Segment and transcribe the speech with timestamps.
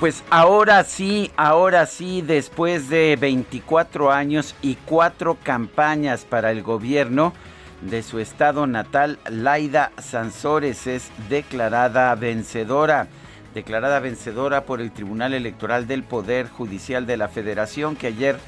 [0.00, 7.34] Pues ahora sí, ahora sí, después de 24 años y cuatro campañas para el gobierno
[7.82, 13.08] de su estado natal, Laida Sansores es declarada vencedora.
[13.52, 18.38] Declarada vencedora por el Tribunal Electoral del Poder Judicial de la Federación que ayer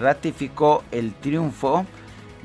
[0.00, 1.84] ratificó el triunfo,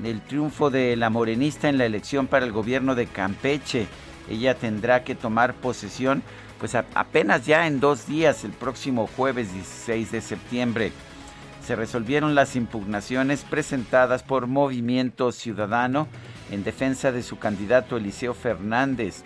[0.04, 3.88] el triunfo de la morenista en la elección para el gobierno de Campeche.
[4.30, 6.22] Ella tendrá que tomar posesión
[6.60, 10.92] pues apenas ya en dos días, el próximo jueves 16 de septiembre,
[11.66, 16.08] se resolvieron las impugnaciones presentadas por Movimiento Ciudadano
[16.50, 19.24] en defensa de su candidato Eliseo Fernández.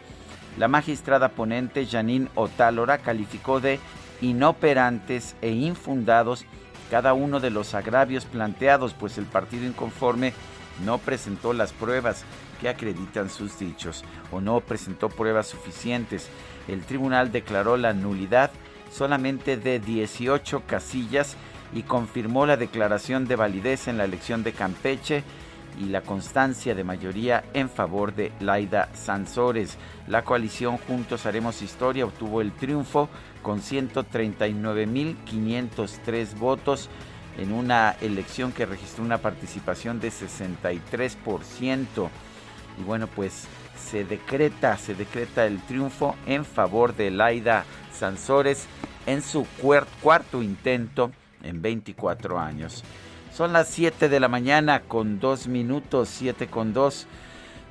[0.58, 3.80] La magistrada ponente Janine Otálora calificó de
[4.22, 6.46] inoperantes e infundados
[6.90, 10.34] cada uno de los agravios planteados, pues el partido inconforme
[10.84, 12.26] no presentó las pruebas
[12.60, 16.30] que acreditan sus dichos o no presentó pruebas suficientes
[16.68, 18.52] el tribunal declaró la nulidad
[18.92, 21.36] solamente de 18 casillas
[21.74, 25.24] y confirmó la declaración de validez en la elección de Campeche
[25.80, 29.78] y la constancia de mayoría en favor de Laida Sansores.
[30.08, 33.08] La coalición Juntos Haremos Historia obtuvo el triunfo
[33.42, 36.90] con 139.503 votos
[37.38, 42.10] en una elección que registró una participación de 63%.
[42.80, 43.48] Y bueno, pues
[43.92, 48.66] se decreta, se decreta el triunfo en favor de Laida Sansores
[49.06, 49.46] en su
[50.02, 51.12] cuarto intento
[51.44, 52.86] en 24 años.
[53.34, 57.06] Son las 7 de la mañana con 2 minutos, 7 con 2.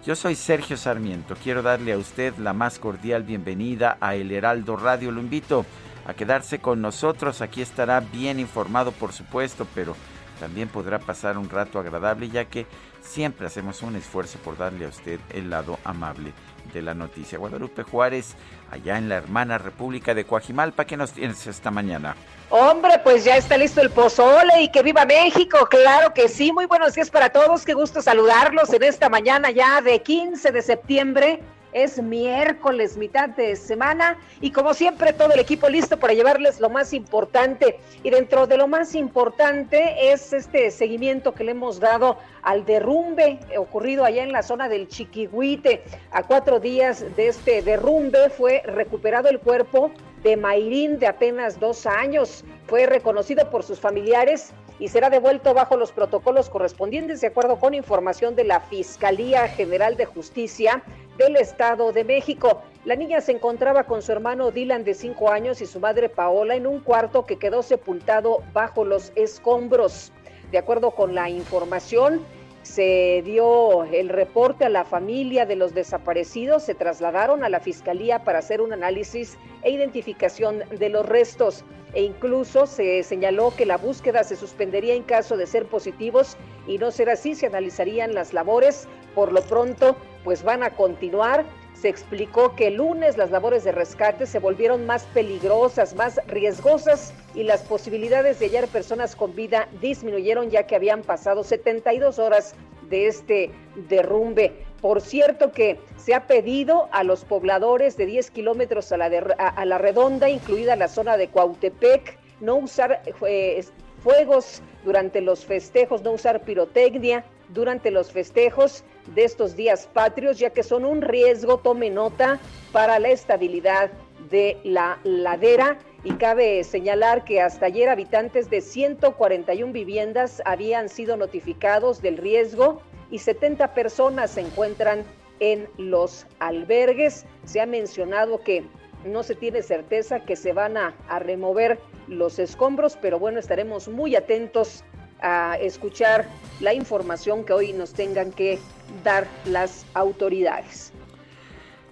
[0.04, 1.36] Yo soy Sergio Sarmiento.
[1.42, 5.10] Quiero darle a usted la más cordial bienvenida a El Heraldo Radio.
[5.12, 5.64] Lo invito
[6.06, 7.40] a quedarse con nosotros.
[7.40, 9.96] Aquí estará bien informado, por supuesto, pero
[10.38, 12.66] también podrá pasar un rato agradable ya que
[13.02, 16.32] siempre hacemos un esfuerzo por darle a usted el lado amable
[16.72, 17.38] de la noticia.
[17.38, 18.34] Guadalupe Juárez,
[18.70, 22.16] allá en la hermana República de Coajimalpa, ¿qué nos tienes esta mañana?
[22.50, 26.52] Hombre, pues ya está listo el pozole y que viva México, claro que sí.
[26.52, 30.62] Muy buenos días para todos, qué gusto saludarlos en esta mañana ya de 15 de
[30.62, 31.40] septiembre
[31.72, 36.70] es miércoles, mitad de semana, y como siempre todo el equipo listo para llevarles lo
[36.70, 37.78] más importante.
[38.02, 43.38] Y dentro de lo más importante es este seguimiento que le hemos dado al derrumbe
[43.56, 45.84] ocurrido allá en la zona del Chiquihuite.
[46.10, 49.90] A cuatro días de este derrumbe fue recuperado el cuerpo
[50.22, 52.44] de Mayrín de apenas dos años.
[52.66, 57.74] Fue reconocido por sus familiares y será devuelto bajo los protocolos correspondientes de acuerdo con
[57.74, 60.82] información de la Fiscalía General de Justicia
[61.18, 62.62] del Estado de México.
[62.86, 66.54] La niña se encontraba con su hermano Dylan de cinco años y su madre Paola
[66.56, 70.12] en un cuarto que quedó sepultado bajo los escombros.
[70.50, 72.24] De acuerdo con la información,
[72.62, 78.24] se dio el reporte a la familia de los desaparecidos, se trasladaron a la fiscalía
[78.24, 83.76] para hacer un análisis e identificación de los restos e incluso se señaló que la
[83.76, 88.32] búsqueda se suspendería en caso de ser positivos y no ser así, se analizarían las
[88.32, 88.86] labores.
[89.14, 91.44] Por lo pronto, pues van a continuar.
[91.80, 97.14] Se explicó que el lunes las labores de rescate se volvieron más peligrosas, más riesgosas
[97.34, 102.54] y las posibilidades de hallar personas con vida disminuyeron ya que habían pasado 72 horas
[102.90, 103.50] de este
[103.88, 104.52] derrumbe.
[104.82, 110.28] Por cierto que se ha pedido a los pobladores de 10 kilómetros a, la redonda,
[110.28, 113.64] incluida la zona de Cuautepec, no usar eh,
[114.02, 120.50] fuegos durante los festejos, no usar pirotecnia durante los festejos de estos días patrios, ya
[120.50, 122.38] que son un riesgo, tome nota,
[122.72, 123.90] para la estabilidad
[124.30, 125.78] de la ladera.
[126.02, 132.80] Y cabe señalar que hasta ayer habitantes de 141 viviendas habían sido notificados del riesgo
[133.10, 135.04] y 70 personas se encuentran
[135.40, 137.26] en los albergues.
[137.44, 138.64] Se ha mencionado que
[139.04, 144.16] no se tiene certeza que se van a, remover los escombros, pero bueno, estaremos muy
[144.16, 144.84] atentos
[145.22, 146.28] a escuchar
[146.60, 148.58] la información que hoy nos tengan que
[149.04, 150.92] dar las autoridades.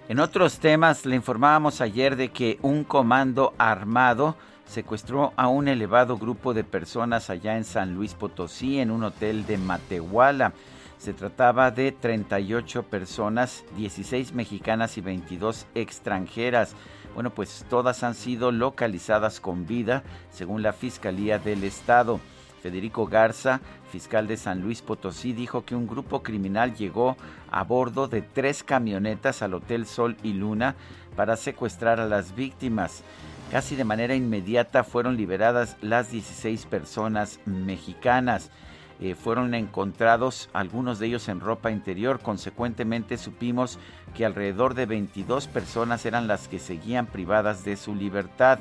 [0.07, 4.35] En otros temas, le informábamos ayer de que un comando armado
[4.65, 9.45] secuestró a un elevado grupo de personas allá en San Luis Potosí, en un hotel
[9.45, 10.53] de Matehuala.
[10.97, 16.75] Se trataba de 38 personas, 16 mexicanas y 22 extranjeras.
[17.13, 22.19] Bueno, pues todas han sido localizadas con vida, según la Fiscalía del Estado.
[22.61, 23.61] Federico Garza,
[23.91, 27.17] fiscal de San Luis Potosí, dijo que un grupo criminal llegó
[27.51, 30.75] a bordo de tres camionetas al Hotel Sol y Luna
[31.15, 33.03] para secuestrar a las víctimas.
[33.51, 38.51] Casi de manera inmediata fueron liberadas las 16 personas mexicanas.
[39.01, 42.19] Eh, fueron encontrados algunos de ellos en ropa interior.
[42.19, 43.79] Consecuentemente supimos
[44.13, 48.59] que alrededor de 22 personas eran las que seguían privadas de su libertad.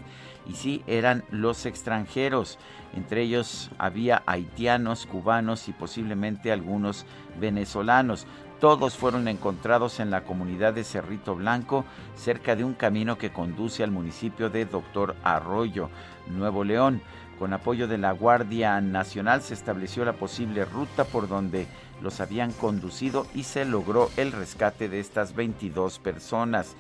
[0.49, 2.59] Y sí, eran los extranjeros.
[2.95, 7.05] Entre ellos había haitianos, cubanos y posiblemente algunos
[7.39, 8.27] venezolanos.
[8.61, 11.85] Todos fueron encontrados en la comunidad de Cerrito Blanco,
[12.17, 15.91] cerca de un camino que conduce al municipio de Doctor Arroyo,
[16.29, 17.01] Nuevo León.
[17.39, 21.69] Con apoyo de la Guardia Nacional se estableció la posible ruta por donde
[22.03, 26.75] los habían conducido y se logró el rescate de estas 22 personas.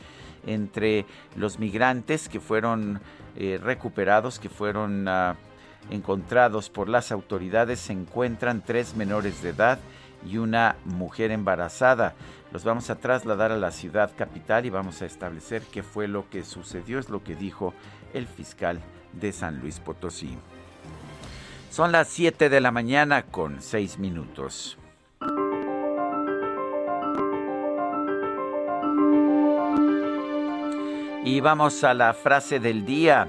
[0.47, 1.07] Entre
[1.37, 3.01] los migrantes que fueron
[3.41, 5.37] eh, recuperados, que fueron ah,
[5.91, 9.79] encontrados por las autoridades, se encuentran tres menores de edad
[10.27, 12.17] y una mujer embarazada.
[12.51, 16.29] Los vamos a trasladar a la ciudad capital y vamos a establecer qué fue lo
[16.29, 17.75] que sucedió, es lo que dijo
[18.13, 18.81] el fiscal
[19.13, 20.37] de San Luis Potosí.
[21.71, 24.79] Son las 7 de la mañana con 6 minutos.
[31.29, 33.29] Y vamos a la frase del día.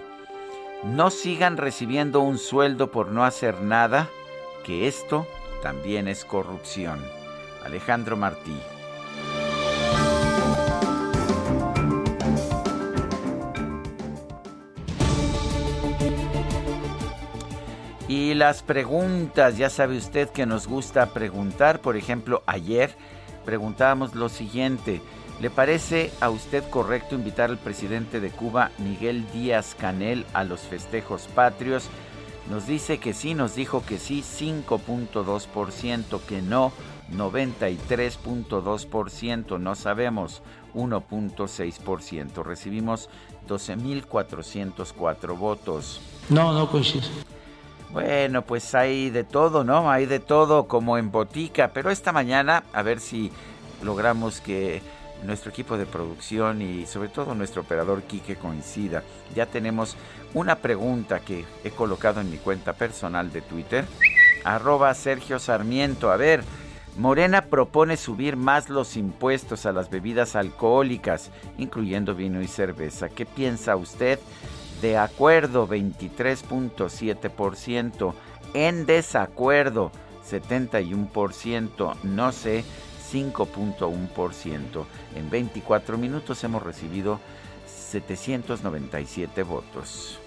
[0.86, 4.08] No sigan recibiendo un sueldo por no hacer nada,
[4.64, 5.28] que esto
[5.62, 7.04] también es corrupción.
[7.66, 8.58] Alejandro Martí.
[18.08, 21.82] Y las preguntas, ya sabe usted que nos gusta preguntar.
[21.82, 22.96] Por ejemplo, ayer
[23.44, 25.02] preguntábamos lo siguiente.
[25.40, 30.60] ¿Le parece a usted correcto invitar al presidente de Cuba, Miguel Díaz Canel, a los
[30.62, 31.90] festejos patrios?
[32.50, 36.74] Nos dice que sí, nos dijo que sí, 5.2%, que no,
[37.14, 40.42] 93.2%, no sabemos,
[40.76, 42.44] 1.6%.
[42.44, 43.10] Recibimos
[43.48, 46.02] 12.404 votos.
[46.28, 47.08] No, no coincide.
[47.92, 49.90] Bueno, pues hay de todo, ¿no?
[49.90, 53.32] Hay de todo como en botica, pero esta mañana a ver si
[53.82, 54.82] logramos que
[55.24, 59.04] nuestro equipo de producción y sobre todo nuestro operador Quique coincida.
[59.36, 59.96] Ya tenemos
[60.34, 63.86] una pregunta que he colocado en mi cuenta personal de Twitter,
[64.44, 66.12] arroba Sergio Sarmiento.
[66.12, 66.44] A ver,
[66.98, 73.10] Morena propone subir más los impuestos a las bebidas alcohólicas, incluyendo vino y cerveza.
[73.10, 74.20] ¿Qué piensa usted?
[74.82, 78.14] De acuerdo, 23.7%.
[78.54, 79.92] En desacuerdo,
[80.30, 81.96] 71%.
[82.04, 82.64] No sé,
[83.12, 84.86] 5.1%.
[85.16, 87.20] En 24 minutos hemos recibido
[87.66, 90.20] 797 votos.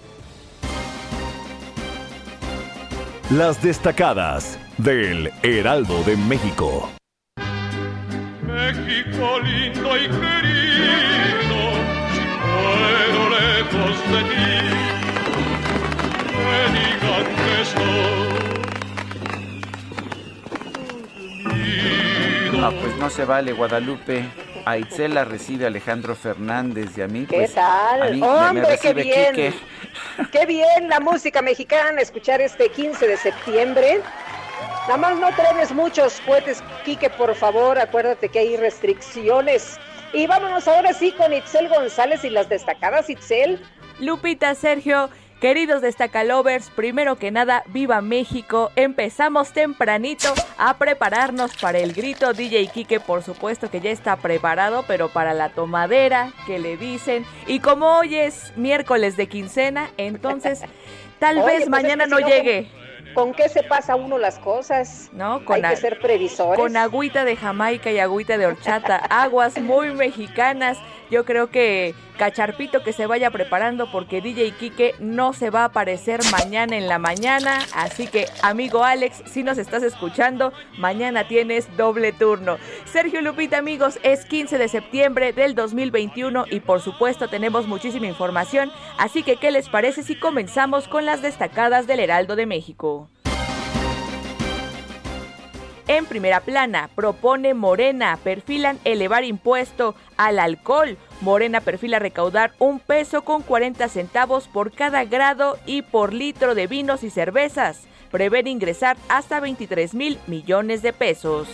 [3.31, 6.89] Las destacadas del Heraldo de México.
[8.45, 11.59] México lindo y querido,
[12.13, 12.21] si
[13.31, 14.51] lejos de ti,
[16.43, 18.23] me digan que estoy.
[22.65, 24.23] Ah, pues no se vale, Guadalupe.
[24.63, 27.25] A Itzel la recibe Alejandro Fernández y a mí.
[27.25, 28.23] ¿Qué pues, tal?
[28.23, 29.53] Hombre, qué bien.
[30.31, 33.99] Qué bien la música mexicana, escuchar este 15 de septiembre.
[34.87, 39.77] Nada más no trenes muchos cohetes, Quique, por favor, acuérdate que hay restricciones.
[40.13, 43.59] Y vámonos ahora sí con Itzel González y las destacadas, Itzel.
[43.99, 45.09] Lupita, Sergio,
[45.43, 48.71] Queridos destacalovers, primero que nada, viva México.
[48.77, 52.31] Empezamos tempranito a prepararnos para el grito.
[52.31, 57.25] DJ Kike, por supuesto que ya está preparado, pero para la tomadera que le dicen.
[57.45, 60.61] Y como hoy es miércoles de quincena, entonces
[61.19, 62.69] tal vez pues mañana no llegue.
[63.13, 65.09] ¿Con qué se pasa uno las cosas?
[65.11, 66.57] No, con Hay que ser previsores.
[66.57, 70.77] Con agüita de Jamaica y agüita de horchata, aguas muy mexicanas.
[71.11, 75.65] Yo creo que Cacharpito que se vaya preparando porque DJ Kike no se va a
[75.65, 77.59] aparecer mañana en la mañana.
[77.73, 82.57] Así que, amigo Alex, si nos estás escuchando, mañana tienes doble turno.
[82.85, 88.71] Sergio Lupita, amigos, es 15 de septiembre del 2021 y por supuesto tenemos muchísima información.
[88.97, 93.09] Así que, ¿qué les parece si comenzamos con las destacadas del Heraldo de México?
[95.87, 100.97] En primera plana, propone Morena, perfilan elevar impuesto al alcohol.
[101.23, 106.67] Morena perfila recaudar un peso con 40 centavos por cada grado y por litro de
[106.67, 107.83] vinos y cervezas.
[108.11, 111.47] Prevén ingresar hasta 23 mil millones de pesos.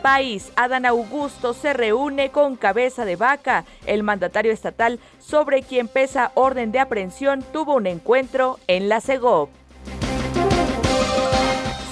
[0.00, 3.66] País, Adán Augusto se reúne con cabeza de vaca.
[3.84, 9.50] El mandatario estatal sobre quien pesa orden de aprehensión tuvo un encuentro en la CEGOP.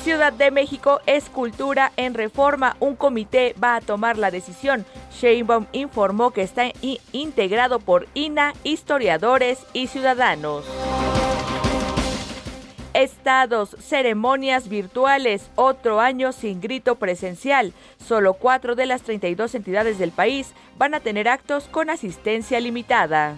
[0.02, 2.76] Ciudad de México es cultura en reforma.
[2.80, 4.85] Un comité va a tomar la decisión.
[5.12, 6.73] Sheinbaum informó que está
[7.12, 10.64] integrado por INA, historiadores y ciudadanos.
[12.94, 17.73] Estados, ceremonias virtuales, otro año sin grito presencial.
[18.04, 23.37] Solo cuatro de las 32 entidades del país van a tener actos con asistencia limitada.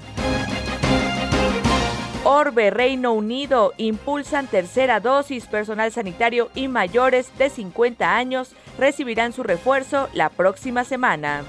[2.26, 5.46] Orbe, Reino Unido, impulsan tercera dosis.
[5.46, 11.44] Personal sanitario y mayores de 50 años recibirán su refuerzo la próxima semana.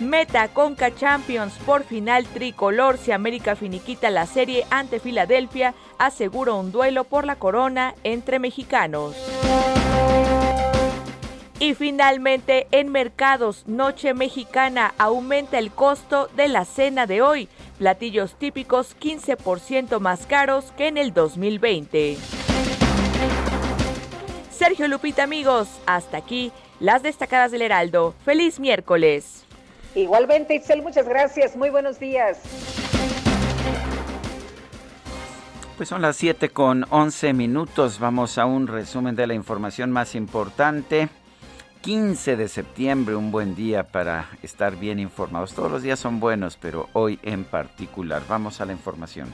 [0.00, 6.72] Meta Conca Champions por final tricolor si América finiquita la serie ante Filadelfia asegura un
[6.72, 9.14] duelo por la corona entre mexicanos.
[11.60, 17.48] Y finalmente, en mercados, Noche Mexicana aumenta el costo de la cena de hoy.
[17.78, 22.16] Platillos típicos 15% más caros que en el 2020.
[24.50, 28.14] Sergio Lupita, amigos, hasta aquí las destacadas del Heraldo.
[28.24, 29.44] Feliz miércoles.
[29.96, 31.56] Igualmente, Itzel, muchas gracias.
[31.56, 32.40] Muy buenos días.
[35.76, 37.98] Pues son las 7 con 11 minutos.
[37.98, 41.08] Vamos a un resumen de la información más importante.
[41.84, 45.52] 15 de septiembre, un buen día para estar bien informados.
[45.52, 48.22] Todos los días son buenos, pero hoy en particular.
[48.26, 49.28] Vamos a la información.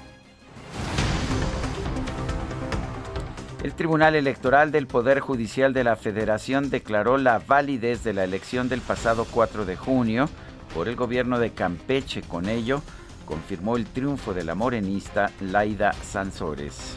[3.63, 8.69] El Tribunal Electoral del Poder Judicial de la Federación declaró la validez de la elección
[8.69, 10.29] del pasado 4 de junio
[10.75, 12.23] por el gobierno de Campeche.
[12.23, 12.83] Con ello,
[13.27, 16.97] confirmó el triunfo de la morenista Laida Sansores.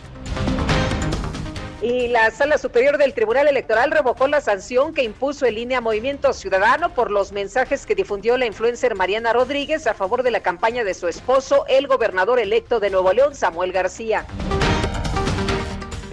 [1.84, 6.32] Y la Sala Superior del Tribunal Electoral revocó la sanción que impuso en línea Movimiento
[6.32, 10.86] Ciudadano por los mensajes que difundió la influencer Mariana Rodríguez a favor de la campaña
[10.86, 14.26] de su esposo, el gobernador electo de Nuevo León, Samuel García.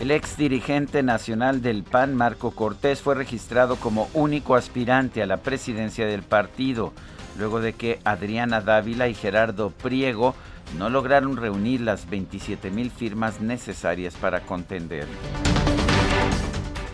[0.00, 5.36] El ex dirigente nacional del PAN, Marco Cortés, fue registrado como único aspirante a la
[5.36, 6.92] presidencia del partido,
[7.38, 10.34] luego de que Adriana Dávila y Gerardo Priego
[10.78, 15.06] no lograron reunir las 27 mil firmas necesarias para contender.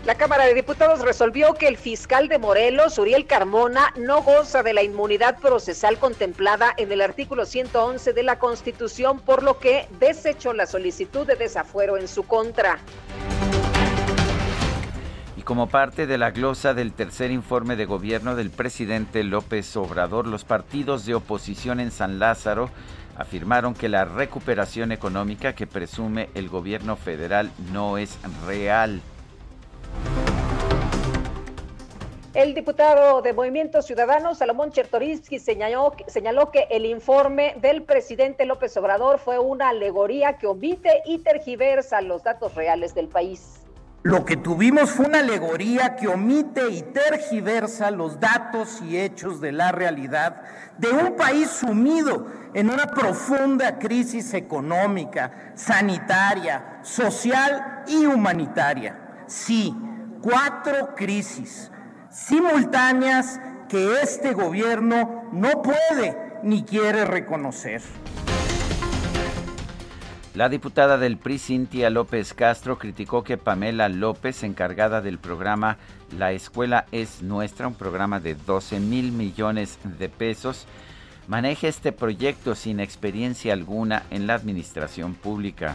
[0.07, 4.73] La Cámara de Diputados resolvió que el fiscal de Morelos, Uriel Carmona, no goza de
[4.73, 10.53] la inmunidad procesal contemplada en el artículo 111 de la Constitución, por lo que desechó
[10.53, 12.79] la solicitud de desafuero en su contra.
[15.37, 20.29] Y como parte de la glosa del tercer informe de gobierno del presidente López Obrador,
[20.29, 22.71] los partidos de oposición en San Lázaro
[23.19, 29.03] afirmaron que la recuperación económica que presume el gobierno federal no es real.
[32.37, 38.76] El diputado de Movimiento Ciudadano, Salomón Chertorinsky, señaló, señaló que el informe del presidente López
[38.76, 43.61] Obrador fue una alegoría que omite y tergiversa los datos reales del país.
[44.02, 49.52] Lo que tuvimos fue una alegoría que omite y tergiversa los datos y hechos de
[49.52, 50.43] la realidad
[50.76, 59.06] de un país sumido en una profunda crisis económica, sanitaria, social y humanitaria.
[59.26, 59.75] Sí,
[60.23, 61.73] cuatro crisis
[62.11, 67.83] simultáneas que este gobierno no puede ni quiere reconocer.
[70.35, 75.78] La diputada del PRI, Cintia López Castro, criticó que Pamela López, encargada del programa
[76.16, 80.66] La Escuela es Nuestra, un programa de 12 mil millones de pesos,
[81.26, 85.75] maneje este proyecto sin experiencia alguna en la administración pública.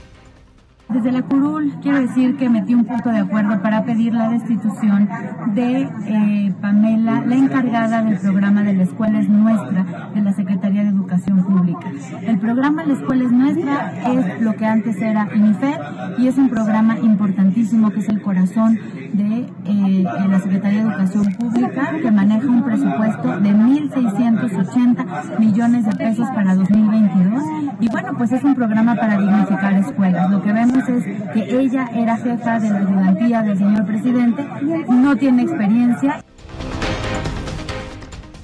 [0.94, 5.08] Desde la curul quiero decir que metí un punto de acuerdo para pedir la destitución
[5.56, 10.84] de eh, Pamela, la encargada del programa de la escuela es nuestra, de la Secretaría
[10.84, 11.92] de Educación Pública.
[12.24, 15.80] El programa La Escuela es Nuestra es lo que antes era INIFED
[16.18, 18.78] y es un programa importantísimo que es el corazón
[19.14, 25.96] de eh, la Secretaría de Educación Pública que maneja un presupuesto de 1.680 millones de
[25.96, 27.44] pesos para 2022
[27.80, 30.30] y bueno, pues es un programa para dignificar escuelas.
[30.30, 34.46] Lo que vemos es que ella era jefa de la ayudantía del señor presidente,
[34.90, 36.24] no tiene experiencia.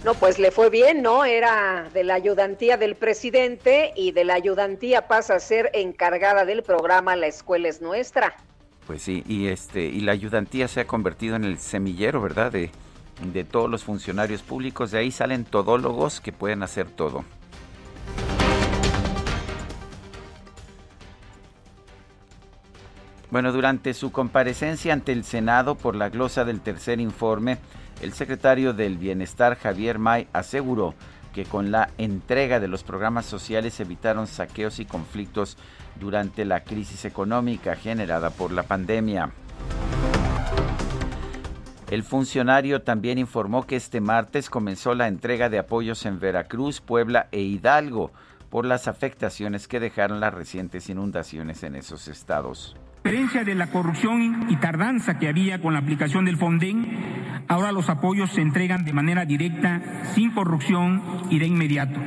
[0.03, 1.25] No, pues le fue bien, ¿no?
[1.25, 6.63] Era de la ayudantía del presidente y de la ayudantía pasa a ser encargada del
[6.63, 8.35] programa La Escuela es Nuestra.
[8.85, 12.53] Pues sí, y este y la ayudantía se ha convertido en el semillero, ¿verdad?
[12.53, 12.71] De,
[13.21, 17.25] de todos los funcionarios públicos, de ahí salen todólogos que pueden hacer todo.
[23.29, 27.57] Bueno, durante su comparecencia ante el Senado por la glosa del tercer informe,
[28.01, 30.93] el secretario del Bienestar Javier May aseguró
[31.33, 35.57] que con la entrega de los programas sociales evitaron saqueos y conflictos
[35.99, 39.31] durante la crisis económica generada por la pandemia.
[41.91, 47.27] El funcionario también informó que este martes comenzó la entrega de apoyos en Veracruz, Puebla
[47.31, 48.11] e Hidalgo
[48.49, 54.47] por las afectaciones que dejaron las recientes inundaciones en esos estados diferencia de la corrupción
[54.49, 58.93] y tardanza que había con la aplicación del Fonden, ahora los apoyos se entregan de
[58.93, 59.81] manera directa,
[60.13, 61.99] sin corrupción y de inmediato.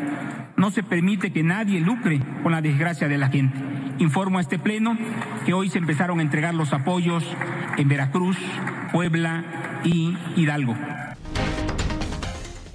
[0.56, 3.58] No se permite que nadie lucre con la desgracia de la gente.
[3.98, 4.96] Informo a este Pleno
[5.46, 7.24] que hoy se empezaron a entregar los apoyos
[7.78, 8.36] en Veracruz,
[8.92, 9.44] Puebla
[9.84, 10.76] y Hidalgo.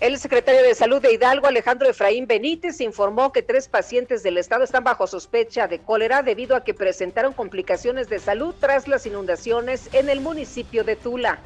[0.06, 4.64] El secretario de Salud de Hidalgo, Alejandro Efraín Benítez, informó que tres pacientes del estado
[4.64, 9.90] están bajo sospecha de cólera debido a que presentaron complicaciones de salud tras las inundaciones
[9.94, 11.40] en el municipio de Tula.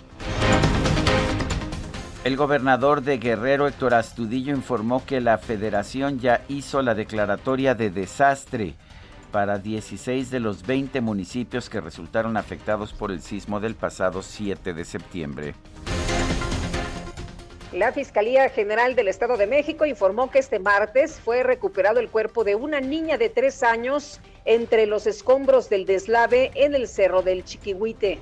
[2.25, 7.91] El gobernador de Guerrero, Héctor Astudillo, informó que la federación ya hizo la declaratoria de
[7.91, 8.75] desastre
[9.31, 14.73] para 16 de los 20 municipios que resultaron afectados por el sismo del pasado 7
[14.73, 15.55] de septiembre.
[17.71, 22.43] La Fiscalía General del Estado de México informó que este martes fue recuperado el cuerpo
[22.43, 27.43] de una niña de tres años entre los escombros del deslave en el Cerro del
[27.43, 28.19] Chiquihuite.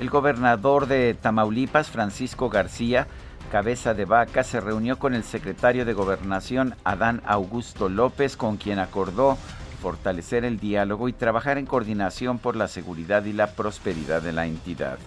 [0.00, 3.06] El gobernador de Tamaulipas, Francisco García,
[3.52, 8.78] cabeza de vaca, se reunió con el secretario de Gobernación, Adán Augusto López, con quien
[8.78, 9.36] acordó
[9.82, 14.46] fortalecer el diálogo y trabajar en coordinación por la seguridad y la prosperidad de la
[14.46, 14.98] entidad.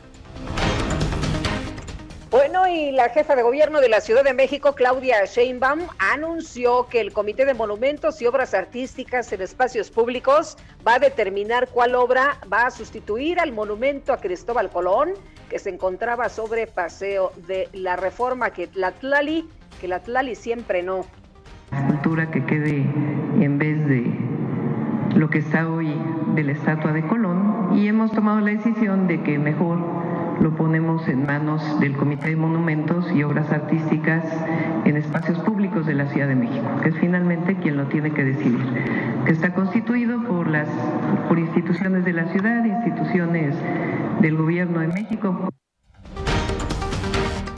[2.31, 7.01] Bueno, y la jefa de gobierno de la Ciudad de México, Claudia Sheinbaum, anunció que
[7.01, 10.55] el Comité de Monumentos y Obras Artísticas en Espacios Públicos
[10.87, 15.13] va a determinar cuál obra va a sustituir al monumento a Cristóbal Colón,
[15.49, 19.49] que se encontraba sobre Paseo de la Reforma, que la Tlali,
[19.81, 19.99] que la
[20.35, 21.07] siempre no.
[21.71, 22.85] Escultura que quede
[23.41, 24.05] en vez de
[25.15, 25.95] lo que está hoy
[26.35, 29.79] de la estatua de Colón, y hemos tomado la decisión de que mejor
[30.41, 34.23] lo ponemos en manos del Comité de Monumentos y Obras Artísticas
[34.85, 38.23] en espacios públicos de la Ciudad de México, que es finalmente quien lo tiene que
[38.23, 38.65] decidir,
[39.25, 40.67] que está constituido por las
[41.27, 43.55] por instituciones de la ciudad, instituciones
[44.21, 45.49] del Gobierno de México.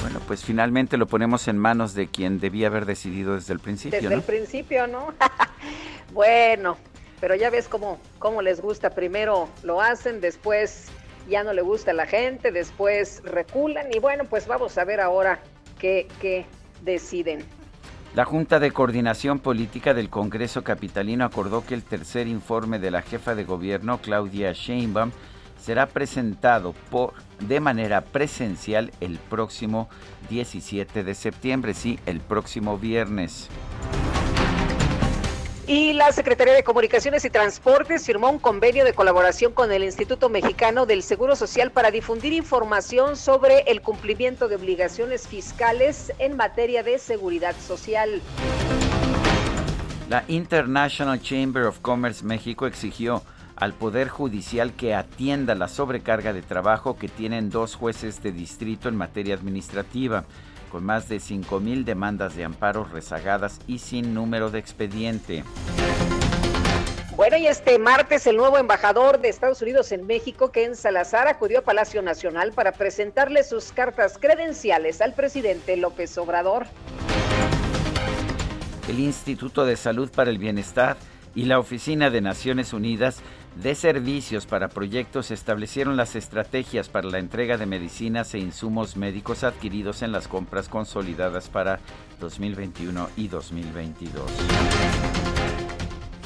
[0.01, 4.01] Bueno, pues finalmente lo ponemos en manos de quien debía haber decidido desde el principio.
[4.01, 5.13] Desde el principio, ¿no?
[6.13, 6.77] bueno,
[7.19, 8.89] pero ya ves cómo, cómo les gusta.
[8.89, 10.91] Primero lo hacen, después
[11.29, 15.01] ya no le gusta a la gente, después reculan y bueno, pues vamos a ver
[15.01, 15.39] ahora
[15.79, 16.45] qué, qué
[16.83, 17.45] deciden.
[18.13, 23.01] La Junta de Coordinación Política del Congreso Capitalino acordó que el tercer informe de la
[23.01, 25.11] jefa de gobierno, Claudia Sheinbaum,
[25.57, 29.89] será presentado por, de manera presencial el próximo
[30.29, 33.47] 17 de septiembre, sí, el próximo viernes.
[35.71, 40.27] Y la Secretaría de Comunicaciones y Transportes firmó un convenio de colaboración con el Instituto
[40.27, 46.83] Mexicano del Seguro Social para difundir información sobre el cumplimiento de obligaciones fiscales en materia
[46.83, 48.21] de seguridad social.
[50.09, 53.23] La International Chamber of Commerce México exigió
[53.61, 58.89] al Poder Judicial que atienda la sobrecarga de trabajo que tienen dos jueces de distrito
[58.89, 60.25] en materia administrativa
[60.71, 65.43] con más de 5.000 demandas de amparo rezagadas y sin número de expediente.
[67.15, 71.59] Bueno, y este martes el nuevo embajador de Estados Unidos en México, Ken Salazar, acudió
[71.59, 76.65] a Palacio Nacional para presentarle sus cartas credenciales al presidente López Obrador.
[78.87, 80.97] El Instituto de Salud para el Bienestar
[81.35, 83.21] y la Oficina de Naciones Unidas
[83.55, 89.43] de servicios para proyectos establecieron las estrategias para la entrega de medicinas e insumos médicos
[89.43, 91.79] adquiridos en las compras consolidadas para
[92.19, 94.31] 2021 y 2022.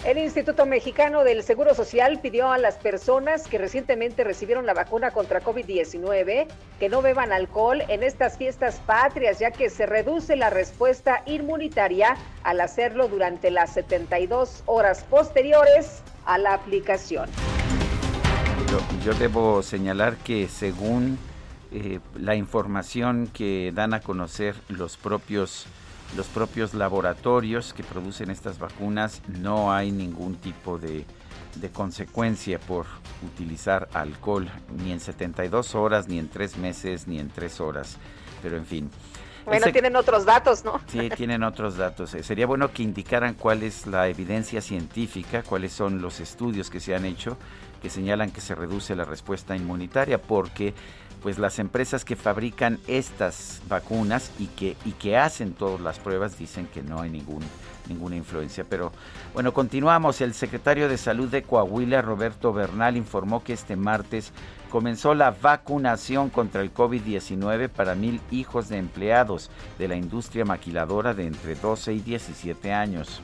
[0.06, 5.10] El Instituto Mexicano del Seguro Social pidió a las personas que recientemente recibieron la vacuna
[5.10, 6.46] contra COVID-19
[6.80, 12.18] que no beban alcohol en estas fiestas patrias, ya que se reduce la respuesta inmunitaria
[12.44, 17.30] al hacerlo durante las 72 horas posteriores a la aplicación.
[19.04, 21.18] Yo, debo señalar que según
[21.72, 25.68] eh, la información que dan a conocer los propios
[26.16, 31.06] los propios laboratorios que producen estas vacunas no hay ningún tipo de,
[31.74, 32.86] consecuencia por
[33.26, 34.50] utilizar alcohol
[34.84, 37.98] ni en 72 horas, ni en 3 meses, ni en 3 horas.
[38.42, 38.90] Pero en fin.
[39.46, 40.82] Bueno, tienen otros datos, ¿no?
[40.88, 42.14] Sí, tienen otros datos.
[42.16, 46.80] Eh, sería bueno que indicaran cuál es la evidencia científica, cuáles son los estudios que
[46.80, 47.38] se han hecho
[47.86, 50.74] que señalan que se reduce la respuesta inmunitaria, porque
[51.22, 56.36] pues las empresas que fabrican estas vacunas y que, y que hacen todas las pruebas
[56.36, 57.44] dicen que no hay ningún,
[57.88, 58.64] ninguna influencia.
[58.68, 58.92] Pero
[59.36, 60.20] bueno, continuamos.
[60.22, 64.32] El secretario de Salud de Coahuila, Roberto Bernal, informó que este martes
[64.76, 71.14] comenzó la vacunación contra el COVID-19 para mil hijos de empleados de la industria maquiladora
[71.14, 73.22] de entre 12 y 17 años.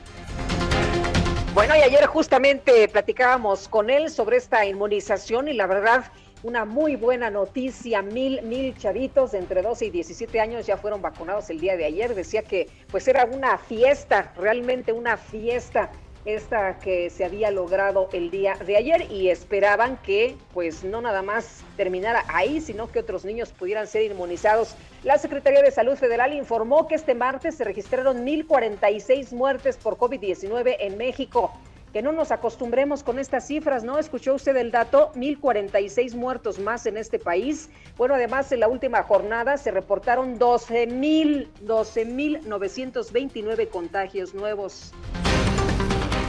[1.52, 6.04] Bueno, y ayer justamente platicábamos con él sobre esta inmunización y la verdad
[6.42, 11.02] una muy buena noticia, mil, mil chavitos de entre 12 y 17 años ya fueron
[11.02, 12.14] vacunados el día de ayer.
[12.14, 15.90] Decía que pues era una fiesta, realmente una fiesta
[16.24, 21.22] esta que se había logrado el día de ayer y esperaban que pues no nada
[21.22, 24.76] más terminara ahí, sino que otros niños pudieran ser inmunizados.
[25.02, 30.76] La Secretaría de Salud Federal informó que este martes se registraron 1.046 muertes por COVID-19
[30.78, 31.52] en México
[31.92, 33.98] que no nos acostumbremos con estas cifras, ¿no?
[33.98, 35.12] ¿Escuchó usted el dato?
[35.14, 37.68] 1.046 muertos más en este país.
[37.98, 44.92] Bueno, además en la última jornada se reportaron 12.000, 12.929 contagios nuevos.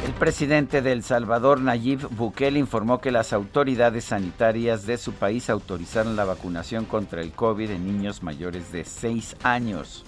[0.04, 5.50] El presidente de El Salvador, Nayib Bukele, informó que las autoridades sanitarias de su país
[5.50, 10.04] autorizaron la vacunación contra el COVID en niños mayores de 6 años.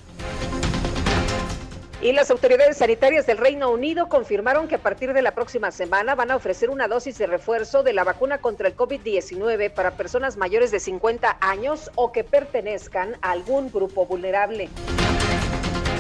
[2.02, 6.14] Y las autoridades sanitarias del Reino Unido confirmaron que a partir de la próxima semana
[6.14, 10.36] van a ofrecer una dosis de refuerzo de la vacuna contra el COVID-19 para personas
[10.36, 14.70] mayores de 50 años o que pertenezcan a algún grupo vulnerable.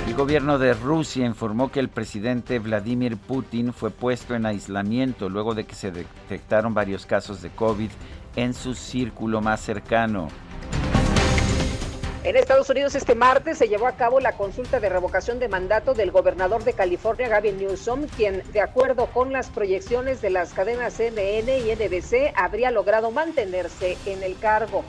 [0.08, 5.56] El gobierno de Rusia informó que el presidente Vladimir Putin fue puesto en aislamiento luego
[5.56, 7.90] de que se detectaron varios casos de COVID
[8.36, 10.28] en su círculo más cercano.
[12.24, 15.96] En Estados Unidos este martes se llevó a cabo la consulta de revocación de mandato
[15.96, 20.94] del gobernador de California, Gavin Newsom, quien, de acuerdo con las proyecciones de las cadenas
[20.94, 24.84] CNN y NBC, habría logrado mantenerse en el cargo.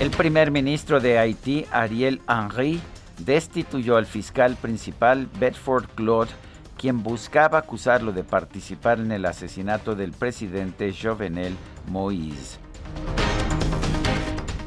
[0.00, 2.80] El primer ministro de Haití, Ariel Henry,
[3.18, 6.30] destituyó al fiscal principal Bedford Claude,
[6.76, 11.56] quien buscaba acusarlo de participar en el asesinato del presidente Jovenel
[11.90, 12.58] Moïse.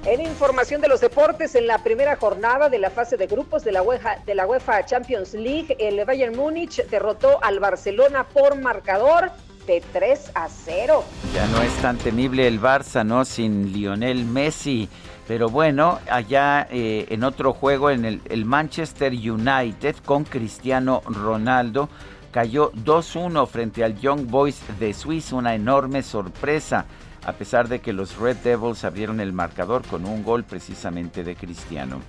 [0.06, 3.72] En información de los deportes, en la primera jornada de la fase de grupos de
[3.72, 9.32] la UEFA, de la UEFA Champions League, el Bayern Múnich derrotó al Barcelona por marcador
[9.68, 11.04] de 3 a 0.
[11.36, 13.24] Ya no es tan temible el Barça, ¿no?
[13.24, 14.90] Sin Lionel Messi.
[15.30, 21.88] Pero bueno, allá eh, en otro juego, en el, el Manchester United con Cristiano Ronaldo,
[22.32, 26.88] cayó 2-1 frente al Young Boys de Suiza, una enorme sorpresa
[27.24, 31.36] a pesar de que los Red Devils abrieron el marcador con un gol precisamente de
[31.36, 32.00] Cristiano.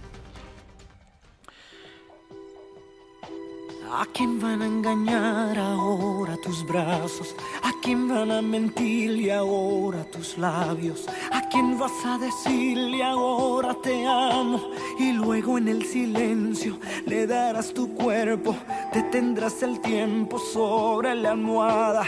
[3.92, 7.34] ¿A quién van a engañar ahora tus brazos?
[7.64, 11.08] ¿A quién van a mentirle ahora tus labios?
[11.32, 14.60] ¿A quién vas a decirle ahora te amo?
[14.96, 18.54] Y luego en el silencio le darás tu cuerpo,
[18.94, 22.04] detendrás el tiempo sobre la almohada.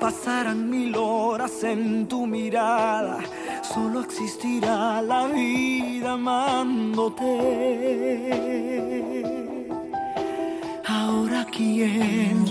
[0.00, 3.20] Pasarán mil horas en tu mirada,
[3.62, 8.00] solo existirá la vida amándote.
[11.00, 12.44] Ahora quién.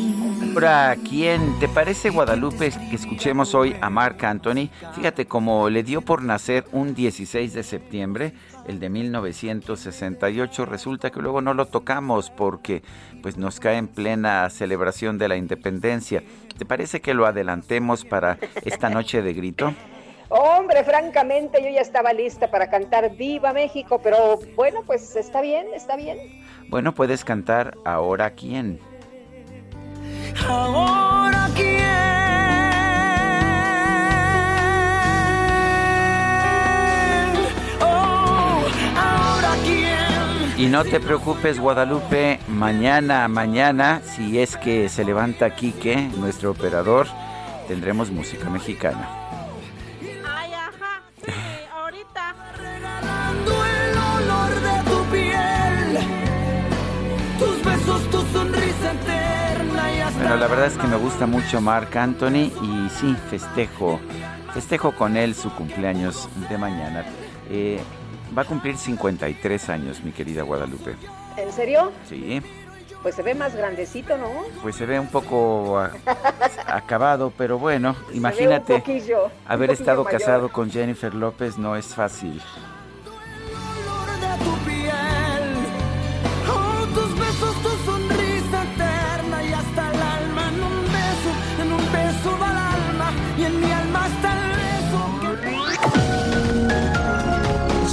[0.55, 1.59] Ahora quién.
[1.59, 4.69] ¿Te parece Guadalupe que escuchemos hoy a Marc Anthony?
[4.95, 8.33] Fíjate cómo le dio por nacer un 16 de septiembre,
[8.67, 10.65] el de 1968.
[10.65, 12.81] Resulta que luego no lo tocamos porque
[13.21, 16.23] pues nos cae en plena celebración de la independencia.
[16.57, 19.75] ¿Te parece que lo adelantemos para esta noche de grito?
[20.29, 25.67] Hombre, francamente yo ya estaba lista para cantar Viva México, pero bueno, pues está bien,
[25.75, 26.17] está bien.
[26.69, 28.79] Bueno, puedes cantar Ahora quién.
[30.47, 31.89] Oh, ahora quién.
[40.59, 47.07] Y no te preocupes, Guadalupe, mañana, mañana, si es que se levanta Quique, nuestro operador,
[47.67, 49.18] tendremos música mexicana.
[60.19, 63.99] Bueno, la verdad es que me gusta mucho Marc Anthony y sí, festejo,
[64.53, 67.05] festejo con él su cumpleaños de mañana.
[67.49, 67.79] Eh,
[68.37, 70.95] va a cumplir 53 años, mi querida Guadalupe.
[71.37, 71.91] ¿En serio?
[72.07, 72.41] Sí,
[73.01, 74.27] Pues se ve más grandecito, ¿no?
[74.61, 75.91] pues se ve un poco a-
[76.67, 78.81] acabado, pero bueno, Se ve un imagínate un
[79.47, 80.19] haber poquillo estado mayor.
[80.19, 82.41] casado con Jennifer López no es fácil.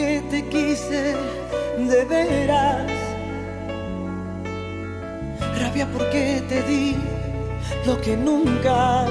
[0.00, 1.14] Porque te quise
[1.78, 2.90] de veras,
[5.60, 6.96] rabia porque te di
[7.86, 9.06] lo que nunca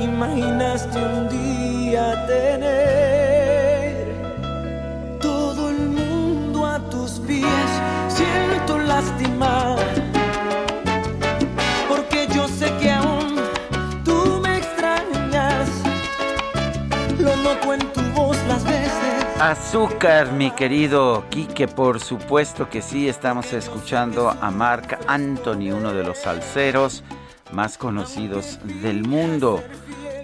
[0.00, 4.08] imaginaste un día tener.
[5.20, 7.70] Todo el mundo a tus pies,
[8.08, 9.76] siento lástima.
[19.40, 26.04] Azúcar, mi querido Quique, por supuesto que sí, estamos escuchando a Marc Anthony, uno de
[26.04, 27.02] los salseros
[27.50, 29.62] más conocidos del mundo.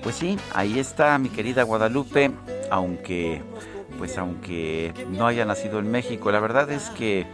[0.03, 2.31] Pues sí, ahí está mi querida Guadalupe,
[2.71, 3.41] aunque
[3.97, 7.27] pues aunque no haya nacido en México, la verdad es que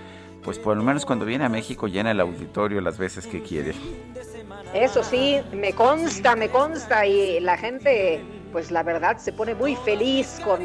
[0.44, 3.74] pues por lo menos cuando viene a México llena el auditorio las veces que quiere.
[4.72, 9.74] Eso sí, me consta, me consta y la gente, pues la verdad, se pone muy
[9.74, 10.60] feliz con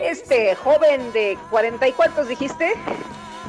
[0.00, 2.72] este joven de cuarenta y cuántos dijiste?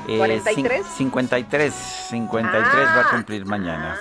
[0.07, 0.43] Eh, ¿43?
[0.55, 1.73] cin- 53,
[2.09, 3.97] 53 va a cumplir mañana.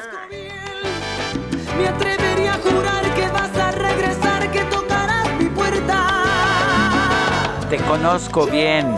[1.78, 6.00] Me atrevería a jurar que vas a regresar, que tocarás mi puerta.
[7.70, 8.94] Te conozco bien,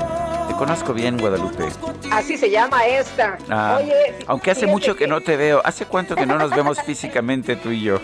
[0.49, 1.69] te conozco bien Guadalupe.
[2.11, 3.39] Así se llama esta.
[3.49, 5.63] Ah, Oye, aunque hace mucho que no te veo.
[5.65, 8.01] ¿Hace cuánto que no nos vemos físicamente tú y yo?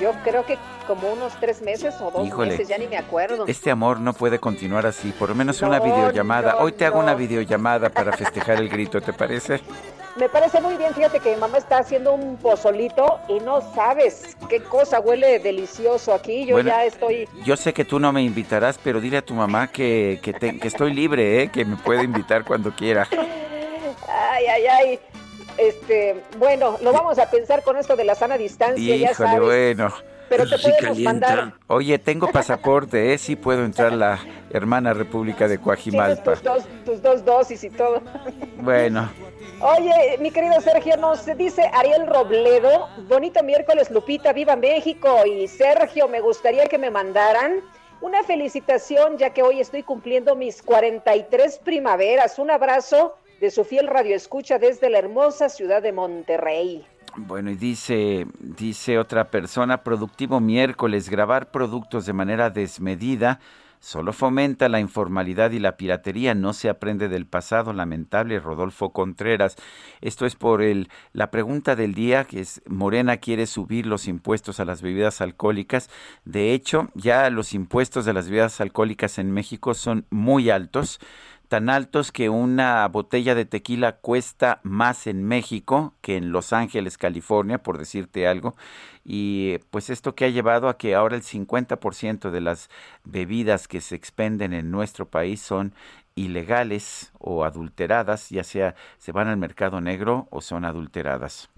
[0.00, 2.50] Yo creo que como unos tres meses o dos Híjole.
[2.52, 3.44] meses, ya ni me acuerdo.
[3.46, 5.10] Este amor no puede continuar así.
[5.12, 6.52] Por lo menos una videollamada.
[6.52, 9.60] no, Hoy te hago una videollamada para festejar el grito, ¿te parece?
[10.16, 14.34] Me parece muy bien, fíjate que mi mamá está haciendo un pozolito y no sabes
[14.48, 16.46] qué cosa huele delicioso aquí.
[16.46, 16.70] Yo Bueno.
[16.70, 20.18] ya estoy Yo sé que tú no me invitarás, pero dile a tu mamá que,
[20.22, 21.48] que, te- que estoy libre, ¿eh?
[21.50, 23.06] que me puede invitar cuando quiera.
[24.08, 25.00] Ay, ay, ay.
[25.58, 29.40] Este, bueno, lo vamos a pensar con esto de la sana distancia, ya Híjole, sabes.
[29.40, 29.92] bueno.
[30.28, 33.18] Pero te podemos mandar Oye, tengo pasaporte, ¿eh?
[33.18, 34.18] Sí puedo entrar a la
[34.50, 36.32] hermana República de Coajimalpa.
[36.34, 38.02] tus dos, tus dos dosis y todo.
[38.56, 39.08] Bueno,
[39.60, 45.24] Oye, mi querido Sergio, nos dice Ariel Robledo, bonito miércoles Lupita, viva México.
[45.24, 47.60] Y Sergio, me gustaría que me mandaran
[48.00, 52.38] una felicitación ya que hoy estoy cumpliendo mis 43 primaveras.
[52.38, 56.84] Un abrazo de su fiel radioescucha desde la hermosa ciudad de Monterrey.
[57.16, 63.40] Bueno, y dice, dice otra persona, productivo miércoles, grabar productos de manera desmedida
[63.86, 69.56] solo fomenta la informalidad y la piratería, no se aprende del pasado, lamentable Rodolfo Contreras.
[70.00, 74.60] Esto es por el, la pregunta del día, que es, Morena quiere subir los impuestos
[74.60, 75.88] a las bebidas alcohólicas.
[76.24, 80.98] De hecho, ya los impuestos de las bebidas alcohólicas en México son muy altos
[81.48, 86.98] tan altos que una botella de tequila cuesta más en México que en Los Ángeles,
[86.98, 88.54] California, por decirte algo.
[89.04, 92.68] Y pues esto que ha llevado a que ahora el 50% de las
[93.04, 95.72] bebidas que se expenden en nuestro país son
[96.16, 101.48] ilegales o adulteradas, ya sea se van al mercado negro o son adulteradas.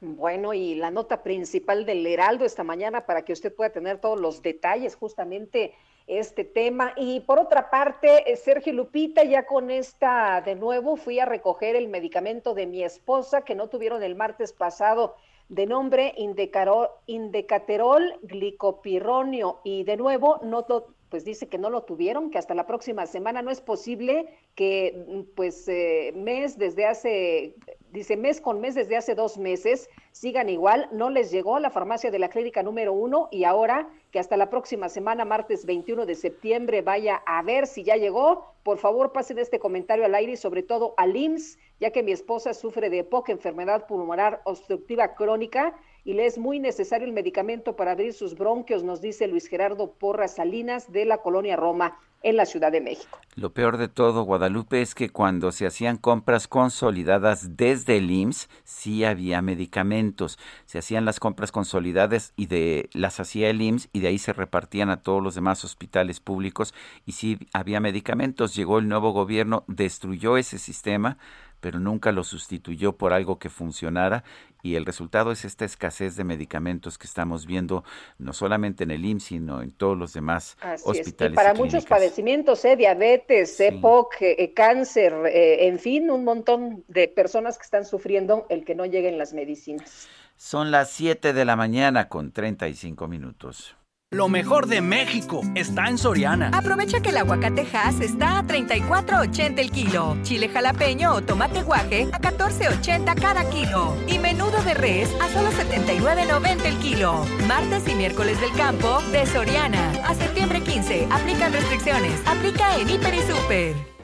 [0.00, 4.20] Bueno, y la nota principal del Heraldo esta mañana para que usted pueda tener todos
[4.20, 5.74] los detalles justamente
[6.08, 6.92] este tema.
[6.96, 11.76] Y por otra parte, eh, Sergio Lupita, ya con esta de nuevo fui a recoger
[11.76, 15.14] el medicamento de mi esposa que no tuvieron el martes pasado.
[15.50, 16.12] de nombre
[17.06, 20.66] indecaterol glicopirronio y de nuevo no
[21.08, 25.04] pues dice que no lo tuvieron, que hasta la próxima semana no es posible que
[25.08, 27.54] mm, pues eh, mes desde hace,
[27.92, 32.10] dice mes con mes desde hace dos meses sigan igual, no les llegó la farmacia
[32.10, 36.14] de la clínica número uno y ahora que hasta la próxima semana, martes 21 de
[36.14, 40.36] septiembre, vaya a ver si ya llegó, por favor pasen este comentario al aire y
[40.36, 45.74] sobre todo al IMSS, ya que mi esposa sufre de poca enfermedad pulmonar obstructiva crónica
[46.04, 49.92] y le es muy necesario el medicamento para abrir sus bronquios, nos dice Luis Gerardo
[49.92, 53.18] Porras Salinas de la colonia Roma en la Ciudad de México.
[53.34, 58.48] Lo peor de todo, Guadalupe, es que cuando se hacían compras consolidadas desde el IMSS,
[58.64, 60.38] sí había medicamentos.
[60.66, 64.32] Se hacían las compras consolidadas y de las hacía el IMSS y de ahí se
[64.32, 66.74] repartían a todos los demás hospitales públicos
[67.06, 68.56] y sí había medicamentos.
[68.56, 71.18] Llegó el nuevo gobierno, destruyó ese sistema
[71.60, 74.24] pero nunca lo sustituyó por algo que funcionara
[74.62, 77.84] y el resultado es esta escasez de medicamentos que estamos viendo
[78.18, 81.32] no solamente en el IMSS, sino en todos los demás hospitales.
[81.32, 82.76] Y para muchos padecimientos, ¿eh?
[82.76, 88.64] diabetes, EPOC, eh, cáncer, eh, en fin, un montón de personas que están sufriendo el
[88.64, 90.08] que no lleguen las medicinas.
[90.36, 93.77] Son las 7 de la mañana con 35 minutos.
[94.10, 96.50] Lo mejor de México está en Soriana.
[96.54, 100.16] Aprovecha que el aguacate Hass está a 34.80 el kilo.
[100.22, 103.94] Chile jalapeño o tomate guaje a 14.80 cada kilo.
[104.06, 107.26] Y menudo de res a solo 79.90 el kilo.
[107.46, 109.92] Martes y miércoles del campo de Soriana.
[110.06, 111.08] A septiembre 15.
[111.10, 112.18] Aplican restricciones.
[112.26, 113.97] Aplica en Hiper y Super.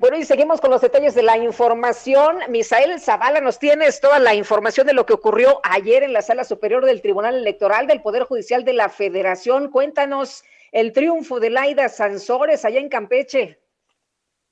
[0.00, 2.36] Bueno, y seguimos con los detalles de la información.
[2.50, 6.44] Misael Zavala, nos tienes toda la información de lo que ocurrió ayer en la Sala
[6.44, 9.70] Superior del Tribunal Electoral del Poder Judicial de la Federación.
[9.70, 13.58] Cuéntanos el triunfo de Laida Sansores allá en Campeche.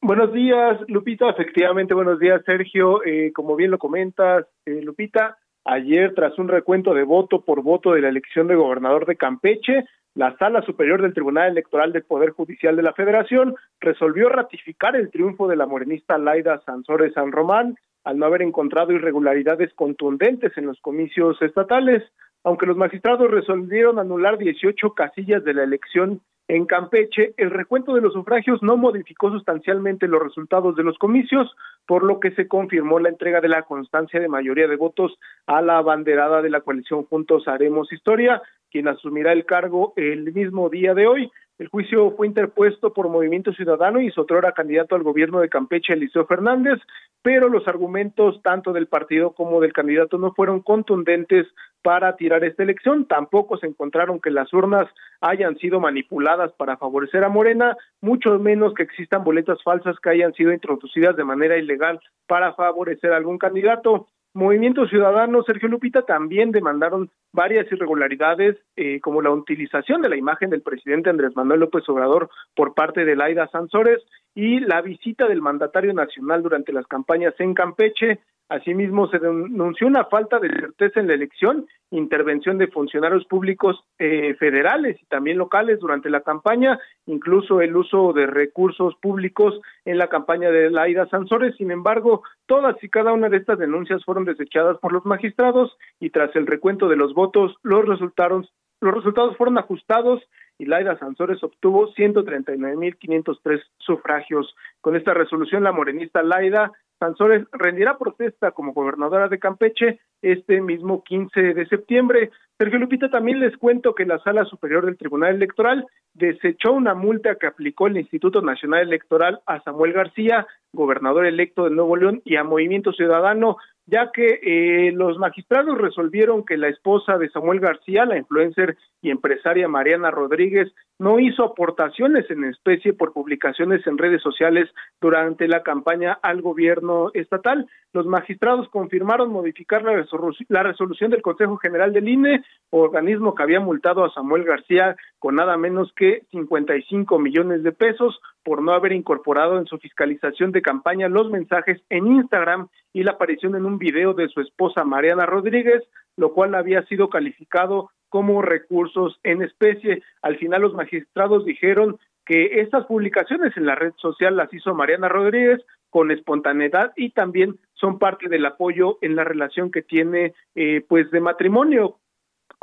[0.00, 1.30] Buenos días, Lupita.
[1.30, 3.04] Efectivamente, buenos días, Sergio.
[3.04, 7.92] Eh, como bien lo comentas, eh, Lupita, ayer tras un recuento de voto por voto
[7.92, 9.84] de la elección de gobernador de Campeche,
[10.16, 15.10] la Sala Superior del Tribunal Electoral del Poder Judicial de la Federación resolvió ratificar el
[15.10, 20.66] triunfo de la morenista Laida Sansores San Román al no haber encontrado irregularidades contundentes en
[20.66, 22.02] los comicios estatales,
[22.44, 28.00] aunque los magistrados resolvieron anular 18 casillas de la elección en Campeche, el recuento de
[28.00, 31.56] los sufragios no modificó sustancialmente los resultados de los comicios,
[31.86, 35.60] por lo que se confirmó la entrega de la constancia de mayoría de votos a
[35.60, 40.94] la abanderada de la coalición Juntos Haremos Historia, quien asumirá el cargo el mismo día
[40.94, 41.32] de hoy.
[41.58, 46.26] El juicio fue interpuesto por Movimiento Ciudadano y Sotrora candidato al gobierno de Campeche, Eliseo
[46.26, 46.78] Fernández,
[47.22, 51.46] pero los argumentos tanto del partido como del candidato no fueron contundentes
[51.82, 53.06] para tirar esta elección.
[53.06, 54.86] Tampoco se encontraron que las urnas
[55.22, 60.34] hayan sido manipuladas para favorecer a Morena, mucho menos que existan boletas falsas que hayan
[60.34, 64.08] sido introducidas de manera ilegal para favorecer a algún candidato.
[64.36, 70.50] Movimiento Ciudadano, Sergio Lupita, también demandaron varias irregularidades, eh, como la utilización de la imagen
[70.50, 74.02] del presidente Andrés Manuel López Obrador por parte de Laida Sansores
[74.34, 80.04] y la visita del mandatario nacional durante las campañas en Campeche, Asimismo, se denunció una
[80.04, 85.80] falta de certeza en la elección, intervención de funcionarios públicos eh, federales y también locales
[85.80, 91.56] durante la campaña, incluso el uso de recursos públicos en la campaña de Laida Sansores.
[91.56, 96.10] Sin embargo, todas y cada una de estas denuncias fueron desechadas por los magistrados y
[96.10, 100.22] tras el recuento de los votos, los resultados, los resultados fueron ajustados
[100.58, 104.54] y Laida Sansores obtuvo 139.503 sufragios.
[104.80, 111.02] Con esta resolución, la morenista Laida Sansores rendirá protesta como gobernadora de Campeche este mismo
[111.02, 112.30] 15 de septiembre.
[112.58, 117.34] Sergio Lupita, también les cuento que la Sala Superior del Tribunal Electoral desechó una multa
[117.34, 122.36] que aplicó el Instituto Nacional Electoral a Samuel García, gobernador electo de Nuevo León, y
[122.36, 128.04] a Movimiento Ciudadano, ya que eh, los magistrados resolvieron que la esposa de Samuel García,
[128.04, 134.22] la influencer y empresaria Mariana Rodríguez, no hizo aportaciones en especie por publicaciones en redes
[134.22, 134.68] sociales
[135.00, 137.68] durante la campaña al gobierno estatal.
[137.92, 140.04] Los magistrados confirmaron modificar la,
[140.48, 145.36] la resolución del Consejo General del INE, organismo que había multado a Samuel García con
[145.36, 150.62] nada menos que 55 millones de pesos por no haber incorporado en su fiscalización de
[150.62, 155.26] campaña los mensajes en Instagram y la aparición en un video de su esposa Mariana
[155.26, 155.82] Rodríguez,
[156.16, 160.02] lo cual había sido calificado como recursos en especie.
[160.22, 165.08] Al final los magistrados dijeron que estas publicaciones en la red social las hizo Mariana
[165.08, 170.84] Rodríguez con espontaneidad y también son parte del apoyo en la relación que tiene eh,
[170.88, 171.98] pues de matrimonio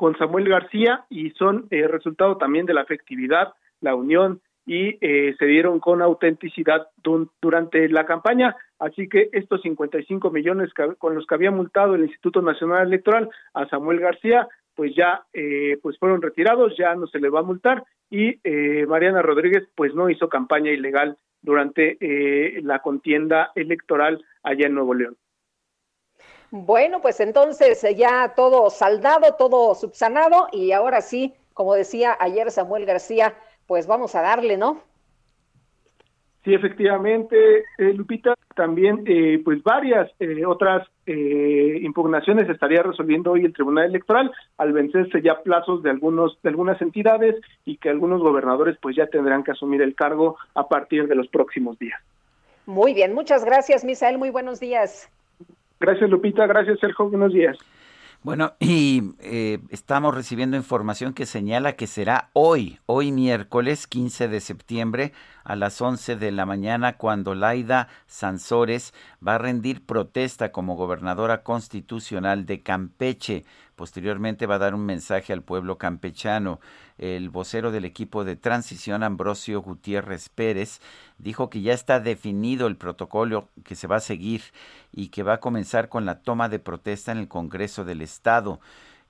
[0.03, 5.33] con Samuel García y son eh, resultado también de la afectividad, la unión y eh,
[5.39, 6.89] se dieron con autenticidad
[7.41, 8.53] durante la campaña.
[8.79, 13.65] Así que estos 55 millones con los que había multado el Instituto Nacional Electoral a
[13.69, 17.85] Samuel García, pues ya eh, pues fueron retirados, ya no se le va a multar
[18.09, 24.67] y eh, Mariana Rodríguez pues no hizo campaña ilegal durante eh, la contienda electoral allá
[24.67, 25.15] en Nuevo León.
[26.55, 32.51] Bueno, pues entonces eh, ya todo saldado, todo subsanado y ahora sí, como decía ayer
[32.51, 33.33] Samuel García,
[33.65, 34.83] pues vamos a darle, ¿no?
[36.43, 43.53] Sí, efectivamente, eh, Lupita, también eh, pues varias eh, otras impugnaciones estaría resolviendo hoy el
[43.53, 47.35] Tribunal Electoral al vencerse ya plazos de algunos de algunas entidades
[47.65, 51.27] y que algunos gobernadores pues ya tendrán que asumir el cargo a partir de los
[51.29, 51.99] próximos días.
[52.67, 55.09] Muy bien, muchas gracias, Misael, muy buenos días.
[55.83, 57.57] Gracias, Lupita, gracias, Sergio, buenos días.
[58.21, 64.39] Bueno, y eh, estamos recibiendo información que señala que será hoy, hoy miércoles 15 de
[64.39, 65.11] septiembre
[65.43, 68.93] a las 11 de la mañana cuando Laida Sansores
[69.27, 73.43] va a rendir protesta como gobernadora constitucional de Campeche.
[73.83, 76.61] Posteriormente va a dar un mensaje al pueblo campechano.
[76.97, 80.79] El vocero del equipo de transición, Ambrosio Gutiérrez Pérez,
[81.17, 84.41] dijo que ya está definido el protocolo que se va a seguir
[84.93, 88.61] y que va a comenzar con la toma de protesta en el Congreso del Estado.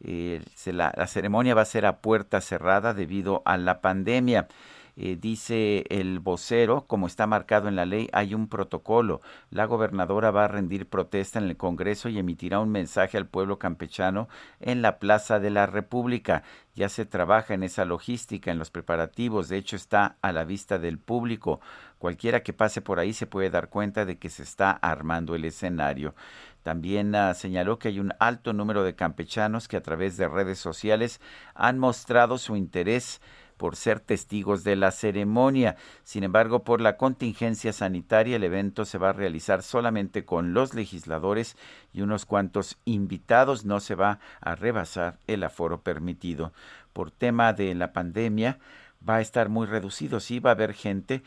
[0.03, 4.47] Eh, la, la ceremonia va a ser a puerta cerrada debido a la pandemia.
[4.95, 9.21] Eh, dice el vocero, como está marcado en la ley, hay un protocolo.
[9.49, 13.57] La gobernadora va a rendir protesta en el Congreso y emitirá un mensaje al pueblo
[13.57, 14.27] campechano
[14.59, 16.43] en la Plaza de la República.
[16.75, 20.77] Ya se trabaja en esa logística, en los preparativos, de hecho está a la vista
[20.77, 21.59] del público.
[21.97, 25.45] Cualquiera que pase por ahí se puede dar cuenta de que se está armando el
[25.45, 26.13] escenario.
[26.63, 30.59] También uh, señaló que hay un alto número de campechanos que a través de redes
[30.59, 31.19] sociales
[31.55, 33.21] han mostrado su interés
[33.57, 35.75] por ser testigos de la ceremonia.
[36.03, 40.73] Sin embargo, por la contingencia sanitaria, el evento se va a realizar solamente con los
[40.73, 41.57] legisladores
[41.93, 43.65] y unos cuantos invitados.
[43.65, 46.53] No se va a rebasar el aforo permitido.
[46.93, 48.59] Por tema de la pandemia,
[49.07, 50.19] va a estar muy reducido.
[50.19, 51.23] Sí, va a haber gente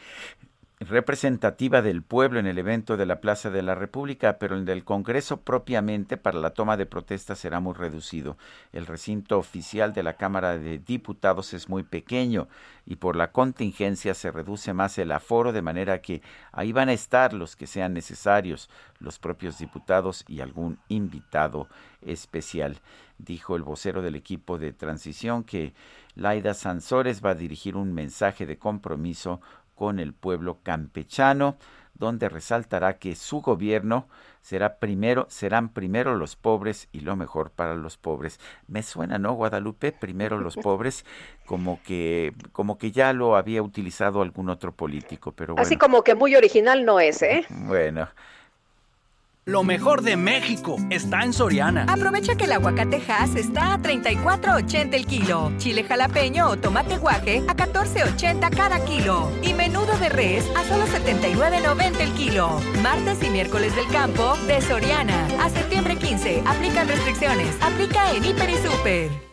[0.81, 4.85] representativa del pueblo en el evento de la Plaza de la República, pero el del
[4.85, 8.37] Congreso propiamente para la toma de protesta será muy reducido.
[8.73, 12.49] El recinto oficial de la Cámara de Diputados es muy pequeño
[12.85, 16.21] y por la contingencia se reduce más el aforo, de manera que
[16.53, 18.69] ahí van a estar los que sean necesarios,
[18.99, 21.69] los propios diputados y algún invitado
[22.03, 22.81] especial.
[23.17, 25.73] Dijo el vocero del equipo de transición que
[26.17, 29.41] Laida Sansores va a dirigir un mensaje de compromiso
[29.77, 31.57] con el pueblo campechano,
[31.95, 34.09] donde resaltará que su gobierno
[34.41, 38.41] será primero, serán primero los pobres y lo mejor para los pobres.
[38.69, 39.93] Me suena, ¿no, Guadalupe?
[39.93, 41.05] Primero los pobres,
[41.47, 45.67] como que, como que ya lo había utilizado algún otro político, pero bueno.
[45.67, 47.47] Así como que muy original no es, ¿eh?
[47.51, 48.09] Bueno.
[49.49, 51.85] Lo mejor de México está en Soriana.
[51.89, 55.53] Aprovecha que el aguacatejas está a 34.80 el kilo.
[55.59, 59.31] Chile jalapeño o tomate guaje a 14.80 cada kilo.
[59.43, 62.61] Y menudo de res a solo 79.90 el kilo.
[62.83, 65.29] Martes y miércoles del campo de Soriana.
[65.41, 66.43] A septiembre 15.
[66.45, 67.57] Aplican restricciones.
[67.63, 69.26] Aplica en Hiper y Super.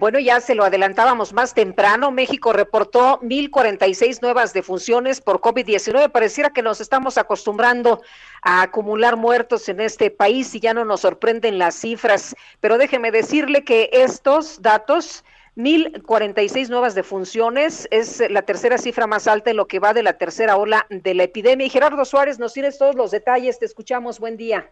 [0.00, 2.10] Bueno, ya se lo adelantábamos más temprano.
[2.10, 6.10] México reportó 1.046 nuevas defunciones por COVID-19.
[6.10, 8.00] Pareciera que nos estamos acostumbrando
[8.40, 12.34] a acumular muertos en este país y ya no nos sorprenden las cifras.
[12.60, 15.22] Pero déjeme decirle que estos datos
[15.56, 20.14] 1.046 nuevas defunciones es la tercera cifra más alta en lo que va de la
[20.14, 21.66] tercera ola de la epidemia.
[21.66, 23.58] Y Gerardo Suárez, nos tienes todos los detalles.
[23.58, 24.18] Te escuchamos.
[24.18, 24.70] Buen día.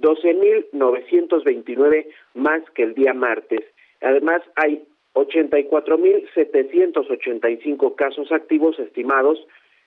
[0.00, 3.60] 12.929 más que el día martes.
[4.00, 4.82] Además, hay
[5.14, 9.38] 84.785 casos activos estimados.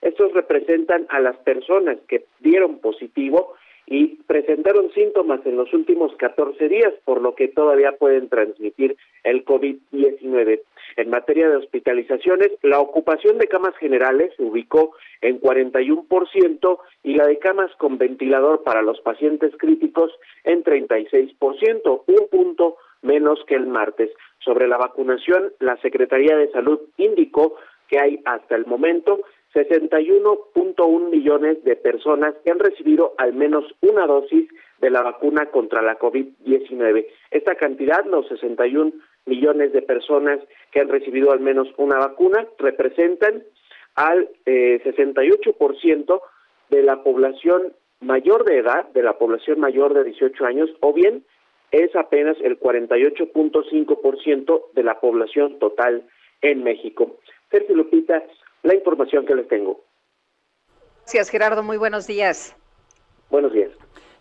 [0.01, 3.53] Estos representan a las personas que dieron positivo
[3.86, 9.45] y presentaron síntomas en los últimos 14 días, por lo que todavía pueden transmitir el
[9.45, 10.61] COVID-19.
[10.96, 17.28] En materia de hospitalizaciones, la ocupación de camas generales se ubicó en 41% y la
[17.28, 20.12] de camas con ventilador para los pacientes críticos
[20.44, 24.10] en 36%, un punto menos que el martes.
[24.40, 27.56] Sobre la vacunación, la Secretaría de Salud indicó
[27.88, 29.20] que hay hasta el momento
[29.54, 35.82] 61.1 millones de personas que han recibido al menos una dosis de la vacuna contra
[35.82, 37.06] la COVID-19.
[37.32, 38.94] Esta cantidad, los 61
[39.26, 40.40] millones de personas
[40.72, 43.44] que han recibido al menos una vacuna, representan
[43.96, 46.22] al eh, 68%
[46.70, 51.24] de la población mayor de edad, de la población mayor de 18 años, o bien
[51.72, 56.04] es apenas el 48.5% de la población total
[56.42, 57.20] en México.
[57.50, 58.24] Sergio Lupita,
[58.64, 59.86] la información que les tengo.
[61.02, 61.64] Gracias, Gerardo.
[61.64, 62.58] Muy buenos días.
[63.30, 63.72] Buenos días.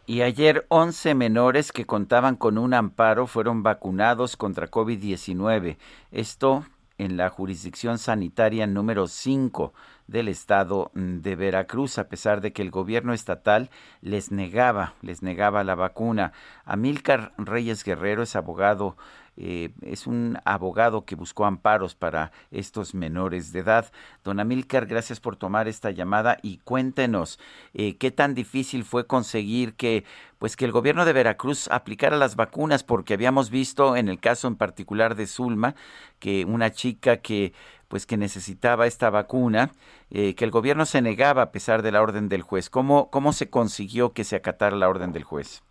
[0.04, 5.76] Y ayer 11 menores que contaban con un amparo fueron vacunados contra COVID-19.
[6.10, 6.66] Esto
[6.98, 9.72] en la jurisdicción sanitaria número 5
[10.08, 15.62] del estado de Veracruz, a pesar de que el gobierno estatal les negaba, les negaba
[15.62, 16.32] la vacuna.
[16.64, 18.96] Amílcar Reyes Guerrero es abogado
[19.36, 23.90] eh, es un abogado que buscó amparos para estos menores de edad.
[24.24, 27.38] Don Amílcar, gracias por tomar esta llamada y cuéntenos
[27.74, 30.04] eh, qué tan difícil fue conseguir que,
[30.38, 34.48] pues, que el gobierno de Veracruz aplicara las vacunas, porque habíamos visto en el caso
[34.48, 35.74] en particular de Zulma
[36.18, 37.52] que una chica que
[37.88, 39.70] pues que necesitaba esta vacuna,
[40.10, 42.70] eh, que el gobierno se negaba a pesar de la orden del juez.
[42.70, 45.62] ¿Cómo, ¿Cómo se consiguió que se acatara la orden del juez?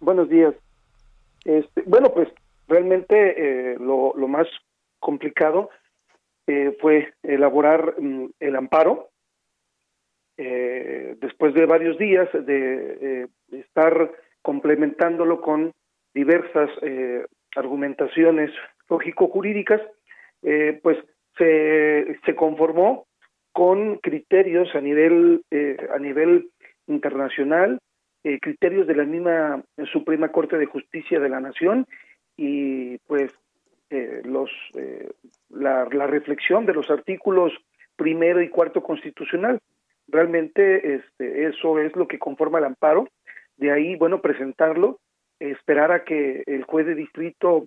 [0.00, 0.54] Buenos días.
[1.46, 2.28] Este, bueno, pues
[2.68, 4.46] realmente eh, lo, más
[4.98, 5.70] complicado
[6.46, 9.10] eh, fue elaborar mm, el amparo.
[10.38, 14.12] Eh, después de varios días de estar
[14.42, 15.72] complementándolo con
[16.12, 16.70] diversas
[17.56, 18.50] argumentaciones
[18.88, 19.80] lógico-jurídicas,
[20.82, 20.98] pues
[21.38, 23.06] se, se conformó
[23.52, 25.42] con criterios a nivel
[25.90, 26.50] a nivel
[26.86, 27.78] internacional,
[28.42, 31.86] criterios de la misma Suprema Corte de Justicia de la Nación
[32.36, 33.32] y pues
[33.88, 35.10] eh, los eh,
[35.50, 37.52] la, reflexión de los artículos
[37.94, 39.60] primero y cuarto constitucional.
[40.08, 43.08] Realmente este eso es lo que conforma el amparo.
[43.56, 44.98] De ahí bueno presentarlo
[45.38, 47.66] esperar a que el juez de distrito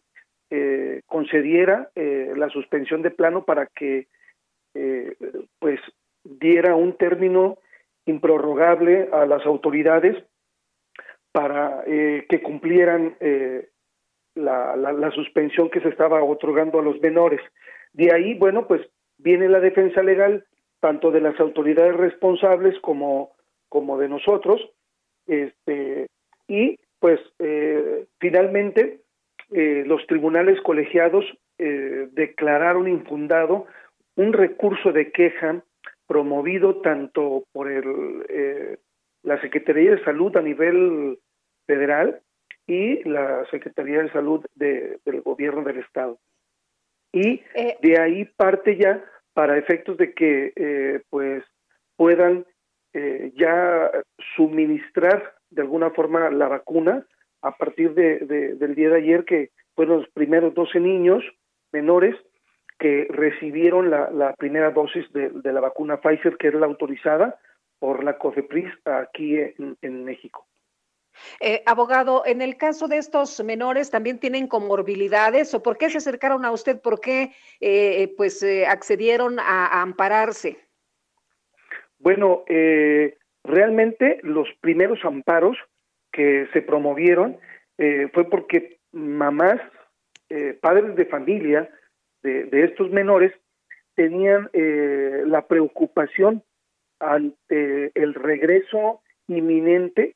[0.50, 4.08] eh, concediera la suspensión de plano para que
[5.60, 5.80] pues
[6.24, 7.58] diera un término
[8.06, 10.18] improrrogable a las autoridades
[11.32, 13.16] para que cumplieran
[14.40, 17.42] la, la, suspensión que se estaba otorgando a los menores.
[17.94, 18.82] De ahí, bueno, pues
[19.18, 20.46] viene la defensa legal
[20.80, 23.32] tanto de las autoridades responsables como,
[23.68, 24.62] como de nosotros,
[25.28, 26.08] este,
[26.48, 29.02] y pues eh, finalmente
[29.52, 31.26] eh, los tribunales colegiados
[31.58, 33.68] eh, declararon infundado
[34.16, 35.64] un recurso de queja
[36.08, 38.78] promovido tanto por el,
[39.24, 41.20] la Secretaría de Salud a nivel
[41.68, 42.22] federal
[42.70, 46.20] y la Secretaría de Salud del Gobierno del Estado.
[47.12, 49.04] Y eh, de ahí parte ya
[49.34, 51.44] para efectos de que eh, pues
[51.96, 52.46] puedan
[52.94, 53.90] eh, ya
[54.36, 57.08] suministrar de alguna forma la vacuna
[57.42, 61.24] a partir de, del día de ayer que fueron los primeros 12 niños
[61.72, 62.16] menores
[62.78, 67.40] que recibieron la, la primera dosis de, de, la vacuna Pfizer que era la autorizada
[67.80, 69.38] por la COFEPRIS aquí
[69.82, 70.49] en México.
[71.40, 75.98] Eh, abogado, en el caso de estos menores, ¿también tienen comorbilidades o por qué se
[75.98, 76.82] acercaron a usted?
[76.82, 80.58] ¿Por qué eh, pues eh, accedieron a, ampararse?
[82.00, 82.46] Bueno,
[83.44, 85.58] realmente los primeros amparos
[86.12, 87.38] que se promovieron
[88.14, 89.60] fue porque mamás,
[90.62, 91.70] padres de familia
[92.24, 93.34] de, de estos menores
[93.96, 96.42] tenían la preocupación
[97.00, 100.16] ante el regreso inminente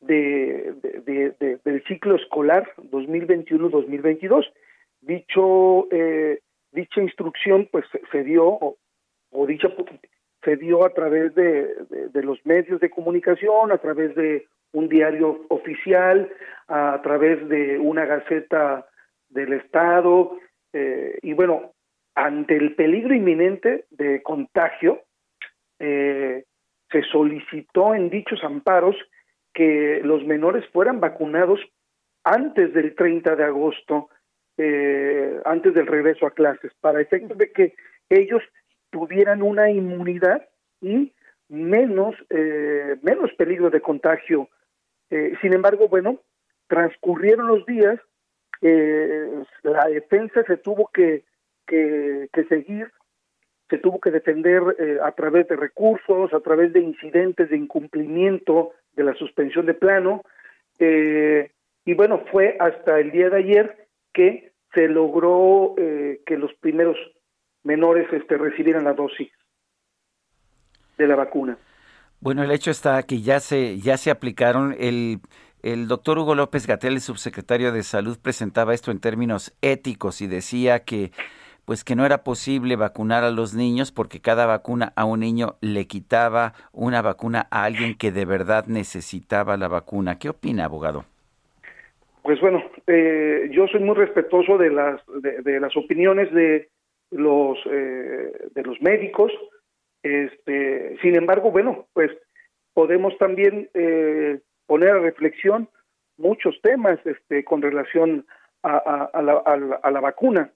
[0.00, 0.74] de,
[1.04, 4.44] de, del ciclo escolar 2021-2022.
[5.00, 6.40] Dicho eh,
[6.72, 8.76] dicha instrucción pues se dio
[9.30, 9.68] o, dicha
[10.42, 11.74] se dio a través de,
[12.12, 16.30] de, los medios de comunicación, a través de un diario oficial,
[16.68, 18.86] a través de una gaceta
[19.28, 20.38] del Estado,
[20.72, 21.72] eh, y bueno,
[22.14, 25.02] ante el peligro inminente de contagio,
[25.78, 26.44] eh,
[26.90, 28.96] se solicitó en dichos amparos
[29.58, 31.58] que los menores fueran vacunados
[32.22, 34.08] antes del 30 de agosto
[34.56, 37.74] eh, antes del regreso a clases, para efectos de que
[38.08, 38.40] ellos
[38.90, 40.48] tuvieran una inmunidad
[40.80, 41.12] y
[41.48, 44.48] menos, eh, menos peligro de contagio.
[45.10, 46.20] Eh, sin embargo, bueno,
[46.68, 47.98] transcurrieron los días,
[48.60, 51.24] eh, la defensa se tuvo que,
[51.66, 52.92] que, seguir,
[53.68, 58.72] se tuvo que defender eh, a través de recursos, a través de incidentes de incumplimiento
[58.98, 60.22] de la suspensión de plano,
[60.78, 61.52] eh,
[61.84, 66.96] y bueno, fue hasta el día de ayer que se logró eh, que los primeros
[67.62, 69.30] menores este, recibieran la dosis
[70.98, 71.56] de la vacuna.
[72.20, 75.20] Bueno, el hecho está que ya se ya se aplicaron el
[75.62, 80.28] el doctor Hugo López Gatel, el subsecretario de Salud, presentaba esto en términos éticos y
[80.28, 81.10] decía que
[81.68, 85.56] pues que no era posible vacunar a los niños porque cada vacuna a un niño
[85.60, 90.18] le quitaba una vacuna a alguien que de verdad necesitaba la vacuna.
[90.18, 91.04] ¿Qué opina, abogado?
[92.22, 95.02] Pues bueno, eh, yo soy muy respetuoso de las
[95.44, 96.70] de, las opiniones de
[97.10, 99.30] los eh, de los médicos.
[100.02, 102.10] Este, sin embargo, bueno, pues
[102.72, 105.68] podemos también eh, poner a reflexión
[106.16, 108.24] muchos temas este, con relación
[108.62, 110.50] a, a, a, la, a, la, a la vacuna.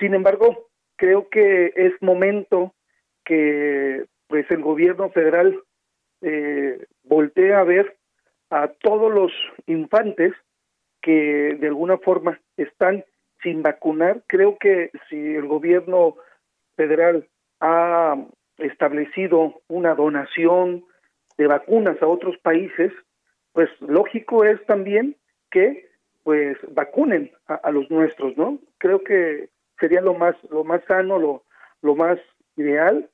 [0.00, 2.74] Sin embargo, creo que es momento
[3.24, 5.62] que pues el gobierno federal
[6.22, 7.98] eh, voltee a ver
[8.48, 9.30] a todos los
[9.66, 10.32] infantes
[11.02, 13.04] que de alguna forma están
[13.42, 14.22] sin vacunar.
[14.26, 16.16] Creo que si el gobierno
[16.76, 17.28] federal
[17.60, 18.16] ha
[18.56, 20.84] establecido una donación
[21.36, 22.92] de vacunas a otros países,
[23.52, 25.16] pues lógico es también
[25.50, 25.88] que
[26.22, 28.58] pues vacunen a, a los nuestros, ¿no?
[28.78, 29.48] Creo que
[29.80, 31.44] sería lo más lo más sano, lo
[31.82, 32.18] lo más
[32.56, 33.08] ideal.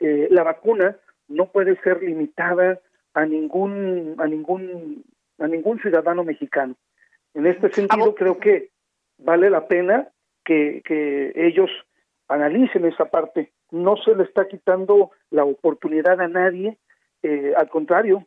[0.00, 0.96] Eh, la vacuna
[1.28, 2.80] no puede ser limitada
[3.12, 5.04] a ningún a ningún
[5.38, 6.74] a ningún ciudadano mexicano.
[7.34, 8.70] En este sentido creo que
[9.18, 10.08] vale la pena
[10.44, 11.70] que, que ellos
[12.28, 13.52] analicen esa parte.
[13.70, 16.78] No se le está quitando la oportunidad a nadie,
[17.22, 18.26] eh, al contrario,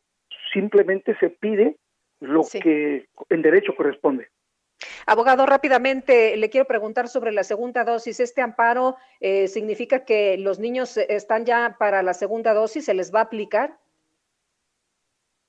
[0.52, 1.78] simplemente se pide
[2.20, 2.60] lo sí.
[2.60, 4.28] que en derecho corresponde.
[5.10, 8.20] Abogado, rápidamente le quiero preguntar sobre la segunda dosis.
[8.20, 12.84] ¿Este amparo eh, significa que los niños están ya para la segunda dosis?
[12.84, 13.78] ¿Se les va a aplicar?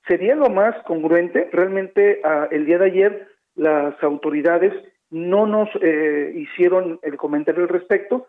[0.07, 1.49] Sería lo más congruente.
[1.51, 4.73] Realmente uh, el día de ayer las autoridades
[5.09, 8.27] no nos eh, hicieron el comentario al respecto.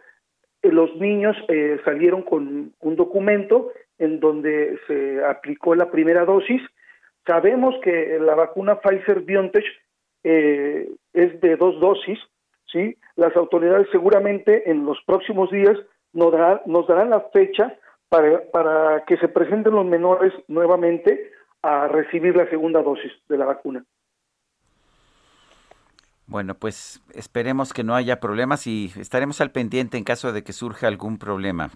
[0.63, 6.61] Los niños eh, salieron con un documento en donde se aplicó la primera dosis.
[7.25, 9.65] Sabemos que la vacuna Pfizer BioNTech
[10.25, 12.19] eh, es de dos dosis,
[12.67, 12.97] ¿sí?
[13.17, 15.77] Las autoridades seguramente en los próximos días
[16.13, 17.77] nos, dará, nos darán la fecha
[18.09, 21.31] para, para que se presenten los menores nuevamente
[21.63, 23.85] a recibir la segunda dosis de la vacuna.
[26.27, 30.53] Bueno, pues esperemos que no haya problemas y estaremos al pendiente en caso de que
[30.53, 31.71] surja algún problema.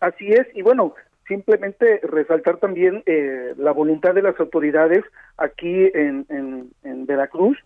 [0.00, 0.94] Así es, y bueno,
[1.32, 5.02] simplemente resaltar también eh, la voluntad de las autoridades
[5.38, 7.56] aquí en, en, Veracruz,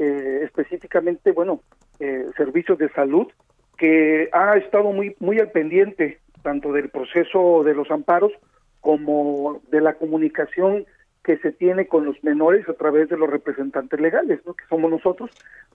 [0.00, 1.60] eh, específicamente, bueno,
[2.00, 3.28] eh, servicios de salud,
[3.76, 8.32] que ha estado muy, muy al pendiente tanto del proceso de los amparos
[8.80, 10.84] como de la comunicación
[11.22, 15.30] que se tiene con los menores a través de los representantes legales, que somos nosotros,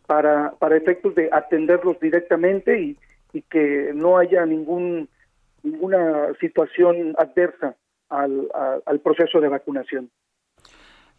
[0.08, 2.98] para, para efectos de atenderlos directamente y,
[3.32, 5.08] y que no haya ningún
[5.64, 7.76] ninguna situación adversa
[8.10, 10.12] al, a, al proceso de vacunación.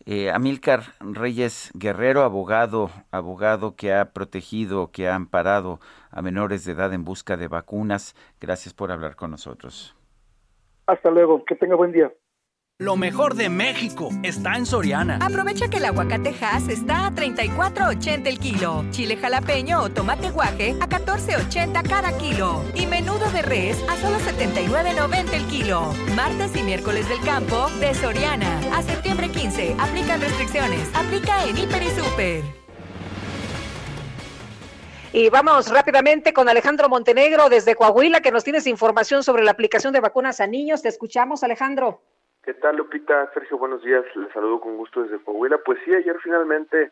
[0.06, 5.80] Eh, Amílcar Reyes Guerrero, abogado, abogado que ha protegido, que ha amparado
[6.10, 8.14] a menores de edad en busca de vacunas.
[8.38, 9.96] Gracias por hablar con nosotros.
[10.86, 12.12] Hasta luego, que tenga buen día.
[12.80, 15.20] Lo mejor de México está en Soriana.
[15.22, 18.84] Aprovecha que el aguacate Hass está a 34.80 el kilo.
[18.90, 22.64] Chile jalapeño o tomate guaje a 14.80 cada kilo.
[22.74, 25.94] Y menudo de res a solo 79.90 el kilo.
[26.16, 28.58] Martes y miércoles del campo de Soriana.
[28.76, 29.76] A septiembre 15.
[29.78, 30.90] Aplican restricciones.
[30.96, 32.42] Aplica en Hiper y Super.
[35.12, 39.92] Y vamos rápidamente con Alejandro Montenegro desde Coahuila, que nos tienes información sobre la aplicación
[39.92, 40.82] de vacunas a niños.
[40.82, 42.02] Te escuchamos, Alejandro.
[42.44, 43.30] ¿Qué tal, Lupita?
[43.32, 44.04] Sergio, buenos días.
[44.16, 45.56] Les saludo con gusto desde Coahuila.
[45.64, 46.90] Pues sí, ayer finalmente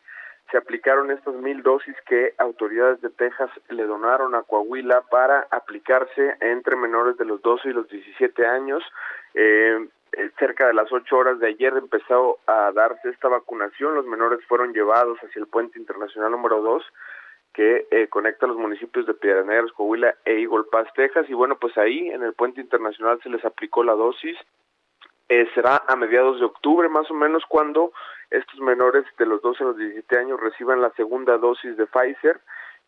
[0.49, 6.37] se aplicaron estas mil dosis que autoridades de Texas le donaron a Coahuila para aplicarse
[6.41, 8.83] entre menores de los 12 y los 17 años.
[9.35, 9.87] Eh,
[10.39, 13.93] cerca de las 8 horas de ayer empezó a darse esta vacunación.
[13.93, 16.83] Los menores fueron llevados hacia el puente internacional número 2
[17.53, 21.29] que eh, conecta los municipios de Piedras Negras, Coahuila e Eagle Pass, Texas.
[21.29, 24.35] Y bueno, pues ahí en el puente internacional se les aplicó la dosis
[25.33, 27.91] eh, será a mediados de octubre más o menos cuando
[28.29, 32.39] estos menores de los 12 a los 17 años reciban la segunda dosis de Pfizer.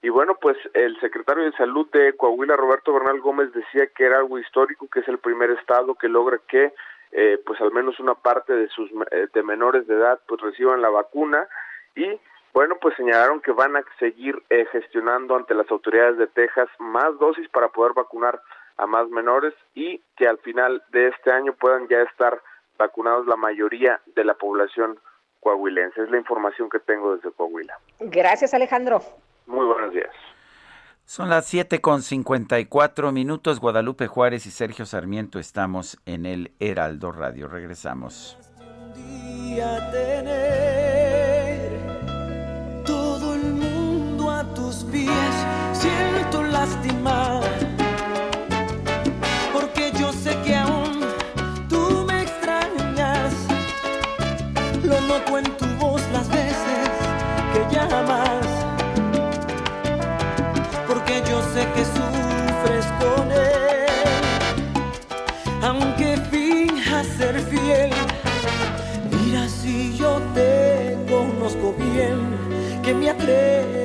[0.04, 4.20] Y bueno, pues el secretario de Salud de Coahuila, Roberto Bernal Gómez, decía que era
[4.20, 6.72] algo histórico, que es el primer estado que logra que
[7.12, 10.82] eh, pues al menos una parte de sus eh, de menores de edad pues reciban
[10.82, 11.48] la vacuna
[11.96, 12.20] y
[12.54, 17.18] bueno, pues señalaron que van a seguir eh, gestionando ante las autoridades de Texas más
[17.18, 18.40] dosis para poder vacunar
[18.78, 22.42] a más menores y que al final de este año puedan ya estar
[22.78, 25.00] vacunados la mayoría de la población
[25.40, 26.04] coahuilense.
[26.04, 27.80] Es la información que tengo desde Coahuila.
[28.00, 29.02] Gracias, Alejandro.
[29.46, 30.12] Muy buenos días.
[31.06, 33.60] Son las 7 con 54 minutos.
[33.60, 37.48] Guadalupe Juárez y Sergio Sarmiento estamos en el Heraldo Radio.
[37.48, 38.38] Regresamos.
[42.86, 45.36] todo el mundo a tus pies,
[45.74, 47.35] siento lastimar
[61.74, 64.12] que sufres con él.
[65.62, 67.92] Aunque finjas ser fiel,
[69.12, 72.18] mira si yo te conozco bien,
[72.84, 73.85] que me atrevería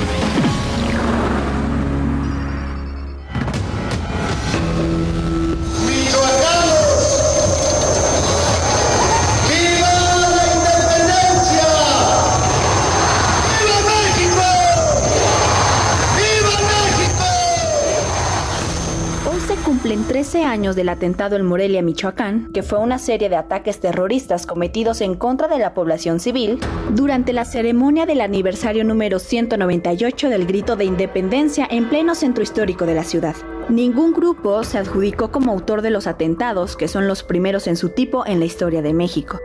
[20.31, 24.45] En 13 años del atentado en Morelia, Michoacán, que fue una serie de ataques terroristas
[24.45, 26.57] cometidos en contra de la población civil,
[26.91, 32.85] durante la ceremonia del aniversario número 198 del Grito de Independencia en pleno centro histórico
[32.85, 33.35] de la ciudad.
[33.67, 37.89] Ningún grupo se adjudicó como autor de los atentados, que son los primeros en su
[37.89, 39.41] tipo en la historia de México.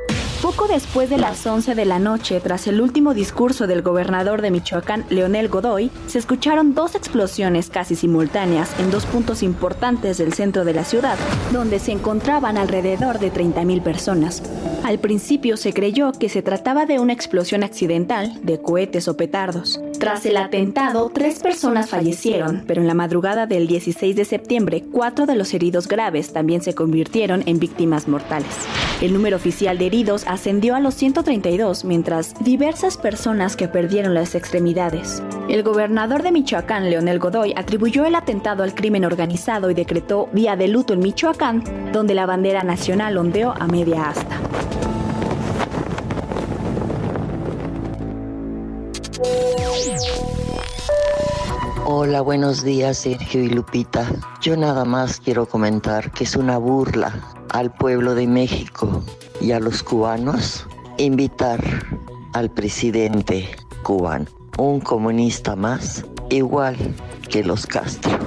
[0.47, 4.53] Poco después de las 11 de la noche, tras el último discurso del gobernador de
[4.53, 10.65] Michoacán, Leonel Godoy, se escucharon dos explosiones casi simultáneas en dos puntos importantes del centro
[10.65, 11.19] de la ciudad,
[11.53, 14.41] donde se encontraban alrededor de 30.000 personas.
[14.85, 19.81] Al principio se creyó que se trataba de una explosión accidental de cohetes o petardos.
[19.99, 25.27] Tras el atentado, tres personas fallecieron, pero en la madrugada del 16 de septiembre, cuatro
[25.27, 28.55] de los heridos graves también se convirtieron en víctimas mortales.
[29.01, 34.35] El número oficial de heridos ascendió a los 132, mientras diversas personas que perdieron las
[34.35, 35.23] extremidades.
[35.49, 40.55] El gobernador de Michoacán, Leonel Godoy, atribuyó el atentado al crimen organizado y decretó día
[40.55, 44.39] de luto en Michoacán, donde la bandera nacional ondeó a media asta.
[51.87, 54.07] Hola, buenos días Sergio y Lupita.
[54.43, 57.15] Yo nada más quiero comentar que es una burla
[57.49, 59.03] al pueblo de México
[59.41, 60.67] y a los cubanos
[60.99, 61.61] invitar
[62.33, 63.49] al presidente
[63.83, 64.27] cubano,
[64.59, 66.77] un comunista más, igual
[67.31, 68.19] que los Castro.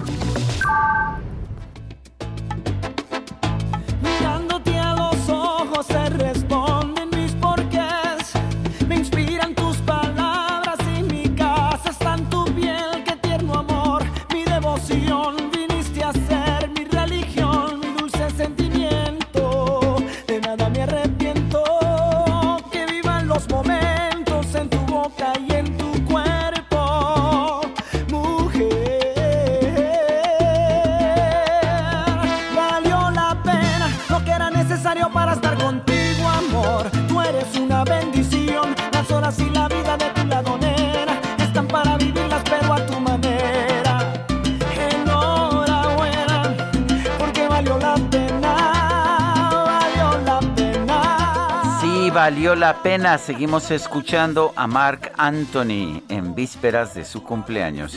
[52.20, 53.18] Valió la pena.
[53.18, 57.96] Seguimos escuchando a Mark Anthony en vísperas de su cumpleaños.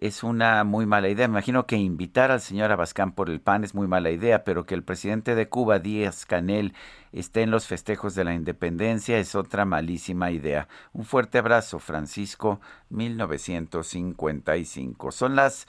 [0.00, 1.28] es una muy mala idea.
[1.28, 4.66] Me imagino que invitar al señor Abascán por el pan es muy mala idea, pero
[4.66, 6.74] que el presidente de Cuba, Díaz Canel,
[7.12, 10.68] esté en los festejos de la independencia es otra malísima idea.
[10.92, 15.12] Un fuerte abrazo, Francisco, 1955.
[15.12, 15.66] Son las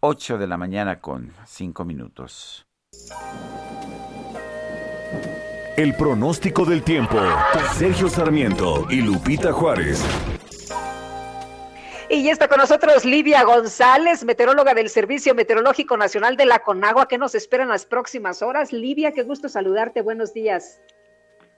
[0.00, 2.66] 8 de la mañana con 5 minutos.
[5.76, 7.18] El pronóstico del tiempo.
[7.74, 10.04] Sergio Sarmiento y Lupita Juárez.
[12.14, 17.08] Y ya está con nosotros Livia González, meteoróloga del Servicio Meteorológico Nacional de la Conagua.
[17.08, 18.70] ¿Qué nos esperan las próximas horas?
[18.70, 20.02] Livia, qué gusto saludarte.
[20.02, 20.78] Buenos días.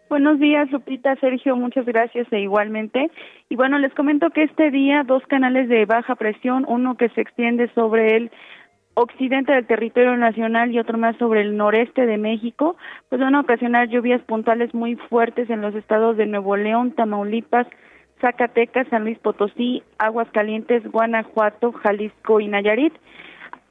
[0.09, 3.11] Buenos días, Lupita, Sergio, muchas gracias e igualmente.
[3.49, 7.23] Y bueno, les comento que este día dos canales de baja presión, uno que se
[7.23, 8.31] extiende sobre el
[8.95, 12.77] occidente del territorio nacional y otro más sobre el noreste de México,
[13.09, 17.67] pues van a ocasionar lluvias puntuales muy fuertes en los estados de Nuevo León, Tamaulipas,
[18.21, 22.95] Zacatecas, San Luis Potosí, Aguascalientes, Guanajuato, Jalisco y Nayarit,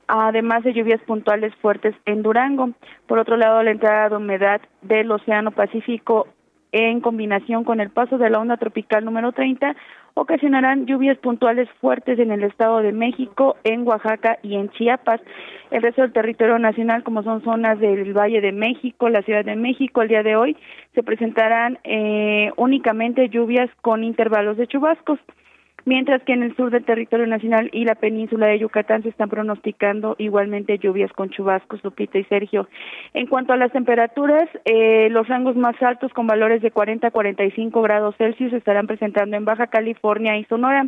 [0.07, 2.71] además de lluvias puntuales fuertes en Durango.
[3.07, 6.27] Por otro lado, la entrada de humedad del Océano Pacífico
[6.71, 9.75] en combinación con el paso de la onda tropical número 30
[10.15, 15.21] ocasionarán lluvias puntuales fuertes en el Estado de México, en Oaxaca y en Chiapas.
[15.71, 19.55] El resto del territorio nacional, como son zonas del Valle de México, la Ciudad de
[19.55, 20.55] México, el día de hoy
[20.93, 25.19] se presentarán eh, únicamente lluvias con intervalos de chubascos
[25.85, 29.29] mientras que en el sur del territorio nacional y la península de Yucatán se están
[29.29, 32.67] pronosticando igualmente lluvias con chubascos, Lupita y Sergio.
[33.13, 37.11] En cuanto a las temperaturas, eh, los rangos más altos con valores de 40 a
[37.11, 40.87] 45 grados Celsius se estarán presentando en Baja California y Sonora,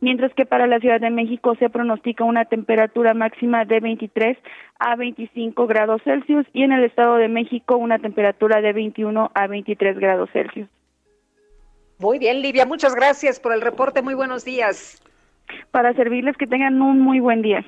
[0.00, 4.38] mientras que para la Ciudad de México se pronostica una temperatura máxima de 23
[4.78, 9.46] a 25 grados Celsius y en el Estado de México una temperatura de 21 a
[9.46, 10.68] 23 grados Celsius.
[12.02, 14.02] Muy bien, Livia, muchas gracias por el reporte.
[14.02, 15.00] Muy buenos días.
[15.70, 17.64] Para servirles que tengan un muy buen día.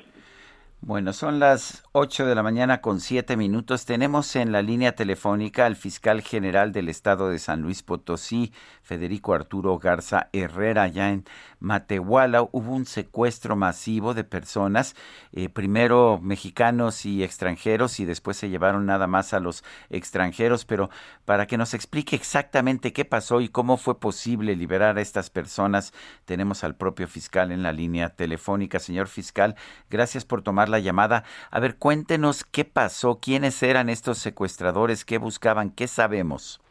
[0.87, 3.85] Bueno, son las 8 de la mañana con 7 minutos.
[3.85, 9.33] Tenemos en la línea telefónica al fiscal general del estado de San Luis Potosí, Federico
[9.33, 11.25] Arturo Garza Herrera, allá en
[11.59, 12.43] Matehuala.
[12.43, 14.95] Hubo un secuestro masivo de personas,
[15.31, 20.65] eh, primero mexicanos y extranjeros, y después se llevaron nada más a los extranjeros.
[20.65, 20.91] Pero
[21.25, 25.93] para que nos explique exactamente qué pasó y cómo fue posible liberar a estas personas,
[26.25, 28.77] tenemos al propio fiscal en la línea telefónica.
[28.77, 29.55] Señor fiscal,
[29.89, 31.23] gracias por tomar la llamada.
[31.51, 36.61] A ver, cuéntenos qué pasó, quiénes eran estos secuestradores, qué buscaban, qué sabemos.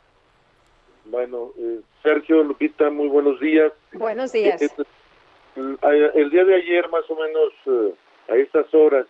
[1.06, 3.72] Bueno, eh, Sergio, Lupita, muy buenos días.
[3.92, 4.60] Buenos días.
[4.62, 4.68] Eh,
[5.56, 7.92] eh, el día de ayer, más o menos
[8.28, 9.06] a estas horas,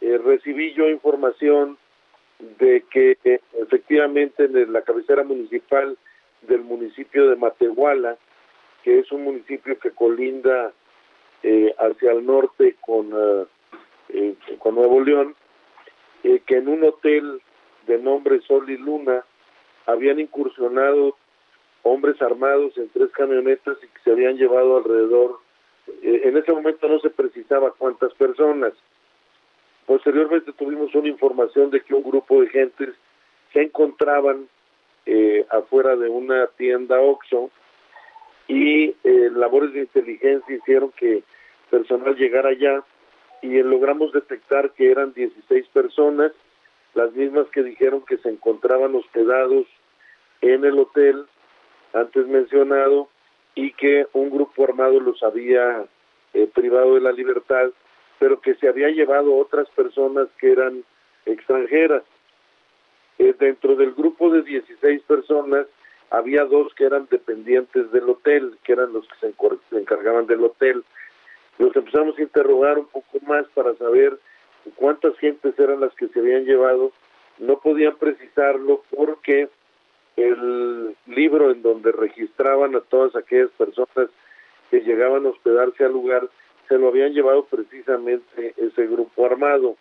[0.00, 1.76] recibí yo información
[2.58, 3.18] de que
[3.60, 5.98] efectivamente en la cabecera municipal
[6.42, 8.16] del municipio de Matehuala,
[8.84, 10.72] que es un municipio que colinda
[11.42, 13.10] hacia el norte con
[14.10, 15.34] eh, con Nuevo León,
[16.24, 17.40] eh, que en un hotel
[17.86, 19.24] de nombre Sol y Luna
[19.86, 21.16] habían incursionado
[21.82, 25.38] hombres armados en tres camionetas y que se habían llevado alrededor,
[26.02, 28.72] eh, en ese momento no se precisaba cuántas personas.
[29.86, 32.90] Posteriormente tuvimos una información de que un grupo de gentes
[33.52, 34.48] se encontraban
[35.06, 37.50] eh, afuera de una tienda Oxxo
[38.48, 38.94] y
[39.30, 41.22] labores de inteligencia hicieron que
[41.70, 42.82] personal llegara allá
[43.42, 46.32] y logramos detectar que eran 16 personas,
[46.94, 49.66] las mismas que dijeron que se encontraban hospedados
[50.40, 51.26] en el hotel
[51.92, 53.08] antes mencionado
[53.54, 55.84] y que un grupo armado los había
[56.34, 57.70] eh, privado de la libertad,
[58.18, 60.84] pero que se había llevado otras personas que eran
[61.26, 62.02] extranjeras.
[63.18, 65.66] Eh, dentro del grupo de 16 personas
[66.10, 69.32] había dos que eran dependientes del hotel, que eran los que
[69.70, 70.84] se encargaban del hotel.
[71.58, 74.18] Nos empezamos a interrogar un poco más para saber
[74.76, 76.92] cuántas gentes eran las que se habían llevado.
[77.38, 79.48] No podían precisarlo porque
[80.16, 84.10] el libro en donde registraban a todas aquellas personas
[84.70, 86.28] que llegaban a hospedarse al lugar
[86.68, 89.76] se lo habían llevado precisamente ese grupo armado.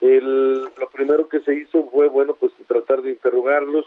[0.00, 3.86] El, lo primero que se hizo fue, bueno, pues tratar de interrogarlos.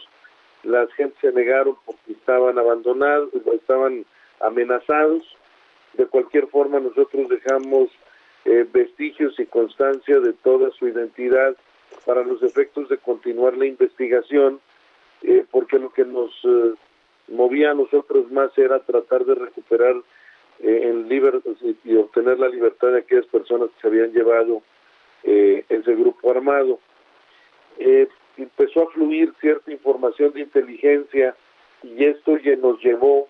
[0.64, 4.04] Las gentes se negaron porque estaban abandonados, estaban
[4.40, 5.22] amenazados.
[5.94, 7.90] De cualquier forma, nosotros dejamos
[8.44, 11.56] eh, vestigios y constancia de toda su identidad
[12.06, 14.60] para los efectos de continuar la investigación,
[15.22, 16.74] eh, porque lo que nos eh,
[17.28, 19.96] movía a nosotros más era tratar de recuperar
[20.62, 21.52] en libertad
[21.84, 24.62] y obtener la libertad de aquellas personas que se habían llevado
[25.22, 26.78] eh, ese grupo armado.
[27.78, 31.36] Eh, empezó a fluir cierta información de inteligencia
[31.82, 33.28] y esto nos llevó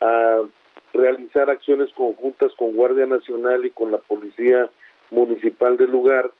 [0.00, 0.42] a
[0.92, 4.70] realizar acciones conjuntas con Guardia Nacional y con la Policía
[5.10, 6.30] Municipal del lugar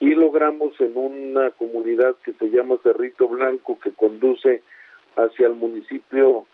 [0.00, 4.62] y logramos en una comunidad que se llama Cerrito Blanco que conduce
[5.16, 6.46] hacia el municipio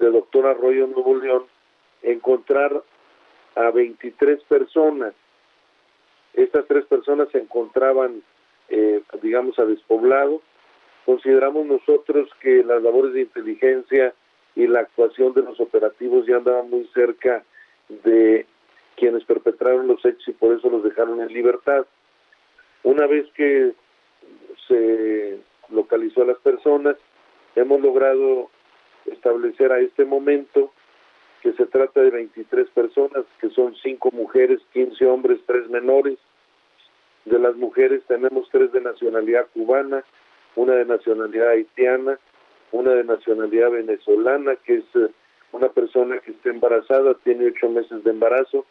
[0.00, 1.44] de Doctor Arroyo Nuevo León
[2.02, 2.82] encontrar
[3.54, 5.14] a 23 personas
[6.36, 8.22] estas tres personas se encontraban,
[8.68, 10.42] eh, digamos, a despoblado.
[11.06, 14.14] Consideramos nosotros que las labores de inteligencia
[14.56, 17.44] y la actuación de los operativos ya andaban muy cerca
[17.88, 18.46] de
[18.96, 21.86] quienes perpetraron los hechos y por eso los dejaron en libertad.
[22.82, 23.74] Una vez que
[24.66, 25.38] se
[25.68, 26.96] localizó a las personas,
[27.54, 28.50] hemos logrado
[29.04, 30.72] establecer a este momento
[31.42, 36.18] que se trata de 23 personas, que son 5 mujeres, 15 hombres, 3 menores.
[37.26, 40.02] De las mujeres tenemos 3 de nacionalidad cubana,
[40.54, 42.18] una de nacionalidad haitiana,
[42.72, 45.08] una de nacionalidad venezolana, que es eh,
[45.52, 48.66] una persona que está embarazada, tiene 8 meses de embarazo.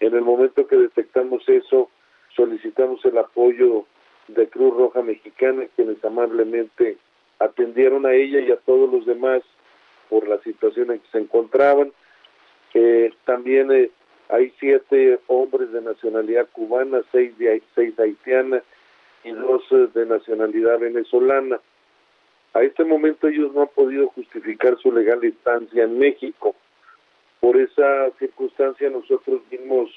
[0.00, 1.90] En el momento que detectamos eso,
[2.36, 3.84] solicitamos el apoyo
[4.28, 6.96] de Cruz Roja Mexicana, quienes amablemente
[7.38, 9.42] atendieron a ella y a todos los demás
[10.08, 11.92] por la situación en que se encontraban.
[12.74, 13.90] Eh, también eh,
[14.28, 18.62] hay siete hombres de nacionalidad cubana, seis, de, seis haitiana
[19.24, 21.60] y dos eh, de nacionalidad venezolana.
[22.52, 26.54] A este momento ellos no han podido justificar su legal estancia en México.
[27.40, 29.90] Por esa circunstancia nosotros dimos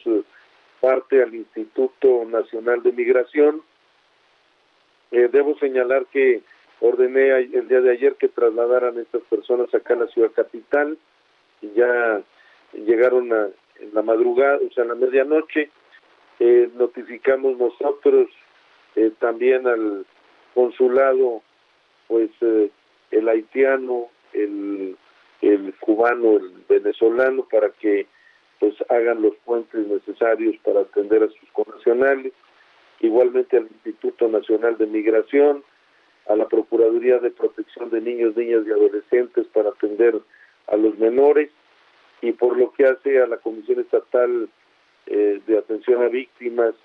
[0.79, 3.61] parte al Instituto Nacional de Migración.
[5.11, 6.41] debo señalar que
[6.79, 10.97] ordené el día de ayer que trasladaran estas personas acá a la ciudad capital
[11.61, 12.21] y ya
[12.73, 13.47] llegaron a,
[13.79, 15.69] en la madrugada, o sea, en la medianoche,
[16.39, 18.27] eh, notificamos nosotros
[18.95, 20.05] eh, también al
[20.53, 21.41] consulado,
[22.13, 22.69] pues eh,
[23.09, 24.95] el haitiano, el,
[25.41, 28.05] el cubano, el venezolano, para que
[28.59, 32.31] pues hagan los puentes necesarios para atender a sus connacionales,
[32.99, 35.63] igualmente al Instituto Nacional de Migración,
[36.27, 40.21] a la Procuraduría de Protección de Niños, Niñas y Adolescentes para atender
[40.67, 41.49] a los menores,
[42.21, 44.49] y por lo que hace a la Comisión Estatal
[45.07, 46.75] eh, de Atención a Víctimas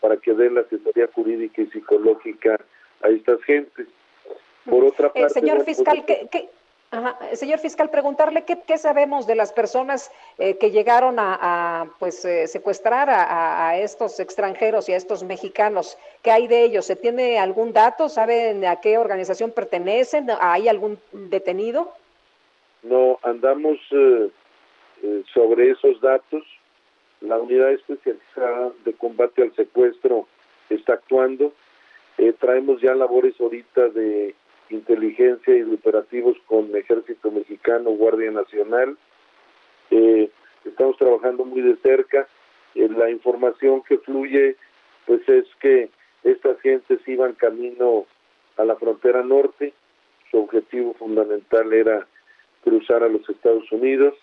[0.00, 2.58] para que dé la asesoría jurídica y psicológica
[3.00, 3.86] a estas gentes.
[4.68, 6.48] Por otra eh, señor fiscal, ¿qué,
[7.32, 13.08] Señor fiscal, preguntarle qué, qué sabemos de las personas eh, que llegaron a, pues secuestrar
[13.08, 15.96] a, a, estos extranjeros y a estos mexicanos.
[16.20, 16.84] ¿Qué hay de ellos?
[16.84, 18.10] ¿Se tiene algún dato?
[18.10, 20.28] ¿Saben a qué organización pertenecen?
[20.38, 21.92] ¿Hay algún detenido?
[22.82, 26.42] No, andamos eh, sobre esos datos.
[27.20, 30.26] La unidad especializada de combate al secuestro
[30.68, 31.52] está actuando.
[32.18, 34.34] Eh, traemos ya labores ahorita de
[34.74, 38.96] inteligencia y de operativos con Ejército Mexicano, Guardia Nacional.
[39.90, 40.30] Eh,
[40.64, 42.26] estamos trabajando muy de cerca.
[42.74, 44.56] la información que fluye,
[45.06, 45.90] pues es que
[46.24, 48.06] estas gentes iban camino
[48.56, 49.72] a la frontera norte.
[50.30, 52.06] Su objetivo fundamental era
[52.64, 54.14] cruzar a los Estados Unidos.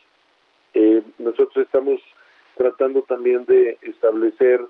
[0.73, 2.01] Eh, nosotros estamos
[2.57, 4.61] tratando también de establecer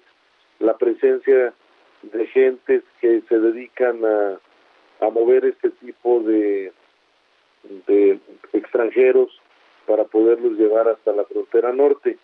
[0.60, 1.54] la presencia
[2.02, 4.40] de gentes que se dedican a,
[5.02, 6.74] a mover este tipo de,
[7.88, 8.20] de
[8.54, 9.30] extranjeros
[9.86, 12.18] para poderlos llevar hasta la frontera norte.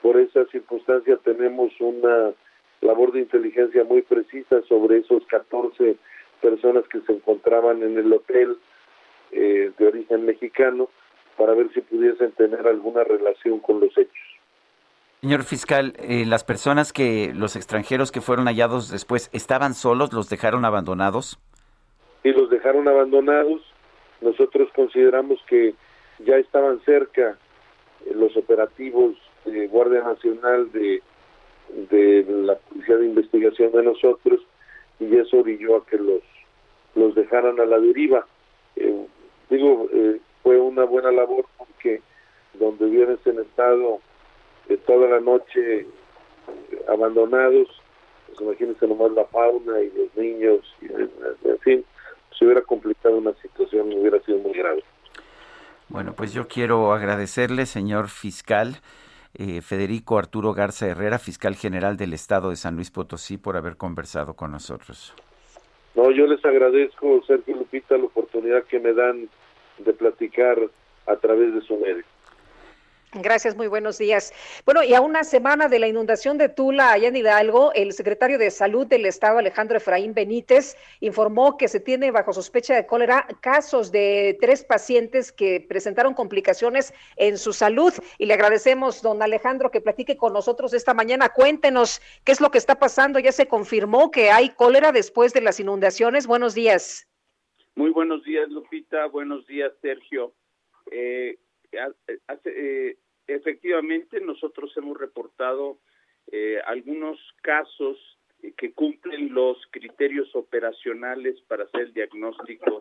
[0.00, 2.32] por esa circunstancia tenemos una
[2.80, 5.96] labor de inteligencia muy precisa sobre esos 14
[6.40, 8.58] personas que se encontraban en el hotel
[9.32, 10.88] eh, de origen mexicano
[11.36, 14.24] para ver si pudiesen tener alguna relación con los hechos.
[15.20, 20.12] Señor fiscal, eh, las personas que, los extranjeros que fueron hallados después, ¿estaban solos?
[20.12, 21.40] ¿Los dejaron abandonados?
[22.24, 23.62] Y los dejaron abandonados.
[24.20, 25.74] Nosotros consideramos que
[26.20, 27.38] ya estaban cerca
[28.06, 31.02] eh, los operativos de Guardia Nacional de,
[31.90, 34.40] de la Policía de Investigación de nosotros
[35.00, 36.22] y eso orilló a que los,
[36.94, 38.26] los dejaran a la deriva.
[38.76, 39.06] Eh,
[39.50, 42.00] digo, eh, fue una buena labor porque
[42.54, 44.00] donde hubiesen estado
[44.68, 45.86] eh, toda la noche
[46.88, 47.68] abandonados,
[48.26, 51.84] pues imagínense nomás la fauna y los niños, y, en fin,
[52.38, 54.82] se hubiera complicado una situación, hubiera sido muy grave.
[55.88, 58.76] Bueno, pues yo quiero agradecerle, señor fiscal.
[59.36, 63.76] Eh, Federico Arturo Garza Herrera, fiscal general del Estado de San Luis Potosí, por haber
[63.76, 65.14] conversado con nosotros.
[65.94, 69.28] No, yo les agradezco, Sergio Lupita, la oportunidad que me dan
[69.78, 70.58] de platicar
[71.06, 72.04] a través de su medio.
[73.22, 74.32] Gracias, muy buenos días.
[74.64, 78.38] Bueno, y a una semana de la inundación de Tula, allá en Hidalgo, el secretario
[78.38, 83.28] de Salud del Estado, Alejandro Efraín Benítez, informó que se tiene bajo sospecha de cólera
[83.40, 87.94] casos de tres pacientes que presentaron complicaciones en su salud.
[88.18, 91.28] Y le agradecemos, don Alejandro, que platique con nosotros esta mañana.
[91.28, 93.20] Cuéntenos qué es lo que está pasando.
[93.20, 96.26] Ya se confirmó que hay cólera después de las inundaciones.
[96.26, 97.06] Buenos días.
[97.76, 99.06] Muy buenos días, Lupita.
[99.06, 100.32] Buenos días, Sergio.
[100.90, 101.38] Eh,
[102.28, 102.96] hace, eh,
[103.26, 105.78] efectivamente, nosotros hemos reportado
[106.30, 107.98] eh, algunos casos
[108.56, 112.78] que cumplen los criterios operacionales para hacer el diagnóstico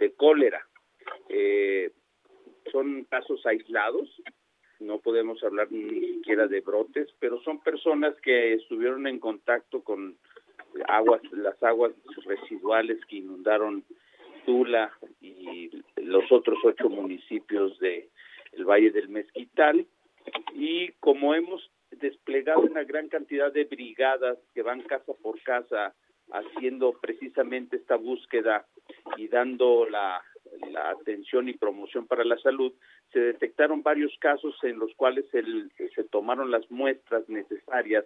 [0.00, 0.66] de cólera.
[1.28, 1.92] Eh,
[2.72, 4.10] son casos aislados,
[4.80, 10.16] no podemos hablar ni siquiera de brotes, pero son personas que estuvieron en contacto con
[10.88, 11.92] aguas, las aguas
[12.24, 13.84] residuales que inundaron
[14.44, 18.08] Tula y los otros ocho municipios de
[18.56, 19.86] el Valle del Mezquital
[20.54, 25.94] y como hemos desplegado una gran cantidad de brigadas que van casa por casa
[26.30, 28.66] haciendo precisamente esta búsqueda
[29.16, 30.22] y dando la,
[30.90, 32.72] atención y promoción para la salud,
[33.12, 38.04] se detectaron varios casos en los cuales el, se tomaron las muestras necesarias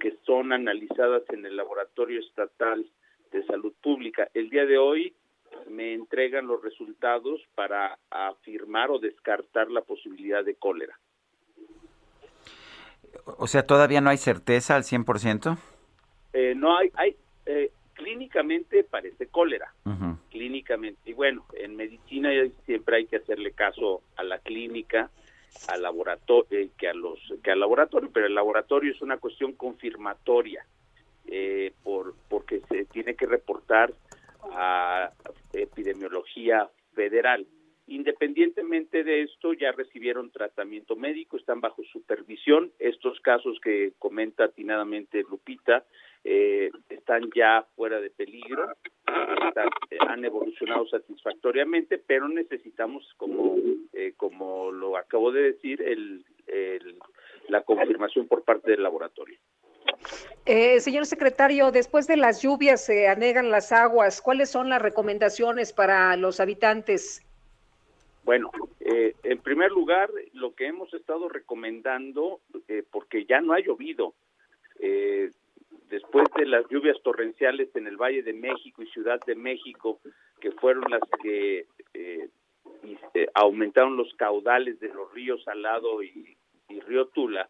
[0.00, 2.86] que son analizadas en el Laboratorio Estatal
[3.32, 4.28] de Salud Pública.
[4.34, 5.14] El día de hoy
[5.68, 10.98] me entregan los resultados para afirmar o descartar la posibilidad de cólera.
[13.38, 15.58] O sea, ¿todavía no hay certeza al 100%?
[16.32, 19.72] Eh, no hay, hay eh, clínicamente parece cólera,
[20.30, 21.10] clínicamente.
[21.10, 22.30] Y bueno, en medicina
[22.64, 25.10] siempre hay que hacerle caso a la clínica,
[25.68, 29.52] al laboratorio, eh, que a los que al laboratorio, pero el laboratorio es una cuestión
[29.52, 30.64] confirmatoria,
[31.26, 33.92] eh, por porque se tiene que reportar
[34.52, 35.10] a
[35.52, 37.46] epidemiología federal.
[37.86, 42.70] Independientemente de esto, ya recibieron tratamiento médico, están bajo supervisión.
[42.78, 45.84] Estos casos que comenta atinadamente Lupita
[46.22, 48.68] eh, están ya fuera de peligro,
[50.06, 53.56] han evolucionado satisfactoriamente, pero necesitamos, como,
[53.92, 56.24] eh, como lo acabo de decir, el,
[57.48, 59.38] la confirmación por parte del laboratorio.
[60.46, 64.20] Eh, señor secretario, después de las lluvias se anegan las aguas.
[64.20, 67.22] ¿Cuáles son las recomendaciones para los habitantes?
[68.24, 73.60] Bueno, eh, en primer lugar, lo que hemos estado recomendando, eh, porque ya no ha
[73.60, 74.14] llovido,
[74.78, 75.30] eh,
[75.88, 80.00] después de las lluvias torrenciales en el Valle de México y Ciudad de México,
[80.40, 81.66] que fueron las que
[83.34, 86.36] aumentaron los caudales de los ríos Salado y,
[86.68, 87.48] y Río Tula,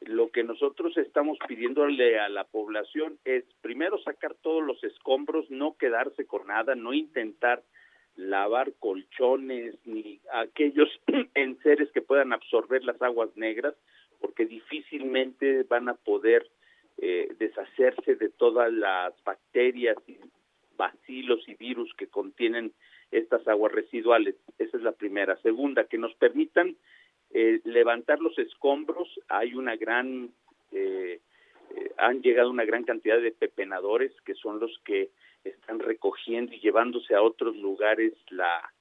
[0.00, 5.76] lo que nosotros estamos pidiéndole a la población es primero sacar todos los escombros, no
[5.76, 7.62] quedarse con nada, no intentar
[8.16, 10.88] lavar colchones ni aquellos
[11.34, 13.74] enseres que puedan absorber las aguas negras,
[14.20, 16.46] porque difícilmente van a poder
[16.98, 20.16] eh, deshacerse de todas las bacterias y
[20.76, 22.72] bacilos y virus que contienen
[23.10, 24.34] estas aguas residuales.
[24.58, 25.36] Esa es la primera.
[25.42, 26.76] Segunda, que nos permitan
[27.38, 29.08] eh, levantar los escombros.
[29.28, 30.30] Hay una gran,
[30.72, 31.20] eh,
[31.98, 35.10] han llegado una gran cantidad de pepenadores que son los que
[35.44, 38.72] están recogiendo y llevándose a otros lugares la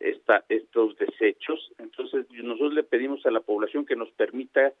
[0.00, 1.70] esta, estos desechos.
[1.78, 4.72] Entonces, nosotros le pedimos a la población que nos permita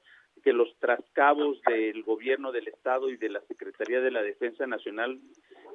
[0.42, 5.20] que los trascabos del gobierno del estado y de la Secretaría de la Defensa Nacional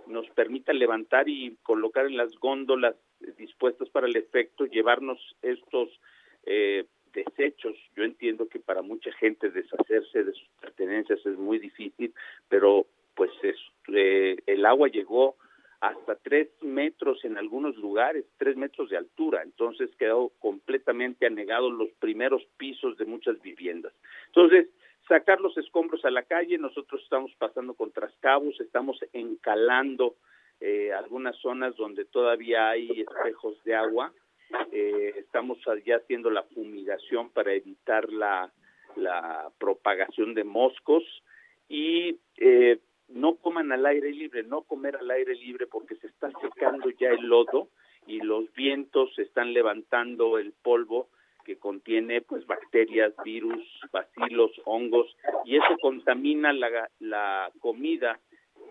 [0.08, 2.98] nos permita levantar y colocar en las góndolas
[3.38, 5.98] dispuestas para el efecto, llevarnos estos
[6.46, 6.86] eh,
[7.16, 7.76] desechos.
[7.96, 12.14] Yo entiendo que para mucha gente deshacerse de sus pertenencias es muy difícil,
[12.50, 12.86] pero
[13.16, 13.32] pues
[13.88, 15.38] eh, el agua llegó
[15.80, 21.90] hasta tres metros en algunos lugares, tres metros de altura, entonces quedó completamente anegados los
[22.00, 23.94] primeros pisos de muchas viviendas.
[24.28, 24.68] Entonces,
[25.08, 30.16] sacar los escombros a la calle, nosotros estamos pasando con trascabos, estamos encalando
[30.60, 34.12] eh, algunas zonas donde todavía hay espejos de agua,
[34.72, 38.52] eh, estamos ya haciendo la fumigación para evitar la,
[38.96, 41.04] la propagación de moscos
[41.68, 46.32] y eh, no coman al aire libre, no comer al aire libre porque se está
[46.42, 47.70] secando ya el lodo
[48.08, 51.10] y los vientos están levantando el polvo
[51.46, 55.16] que contiene pues bacterias, virus, bacilos, hongos
[55.46, 58.20] y eso contamina la, la comida.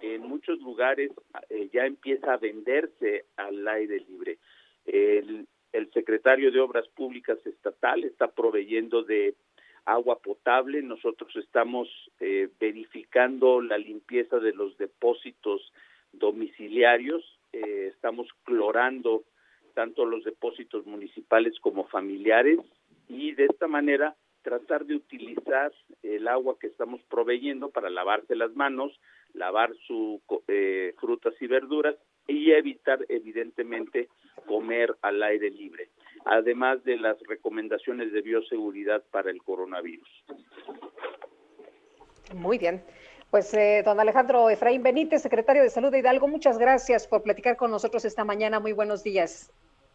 [0.03, 1.13] En muchos lugares
[1.51, 4.39] eh, ya empieza a venderse al aire libre.
[4.85, 9.35] El, el secretario de Obras Públicas Estatal está proveyendo de
[9.85, 10.81] agua potable.
[10.83, 11.89] Nosotros estamos
[12.21, 15.73] eh, verificando la limpieza de los depósitos
[16.13, 17.23] domiciliarios.
[17.53, 19.25] Eh, estamos clorando
[19.75, 22.61] tanto los depósitos municipales como familiares
[23.09, 25.73] y de esta manera tratar de utilizar
[26.05, 28.93] el agua que estamos proveyendo para lavarse las manos,
[29.33, 31.97] lavar sus eh, frutas y verduras
[32.27, 34.09] y evitar evidentemente
[34.47, 35.89] comer al aire libre
[36.25, 40.09] además de las recomendaciones de bioseguridad para el coronavirus.
[42.35, 42.83] Muy bien.
[43.31, 47.57] Pues eh, don Alejandro Efraín Benítez, secretario de Salud de Hidalgo, muchas gracias por platicar
[47.57, 48.61] con nosotros esta mañana.
[48.61, 49.53] Muy buenos días.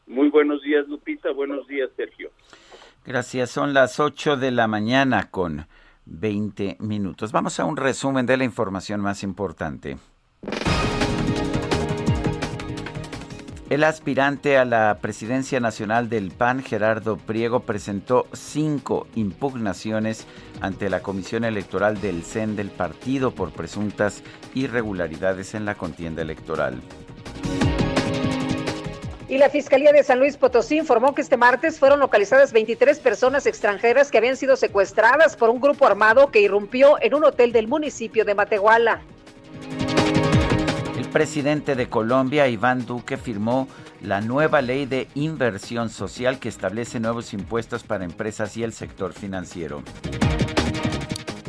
[0.08, 1.32] Muy buenos días, Lupita.
[1.32, 2.32] Buenos días, Sergio.
[3.06, 3.52] Gracias.
[3.52, 5.68] Son las 8 de la mañana con
[6.06, 7.32] 20 minutos.
[7.32, 9.98] Vamos a un resumen de la información más importante.
[13.70, 20.26] El aspirante a la presidencia nacional del PAN, Gerardo Priego, presentó cinco impugnaciones
[20.60, 24.24] ante la Comisión Electoral del CEN del partido por presuntas
[24.56, 26.82] irregularidades en la contienda electoral.
[29.28, 33.46] Y la Fiscalía de San Luis Potosí informó que este martes fueron localizadas 23 personas
[33.46, 37.68] extranjeras que habían sido secuestradas por un grupo armado que irrumpió en un hotel del
[37.68, 39.02] municipio de Matehuala
[41.10, 43.68] presidente de Colombia, Iván Duque, firmó
[44.02, 49.14] la nueva ley de inversión social que establece nuevos impuestos para empresas y el sector
[49.14, 49.84] financiero.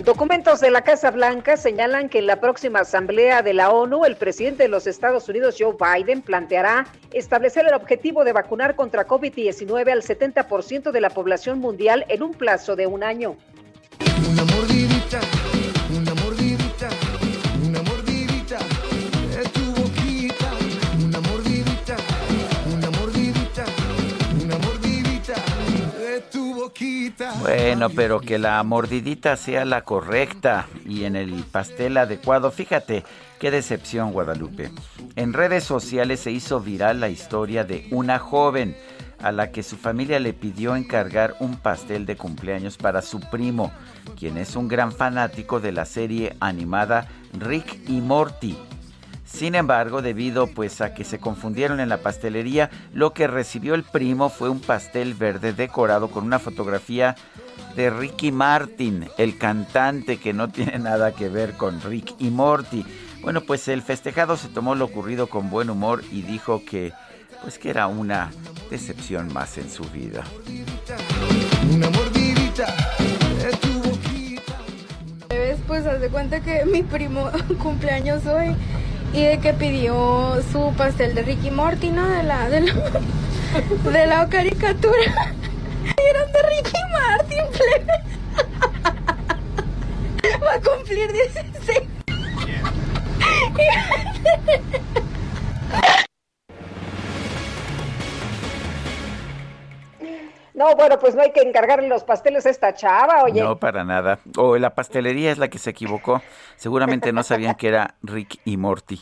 [0.04, 4.16] Documentos de la Casa Blanca señalan que en la próxima Asamblea de la ONU, el
[4.16, 9.92] presidente de los Estados Unidos, Joe Biden, planteará establecer el objetivo de vacunar contra COVID-19
[9.92, 13.36] al 70% de la población mundial en un plazo de un año.
[14.30, 14.89] Una mordidita
[27.40, 32.50] Bueno, pero que la mordidita sea la correcta y en el pastel adecuado.
[32.50, 33.04] Fíjate,
[33.38, 34.70] qué decepción Guadalupe.
[35.16, 38.76] En redes sociales se hizo viral la historia de una joven
[39.22, 43.70] a la que su familia le pidió encargar un pastel de cumpleaños para su primo,
[44.18, 48.56] quien es un gran fanático de la serie animada Rick y Morty.
[49.32, 53.84] Sin embargo, debido pues a que se confundieron en la pastelería, lo que recibió el
[53.84, 57.16] primo fue un pastel verde decorado con una fotografía
[57.76, 62.84] de Ricky Martin, el cantante que no tiene nada que ver con Rick y Morty.
[63.22, 66.92] Bueno, pues el festejado se tomó lo ocurrido con buen humor y dijo que
[67.42, 68.30] pues que era una
[68.70, 70.24] decepción más en su vida.
[71.72, 72.66] Una mordidita
[75.70, 77.30] Pues haz de cuenta que mi primo
[77.62, 78.56] cumpleaños hoy
[79.12, 82.08] y de que pidió su pastel de Ricky Morty, ¿no?
[82.08, 82.74] De la, de la,
[83.90, 85.02] de la caricatura.
[86.10, 87.44] Eran de Ricky Martin,
[90.42, 91.80] Va a cumplir 16.
[100.60, 103.42] No, bueno, pues no hay que encargarle los pasteles a esta chava, oye.
[103.42, 104.18] No, para nada.
[104.36, 106.20] O la pastelería es la que se equivocó.
[106.56, 109.00] Seguramente no sabían que era Rick y Morty.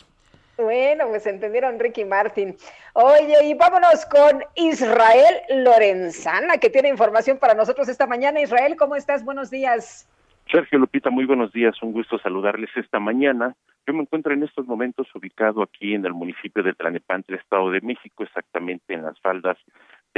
[0.55, 2.55] Bueno, pues entendieron Rick y Martin.
[2.93, 8.39] Oye, y vámonos con Israel Lorenzana, que tiene información para nosotros esta mañana.
[8.39, 9.25] Israel, ¿cómo estás?
[9.25, 10.07] Buenos días.
[10.49, 11.75] Sergio Lupita, muy buenos días.
[11.81, 13.53] Un gusto saludarles esta mañana.
[13.85, 17.81] Yo me encuentro en estos momentos ubicado aquí en el municipio de Tlanepantla, Estado de
[17.81, 19.57] México, exactamente en las faldas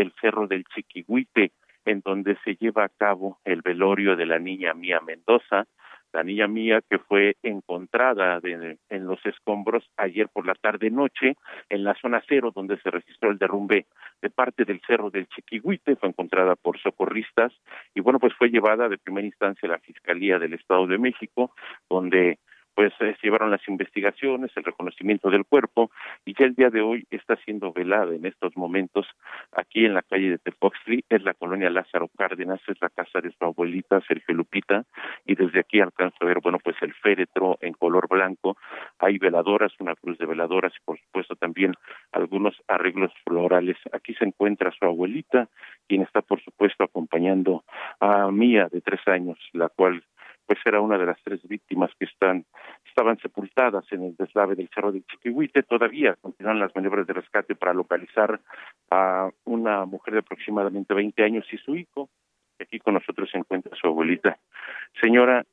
[0.02, 1.52] del Cerro del Chiquihuite,
[1.86, 5.68] en donde se lleva a cabo el velorio de la niña Mía Mendoza,
[6.11, 11.38] la niña mía que fue encontrada en los escombros ayer por la tarde noche
[11.69, 13.86] en la zona cero donde se registró el derrumbe
[14.22, 17.53] de parte del cerro del Chiquihuite, fue encontrada por socorristas
[17.94, 21.53] y bueno, pues fue llevada de primera instancia a la Fiscalía del Estado de México,
[21.90, 22.40] donde
[22.76, 25.91] pues se llevaron las investigaciones, el reconocimiento del cuerpo
[26.26, 29.07] y ya el día de hoy está siendo velada en estos momentos
[29.52, 33.31] aquí en la calle de Tepoxtli, es la colonia Lázaro Cárdenas, es la casa de
[33.31, 34.85] su abuelita Sergio Lupita
[35.26, 38.57] y desde aquí alcanzo a ver, bueno, pues el féretro en color blanco,
[38.99, 41.73] hay veladoras, una cruz de veladoras y por supuesto también
[42.11, 43.77] algunos arreglos florales.
[43.91, 45.49] Aquí se encuentra su abuelita,
[45.88, 47.64] quien está por supuesto acompañando
[47.99, 50.03] a Mía de tres años, la cual
[50.52, 52.45] pues era una de las tres víctimas que están
[52.86, 55.64] estaban sepultadas en el deslave del Cerro del Chiquihuite.
[55.64, 58.38] Todavía continúan las maniobras de rescate para localizar
[58.90, 62.10] a una mujer de aproximadamente 20 años y su hijo.
[62.60, 64.40] Aquí con nosotros se encuentra su abuelita.
[64.99, 65.45] Señora,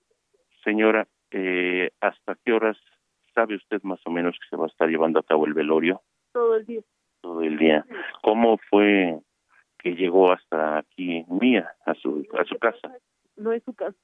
[0.64, 2.76] señora, eh, ¿hasta qué horas
[3.36, 6.02] sabe usted más o menos que se va a estar llevando a cabo el velorio?
[6.32, 6.80] Todo el día.
[7.20, 7.84] Todo el día.
[8.20, 9.16] ¿Cómo fue
[9.78, 12.96] que llegó hasta aquí mía, a su, a su casa?
[13.36, 13.94] No es su casa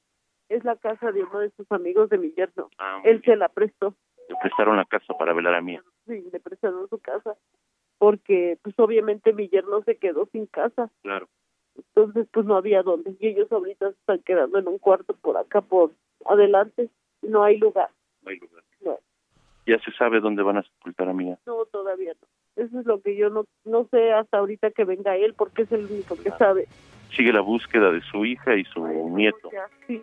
[0.49, 2.69] es la casa de uno de sus amigos de mi yerno.
[2.79, 3.95] Ah, Él se la prestó.
[4.29, 5.79] Le prestaron la casa para velar a mí.
[6.07, 7.37] Sí, le prestaron su casa
[7.99, 10.91] porque pues obviamente mi yerno se quedó sin casa.
[11.03, 11.29] Claro.
[11.77, 15.37] Entonces pues no había dónde y ellos ahorita se están quedando en un cuarto por
[15.37, 15.93] acá por
[16.27, 16.91] adelante.
[17.23, 17.89] No hay lugar.
[18.23, 18.63] No hay lugar.
[19.67, 21.39] ¿Ya se sabe dónde van a sepultar a Mía?
[21.47, 22.63] No, todavía no.
[22.63, 25.73] Eso es lo que yo no no sé hasta ahorita que venga él porque es
[25.73, 26.69] el único que sabe.
[27.17, 29.51] Sigue la búsqueda de su hija y su nieto.
[29.87, 30.03] sí.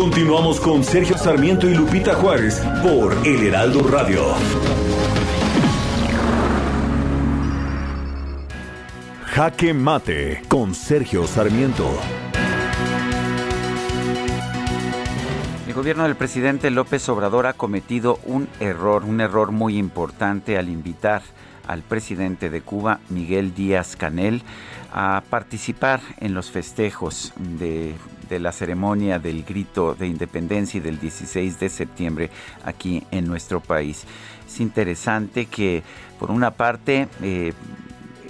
[0.00, 4.34] Continuamos con Sergio Sarmiento y Lupita Juárez por El Heraldo Radio.
[9.26, 11.86] Jaque Mate con Sergio Sarmiento.
[15.68, 20.70] El gobierno del presidente López Obrador ha cometido un error, un error muy importante al
[20.70, 21.20] invitar
[21.68, 24.42] al presidente de Cuba, Miguel Díaz Canel,
[24.94, 27.94] a participar en los festejos de,
[28.38, 32.30] la ceremonia del grito de independencia y del 16 de septiembre
[32.64, 34.04] aquí en nuestro país.
[34.46, 35.82] Es interesante que,
[36.18, 37.52] por una parte, eh,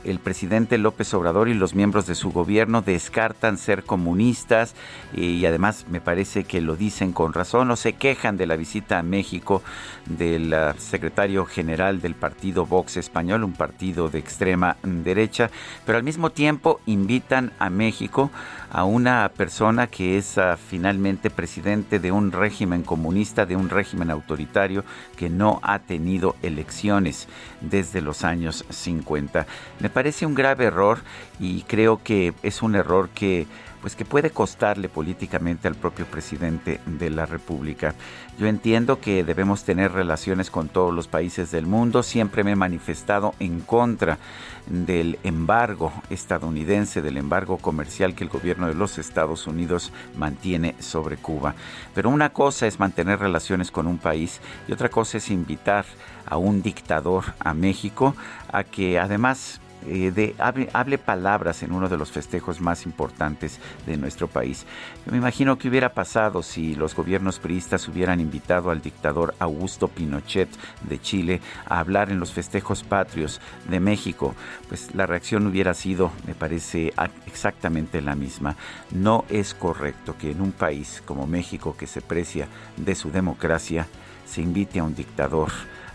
[0.05, 4.75] el presidente López Obrador y los miembros de su gobierno descartan ser comunistas
[5.15, 8.99] y además me parece que lo dicen con razón o se quejan de la visita
[8.99, 9.63] a México
[10.07, 15.51] del ah, secretario general del partido Vox español, un partido de extrema derecha,
[15.85, 18.31] pero al mismo tiempo invitan a México
[18.71, 24.11] a una persona que es ah, finalmente presidente de un régimen comunista, de un régimen
[24.11, 24.85] autoritario
[25.17, 27.29] que no ha tenido elecciones
[27.61, 29.47] desde los años 50.
[29.81, 31.01] Me parece un grave error
[31.39, 33.47] y creo que es un error que
[33.81, 37.95] pues que puede costarle políticamente al propio presidente de la República.
[38.39, 42.57] Yo entiendo que debemos tener relaciones con todos los países del mundo, siempre me he
[42.57, 44.19] manifestado en contra
[44.67, 51.17] del embargo estadounidense, del embargo comercial que el gobierno de los Estados Unidos mantiene sobre
[51.17, 51.55] Cuba.
[51.95, 55.85] Pero una cosa es mantener relaciones con un país y otra cosa es invitar
[56.27, 58.15] a un dictador a México
[58.53, 63.97] a que además eh, de, hable, palabras en uno de los festejos más importantes de
[63.97, 64.67] nuestro país.
[65.11, 70.49] Me imagino que hubiera pasado si los gobiernos priistas hubieran invitado al dictador Augusto Pinochet
[70.83, 74.35] de Chile a hablar en los festejos patrios de México.
[74.69, 76.93] Pues la reacción hubiera sido, me parece,
[77.27, 78.57] exactamente la misma.
[78.91, 83.87] No es correcto que en un país como México, que se precia de su democracia,
[84.27, 85.51] se invite a un dictador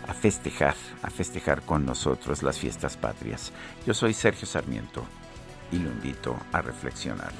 [0.08, 3.52] a festejar, a festejar con nosotros las fiestas patrias.
[3.86, 5.04] Yo soy Sergio Sarmiento
[5.72, 7.32] y lo invito a reflexionar.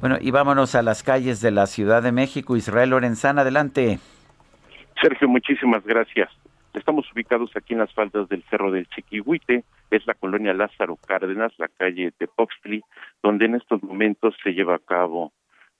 [0.00, 2.56] Bueno, y vámonos a las calles de la Ciudad de México.
[2.56, 3.98] Israel Lorenzana, adelante.
[5.02, 6.30] Sergio, muchísimas gracias.
[6.74, 11.52] Estamos ubicados aquí en las faldas del Cerro del Chiquihuite, es la colonia Lázaro Cárdenas,
[11.58, 12.82] la calle de Poxtli,
[13.22, 15.32] donde en estos momentos se lleva a cabo,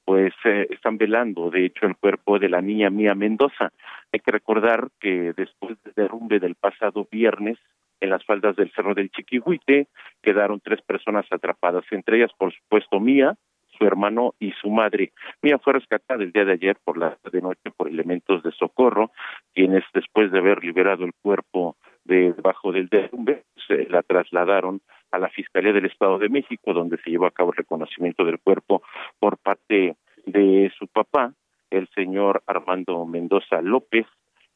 [0.04, 3.72] pues eh, están velando, de hecho, el cuerpo de la niña Mía Mendoza.
[4.12, 7.58] Hay que recordar que después del derrumbe del pasado viernes,
[8.00, 9.88] en las faldas del Cerro del Chiquihuite,
[10.22, 13.36] quedaron tres personas atrapadas, entre ellas, por supuesto, Mía,
[13.78, 15.12] su hermano y su madre.
[15.42, 19.12] Mía fue rescatada el día de ayer por la de noche por elementos de socorro,
[19.54, 24.80] quienes después de haber liberado el cuerpo de debajo del derrumbe, se la trasladaron
[25.10, 28.38] a la Fiscalía del Estado de México, donde se llevó a cabo el reconocimiento del
[28.40, 28.82] cuerpo
[29.18, 29.96] por parte
[30.26, 31.32] de su papá,
[31.70, 34.06] el señor Armando Mendoza López,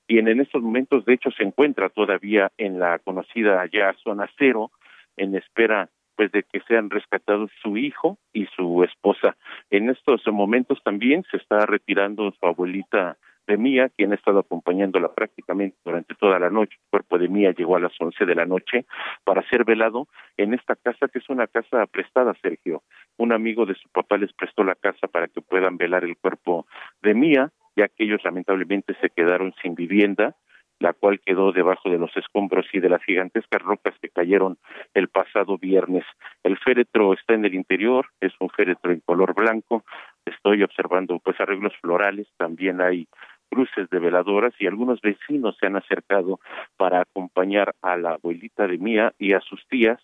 [0.06, 4.70] quien en estos momentos de hecho se encuentra todavía en la conocida ya zona cero,
[5.16, 5.88] en espera
[6.28, 9.36] de que sean rescatados su hijo y su esposa.
[9.70, 13.16] En estos momentos también se está retirando su abuelita
[13.46, 16.76] de Mía, quien ha estado acompañándola prácticamente durante toda la noche.
[16.76, 18.86] El cuerpo de Mía llegó a las once de la noche
[19.24, 22.82] para ser velado en esta casa, que es una casa prestada, Sergio.
[23.16, 26.66] Un amigo de su papá les prestó la casa para que puedan velar el cuerpo
[27.02, 30.36] de Mía, ya que ellos lamentablemente se quedaron sin vivienda
[30.82, 34.58] la cual quedó debajo de los escombros y de las gigantescas rocas que cayeron
[34.94, 36.04] el pasado viernes.
[36.42, 39.84] El féretro está en el interior, es un féretro en color blanco.
[40.26, 43.06] Estoy observando pues arreglos florales, también hay
[43.48, 46.40] cruces de veladoras y algunos vecinos se han acercado
[46.76, 50.00] para acompañar a la abuelita de Mía y a sus tías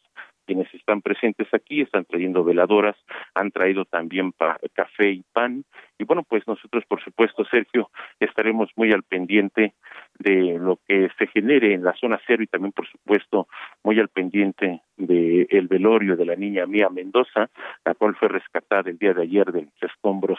[0.48, 2.96] quienes están presentes aquí están trayendo veladoras,
[3.34, 4.32] han traído también
[4.72, 5.62] café y pan.
[5.98, 9.74] Y bueno, pues nosotros, por supuesto, Sergio, estaremos muy al pendiente
[10.18, 13.46] de lo que se genere en la zona cero y también, por supuesto,
[13.84, 17.50] muy al pendiente del el velorio de la niña Mía Mendoza,
[17.84, 20.38] la cual fue rescatada el día de ayer de los escombros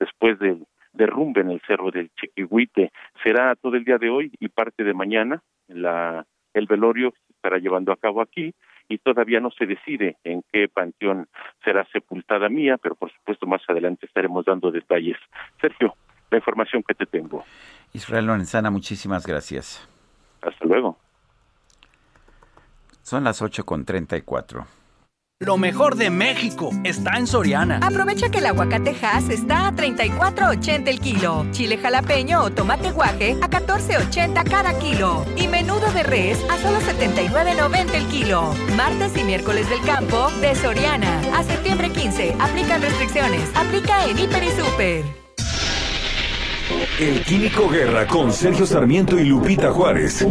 [0.00, 2.90] después del derrumbe en el cerro del Chiquihuite.
[3.22, 7.58] Será todo el día de hoy y parte de mañana la el velorio se estará
[7.58, 8.52] llevando a cabo aquí
[8.88, 11.28] y todavía no se decide en qué panteón
[11.64, 15.16] será sepultada mía, pero por supuesto más adelante estaremos dando detalles.
[15.60, 15.94] Sergio,
[16.30, 17.44] la información que te tengo.
[17.92, 19.88] Israel Lorenzana, muchísimas gracias.
[20.42, 20.98] Hasta luego.
[23.02, 24.66] Son las 8.34.
[25.40, 27.80] Lo mejor de México está en Soriana.
[27.82, 31.44] Aprovecha que el aguacate Hass está a 34.80 el kilo.
[31.50, 35.26] Chile jalapeño o tomate guaje a 14.80 cada kilo.
[35.36, 38.54] Y menudo de res a solo 79.90 el kilo.
[38.76, 41.20] Martes y miércoles del campo de Soriana.
[41.36, 42.36] A septiembre 15.
[42.38, 43.50] Aplican restricciones.
[43.56, 45.04] Aplica en Hiper y Super.
[47.00, 50.24] El Químico Guerra con Sergio Sarmiento y Lupita Juárez.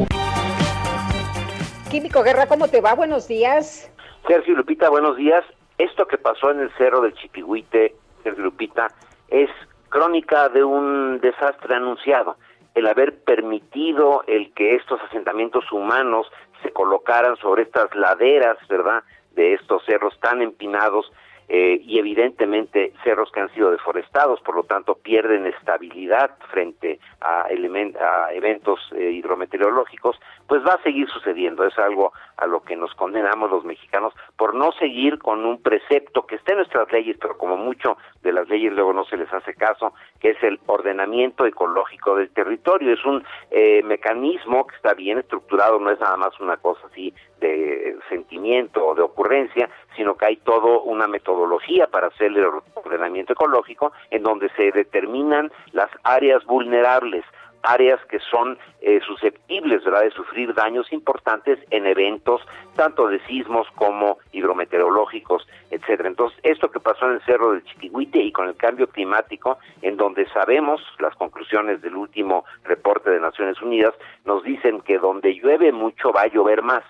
[1.92, 2.96] Químico Guerra, ¿cómo te va?
[2.96, 3.90] Buenos días.
[4.28, 5.44] Sergio Lupita, buenos días.
[5.78, 7.94] Esto que pasó en el cerro del Chipihuite,
[8.24, 8.88] Sergio Lupita,
[9.28, 9.50] es
[9.90, 12.38] crónica de un desastre anunciado.
[12.74, 16.26] El haber permitido el que estos asentamientos humanos
[16.62, 19.04] se colocaran sobre estas laderas, ¿verdad?,
[19.36, 21.12] de estos cerros tan empinados
[21.50, 27.48] eh, y evidentemente cerros que han sido deforestados, por lo tanto pierden estabilidad frente a,
[27.48, 30.18] a eventos eh, hidrometeorológicos,
[30.54, 31.66] pues va a seguir sucediendo.
[31.66, 36.28] Es algo a lo que nos condenamos los mexicanos por no seguir con un precepto
[36.28, 39.34] que está en nuestras leyes, pero como mucho de las leyes luego no se les
[39.34, 42.94] hace caso, que es el ordenamiento ecológico del territorio.
[42.94, 47.12] Es un eh, mecanismo que está bien estructurado, no es nada más una cosa así
[47.40, 53.34] de sentimiento o de ocurrencia, sino que hay todo una metodología para hacer el ordenamiento
[53.34, 57.26] ecológico en donde se determinan las áreas vulnerables
[57.64, 60.04] áreas que son eh, susceptibles ¿verdad?
[60.04, 62.42] de sufrir daños importantes en eventos
[62.76, 66.10] tanto de sismos como hidrometeorológicos, etcétera.
[66.10, 69.98] Entonces, esto que pasó en el Cerro del Chiquihuite y con el cambio climático, en
[69.98, 73.94] donde sabemos las conclusiones del último reporte de Naciones Unidas,
[74.26, 76.84] nos dicen que donde llueve mucho va a llover más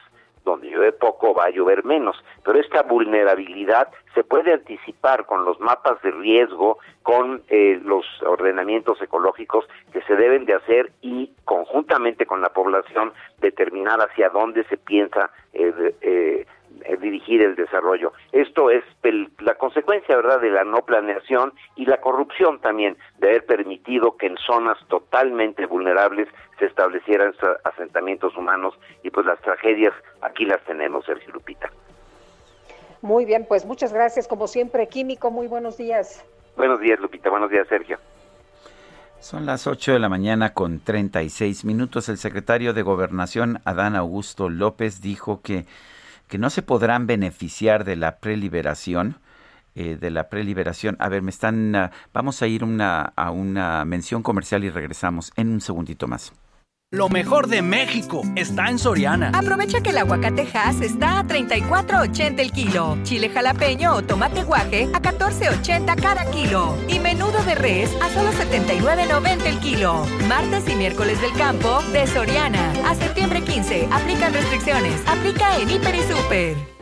[0.44, 5.60] donde llueve poco va a llover menos, pero esta vulnerabilidad se puede anticipar con los
[5.60, 12.26] mapas de riesgo, con eh, los ordenamientos ecológicos que se deben de hacer y conjuntamente
[12.26, 16.46] con la población determinar hacia dónde se piensa eh, eh,
[17.00, 18.14] dirigir el desarrollo.
[18.32, 18.84] Esto es
[19.40, 24.28] la consecuencia, ¿verdad?, de la no planeación y la corrupción también, de haber permitido que
[24.28, 26.28] en zonas totalmente vulnerables
[26.60, 27.34] se establecieran
[27.64, 28.74] asentamientos humanos
[29.04, 31.72] y pues las tragedias aquí las tenemos, Sergio Lupita.
[33.02, 36.26] Muy bien, pues muchas gracias, como siempre, Químico, muy buenos días.
[36.56, 37.98] Buenos días, Lupita, buenos días, Sergio.
[39.20, 42.10] Son las 8 de la mañana con 36 minutos.
[42.10, 45.66] El secretario de Gobernación, Adán Augusto López, dijo que
[46.34, 49.20] que no se podrán beneficiar de la preliberación.
[49.76, 50.96] Eh, de la preliberación.
[50.98, 51.76] A ver, me están.
[51.76, 56.34] Ah, vamos a ir una, a una mención comercial y regresamos en un segundito más.
[56.94, 59.32] Lo mejor de México está en Soriana.
[59.34, 63.00] Aprovecha que el aguacate Hass está a 34.80 el kilo.
[63.02, 66.78] Chile jalapeño o tomate guaje a 14.80 cada kilo.
[66.88, 70.06] Y menudo de res a solo 79.90 el kilo.
[70.28, 72.72] Martes y miércoles del campo de Soriana.
[72.88, 73.88] A septiembre 15.
[73.92, 75.02] Aplican restricciones.
[75.08, 76.73] Aplica en Hiper y Super.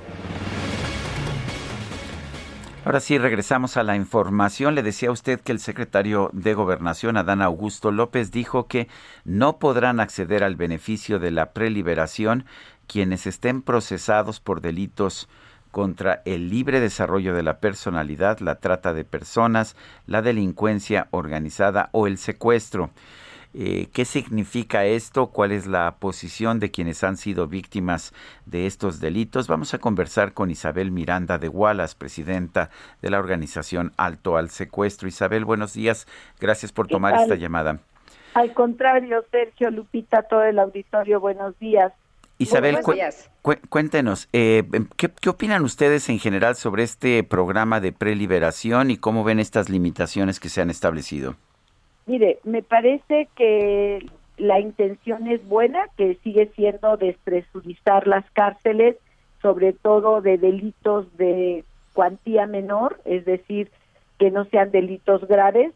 [2.84, 4.74] Ahora sí, regresamos a la información.
[4.74, 8.88] Le decía a usted que el secretario de Gobernación, Adán Augusto López, dijo que
[9.24, 12.46] no podrán acceder al beneficio de la preliberación
[12.88, 15.30] quienes estén procesados por delitos
[15.70, 19.76] contra el libre desarrollo de la personalidad, la trata de personas,
[20.08, 22.90] la delincuencia organizada o el secuestro.
[23.54, 25.28] Eh, ¿Qué significa esto?
[25.28, 28.14] ¿Cuál es la posición de quienes han sido víctimas
[28.46, 29.48] de estos delitos?
[29.48, 32.70] Vamos a conversar con Isabel Miranda de Wallace, presidenta
[33.02, 35.08] de la organización Alto al Secuestro.
[35.08, 36.08] Isabel, buenos días.
[36.40, 37.80] Gracias por tomar esta llamada.
[38.34, 41.92] Al contrario, Sergio Lupita, todo el auditorio, buenos días.
[42.38, 42.80] Isabel,
[43.70, 44.64] cuéntenos, eh,
[44.96, 49.70] ¿qué, ¿qué, opinan ustedes en general sobre este programa de preliberación y cómo ven estas
[49.70, 51.36] limitaciones que se han establecido?
[52.12, 54.06] Mire, me parece que
[54.36, 58.98] la intención es buena, que sigue siendo despresurizar las cárceles,
[59.42, 61.64] sobre todo de delitos de
[61.94, 63.72] cuantía menor, es decir,
[64.20, 65.72] que no sean delitos graves.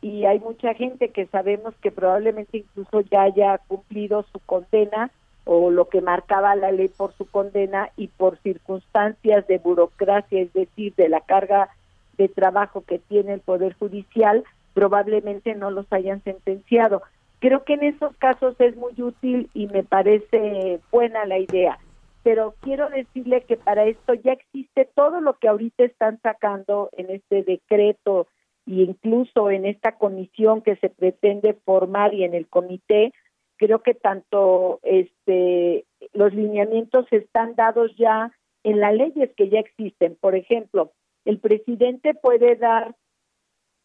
[0.00, 5.10] Y hay mucha gente que sabemos que probablemente incluso ya haya cumplido su condena
[5.44, 10.52] o lo que marcaba la ley por su condena y por circunstancias de burocracia, es
[10.52, 11.68] decir, de la carga
[12.16, 14.44] de trabajo que tiene el Poder Judicial,
[14.80, 17.02] probablemente no los hayan sentenciado.
[17.38, 21.78] Creo que en esos casos es muy útil y me parece buena la idea,
[22.22, 27.10] pero quiero decirle que para esto ya existe todo lo que ahorita están sacando en
[27.10, 28.26] este decreto
[28.66, 33.12] e incluso en esta comisión que se pretende formar y en el comité,
[33.58, 35.84] creo que tanto este
[36.14, 38.32] los lineamientos están dados ya
[38.64, 40.16] en las leyes que ya existen.
[40.18, 40.92] Por ejemplo,
[41.26, 42.94] el presidente puede dar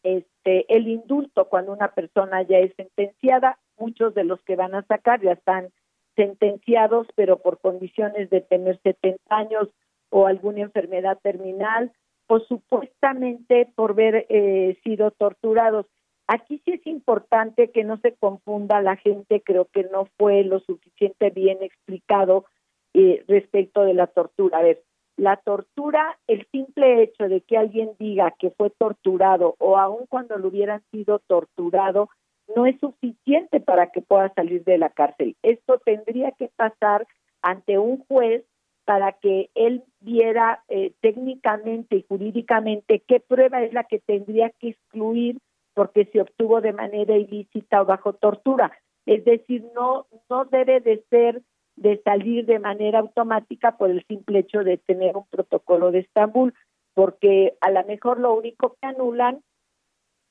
[0.04, 4.84] este el indulto cuando una persona ya es sentenciada, muchos de los que van a
[4.84, 5.70] sacar ya están
[6.16, 9.70] sentenciados, pero por condiciones de tener 70 años
[10.10, 11.92] o alguna enfermedad terminal
[12.28, 15.86] o supuestamente por haber eh, sido torturados.
[16.28, 20.60] Aquí sí es importante que no se confunda la gente, creo que no fue lo
[20.60, 22.46] suficiente bien explicado
[22.94, 24.60] eh, respecto de la tortura.
[24.60, 24.82] A ver,
[25.18, 30.38] la tortura, el simple hecho de que alguien diga que fue torturado o aun cuando
[30.38, 32.10] lo hubieran sido torturado,
[32.56, 35.36] no es suficiente para que pueda salir de la cárcel.
[35.42, 37.08] Esto tendría que pasar
[37.42, 38.44] ante un juez
[38.86, 44.70] para que él viera eh, técnicamente y jurídicamente qué prueba es la que tendría que
[44.70, 45.40] excluir
[45.74, 48.72] porque se obtuvo de manera ilícita o bajo tortura.
[49.06, 51.42] Es decir, no, no debe de ser
[51.76, 56.54] de salir de manera automática por el simple hecho de tener un protocolo de Estambul,
[56.94, 59.42] porque a lo mejor lo único que anulan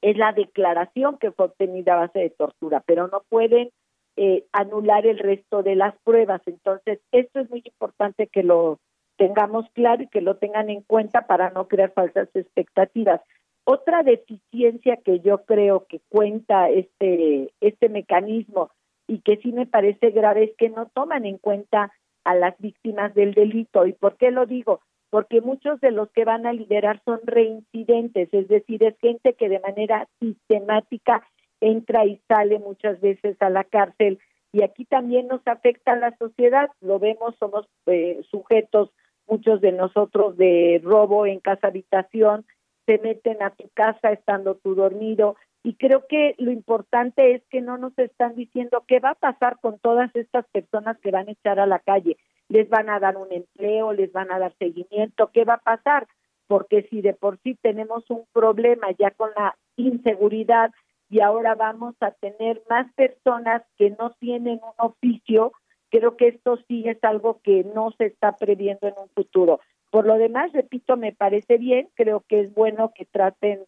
[0.01, 3.71] es la declaración que fue obtenida a base de tortura, pero no pueden
[4.17, 6.41] eh, anular el resto de las pruebas.
[6.47, 8.79] Entonces, esto es muy importante que lo
[9.17, 13.21] tengamos claro y que lo tengan en cuenta para no crear falsas expectativas.
[13.65, 18.71] Otra deficiencia que yo creo que cuenta este, este mecanismo
[19.07, 21.93] y que sí me parece grave es que no toman en cuenta
[22.25, 23.87] a las víctimas del delito.
[23.87, 24.81] ¿Y por qué lo digo?
[25.11, 29.49] Porque muchos de los que van a liberar son reincidentes, es decir, es gente que
[29.49, 31.23] de manera sistemática
[31.61, 34.19] entra y sale muchas veces a la cárcel
[34.53, 38.91] y aquí también nos afecta a la sociedad, lo vemos, somos eh, sujetos
[39.27, 42.45] muchos de nosotros de robo en casa habitación,
[42.87, 47.63] se meten a tu casa estando tú dormido, y creo que lo importante es que
[47.63, 51.33] no nos están diciendo qué va a pasar con todas estas personas que van a
[51.33, 52.19] echar a la calle.
[52.51, 56.07] Les van a dar un empleo, les van a dar seguimiento, ¿qué va a pasar?
[56.49, 60.71] Porque si de por sí tenemos un problema ya con la inseguridad
[61.09, 65.53] y ahora vamos a tener más personas que no tienen un oficio,
[65.89, 69.61] creo que esto sí es algo que no se está previendo en un futuro.
[69.91, 73.65] Por lo demás, repito, me parece bien, creo que es bueno que traten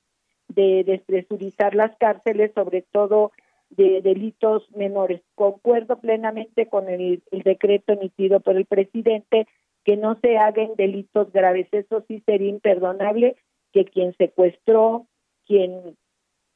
[0.48, 3.32] de despresurizar las cárceles, sobre todo
[3.70, 5.20] de delitos menores.
[5.34, 9.46] Concuerdo plenamente con el, decreto emitido por el presidente
[9.84, 11.68] que no se hagan delitos graves.
[11.72, 13.36] Eso sí sería imperdonable
[13.72, 15.06] que quien secuestró,
[15.46, 15.96] quien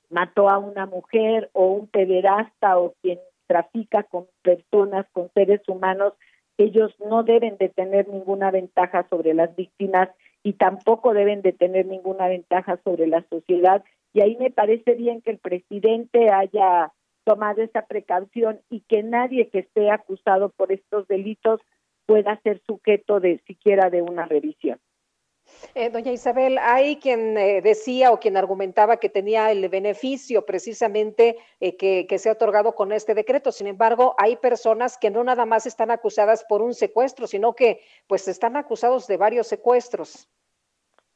[0.09, 6.15] mató a una mujer o un pederasta o quien trafica con personas, con seres humanos,
[6.57, 10.09] ellos no deben de tener ninguna ventaja sobre las víctimas
[10.43, 13.85] y tampoco deben de tener ninguna ventaja sobre la sociedad.
[14.13, 16.93] Y ahí me parece bien que el presidente haya
[17.25, 21.61] tomado esa precaución y que nadie que esté acusado por estos delitos
[22.07, 24.79] pueda ser sujeto de siquiera de una revisión.
[25.75, 31.37] Eh, doña Isabel, hay quien eh, decía o quien argumentaba que tenía el beneficio precisamente
[31.61, 33.53] eh, que, se ha otorgado con este decreto.
[33.53, 37.81] Sin embargo, hay personas que no nada más están acusadas por un secuestro, sino que
[38.07, 40.29] pues están acusados de varios secuestros.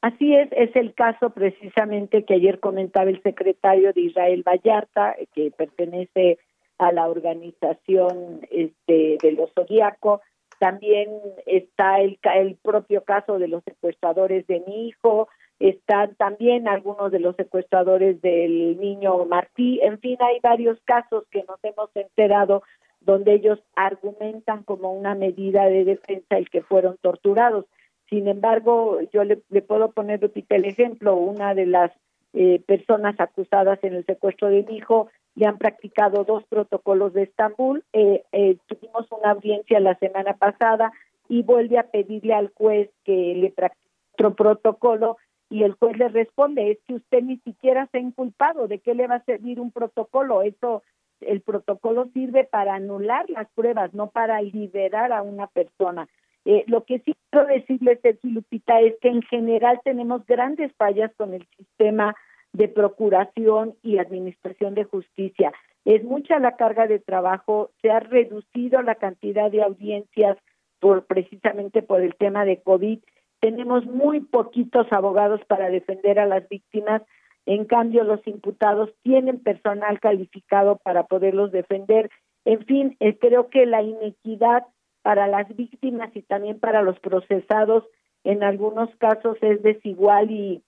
[0.00, 5.50] Así es, es el caso precisamente que ayer comentaba el secretario de Israel Vallarta, que
[5.50, 6.38] pertenece
[6.78, 10.20] a la organización este, de los Zodíaco.
[10.58, 11.10] También
[11.46, 15.28] está el, el propio caso de los secuestradores de mi hijo,
[15.60, 19.80] están también algunos de los secuestradores del niño Martí.
[19.82, 22.62] En fin, hay varios casos que nos hemos enterado
[23.00, 27.66] donde ellos argumentan como una medida de defensa el que fueron torturados.
[28.08, 31.92] Sin embargo, yo le, puedo poner, el ejemplo, una de las
[32.32, 37.24] eh, personas acusadas en el secuestro de mi hijo le han practicado dos protocolos de
[37.24, 37.84] Estambul.
[37.92, 40.92] Eh, eh, tuvimos una audiencia la semana pasada
[41.28, 43.84] y vuelve a pedirle al juez que le practique
[44.14, 45.16] otro protocolo
[45.50, 48.94] y el juez le responde, es que usted ni siquiera se ha inculpado, ¿de qué
[48.94, 50.42] le va a servir un protocolo?
[50.42, 50.82] Eso,
[51.20, 56.08] el protocolo sirve para anular las pruebas, no para liberar a una persona.
[56.44, 61.12] Eh, lo que sí quiero decirles, Sergio Lupita, es que en general tenemos grandes fallas
[61.16, 62.14] con el sistema
[62.54, 65.52] de procuración y administración de justicia.
[65.84, 70.38] Es mucha la carga de trabajo, se ha reducido la cantidad de audiencias
[70.80, 73.00] por precisamente por el tema de COVID.
[73.40, 77.02] Tenemos muy poquitos abogados para defender a las víctimas.
[77.44, 82.08] En cambio, los imputados tienen personal calificado para poderlos defender.
[82.44, 84.64] En fin, eh, creo que la inequidad
[85.02, 87.84] para las víctimas y también para los procesados
[88.22, 90.62] en algunos casos es desigual y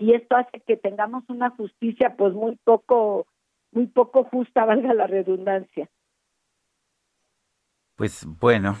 [0.00, 3.26] y esto hace que tengamos una justicia pues muy poco
[3.70, 5.88] muy poco justa valga la redundancia.
[7.94, 8.76] Pues bueno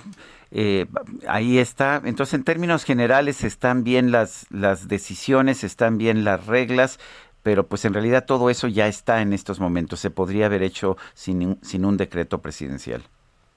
[0.50, 0.86] eh,
[1.28, 2.00] ahí está.
[2.04, 6.98] Entonces en términos generales están bien las las decisiones están bien las reglas
[7.42, 10.00] pero pues en realidad todo eso ya está en estos momentos.
[10.00, 13.02] Se podría haber hecho sin sin un decreto presidencial.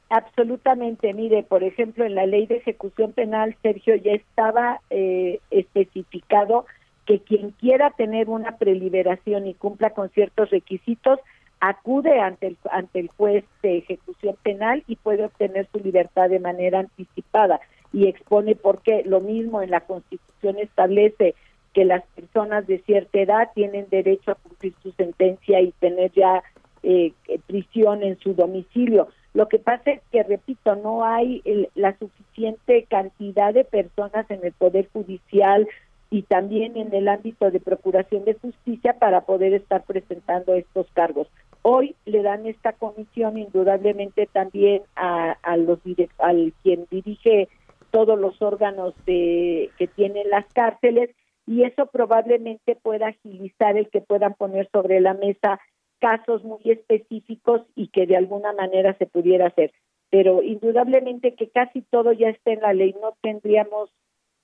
[0.10, 6.68] Absolutamente, mire, por ejemplo, en la ley de ejecución penal, Sergio, ya estaba eh, especificado
[7.05, 11.19] que quien quiera tener una preliberación y cumpla con ciertos requisitos,
[11.59, 16.39] acude ante el, ante el juez de ejecución penal y puede obtener su libertad de
[16.39, 17.61] manera anticipada
[17.93, 21.35] y expone por qué lo mismo en la Constitución establece
[21.73, 26.43] que las personas de cierta edad tienen derecho a cumplir su sentencia y tener ya
[26.84, 27.13] eh,
[27.47, 29.07] prisión en su domicilio.
[29.34, 31.41] Lo que pasa es que, repito, no hay
[31.73, 35.67] la suficiente cantidad de personas en el Poder Judicial
[36.14, 41.27] y también en el ámbito de procuración de justicia para poder estar presentando estos cargos.
[41.64, 45.80] Hoy le dan esta comisión indudablemente también a, a los
[46.19, 47.49] al quien dirige
[47.90, 51.10] todos los órganos de, que tienen las cárceles
[51.48, 55.60] y eso probablemente pueda agilizar el que puedan poner sobre la mesa
[55.98, 59.72] casos muy específicos y que de alguna manera se pudiera hacer.
[60.11, 63.90] Pero indudablemente que casi todo ya está en la ley, no tendríamos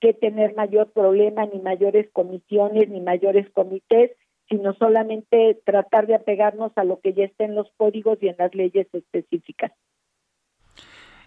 [0.00, 4.12] que tener mayor problema, ni mayores comisiones, ni mayores comités,
[4.48, 8.36] sino solamente tratar de apegarnos a lo que ya está en los códigos y en
[8.38, 9.72] las leyes específicas.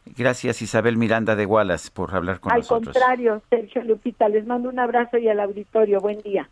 [0.06, 2.96] Gracias Isabel Miranda de Wallace por hablar con nosotros.
[2.96, 6.02] Al contrario, Sergio Lupita, les mando un abrazo y al auditorio.
[6.02, 6.50] Buen día.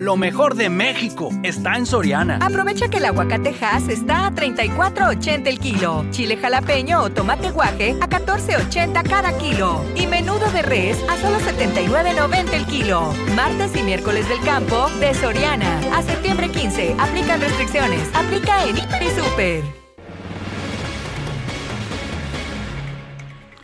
[0.00, 2.40] Lo mejor de México está en Soriana.
[2.42, 6.04] Aprovecha que el aguacatejas está a 34.80 el kilo.
[6.10, 9.84] Chile jalapeño o tomate guaje a 14.80 cada kilo.
[9.94, 13.14] Y menudo de res a solo 79.90 el kilo.
[13.36, 15.78] Martes y miércoles del campo de Soriana.
[15.96, 16.96] A septiembre 15.
[16.98, 18.08] Aplican restricciones.
[18.16, 19.83] Aplica en y Super.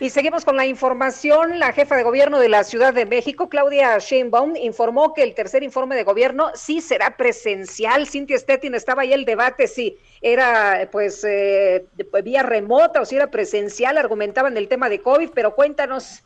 [0.01, 1.59] Y seguimos con la información.
[1.59, 5.61] La jefa de gobierno de la Ciudad de México, Claudia Sheinbaum, informó que el tercer
[5.61, 8.07] informe de gobierno sí será presencial.
[8.07, 11.85] Cintia Stettin estaba ahí el debate si era pues eh,
[12.23, 13.95] vía remota o si era presencial.
[13.99, 16.23] Argumentaban el tema de COVID, pero cuéntanos.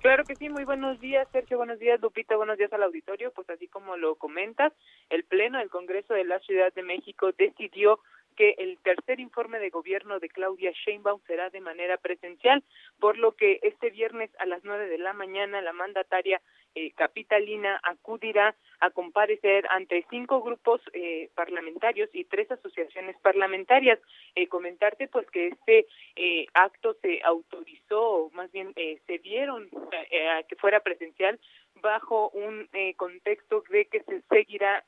[0.00, 3.32] Claro que sí, muy buenos días, Sergio, buenos días, Lupita, buenos días al auditorio.
[3.32, 4.72] Pues así como lo comentas,
[5.10, 7.98] el Pleno del Congreso de la Ciudad de México decidió
[8.34, 12.62] que el tercer informe de gobierno de Claudia Sheinbaum será de manera presencial,
[13.00, 16.40] por lo que este viernes a las nueve de la mañana la mandataria
[16.74, 23.98] eh, capitalina acudirá a comparecer ante cinco grupos eh, parlamentarios y tres asociaciones parlamentarias.
[24.34, 25.86] Eh, comentarte pues que este
[26.16, 31.38] eh, acto se autorizó, o más bien eh, se dieron a que fuera presencial
[31.80, 34.84] bajo un contexto de que se seguirá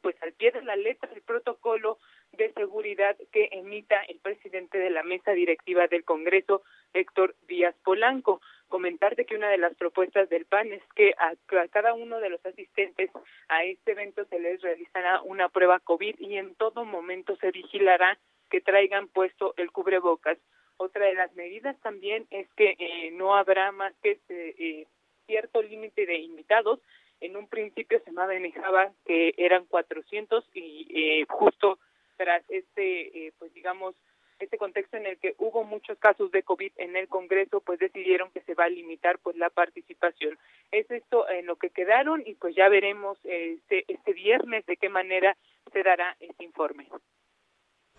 [0.00, 1.98] pues al pie de la letra del protocolo
[2.36, 6.62] de seguridad que emita el presidente de la mesa directiva del Congreso,
[6.94, 8.40] Héctor Díaz Polanco.
[8.68, 11.34] Comentarte que una de las propuestas del PAN es que a,
[11.68, 13.10] cada uno de los asistentes
[13.48, 18.18] a este evento se les realizará una prueba COVID y en todo momento se vigilará
[18.50, 20.38] que traigan puesto el cubrebocas.
[20.78, 24.86] Otra de las medidas también es que eh, no habrá más que eh,
[25.26, 26.80] cierto límite de invitados.
[27.20, 31.78] En un principio se manejaba que eran 400 y eh, justo
[32.16, 33.94] tras este, eh, pues digamos,
[34.38, 38.30] este contexto en el que hubo muchos casos de COVID en el Congreso, pues decidieron
[38.32, 40.38] que se va a limitar pues la participación.
[40.72, 44.88] Es esto en lo que quedaron y pues ya veremos este, este viernes de qué
[44.88, 45.36] manera
[45.72, 46.88] se dará este informe.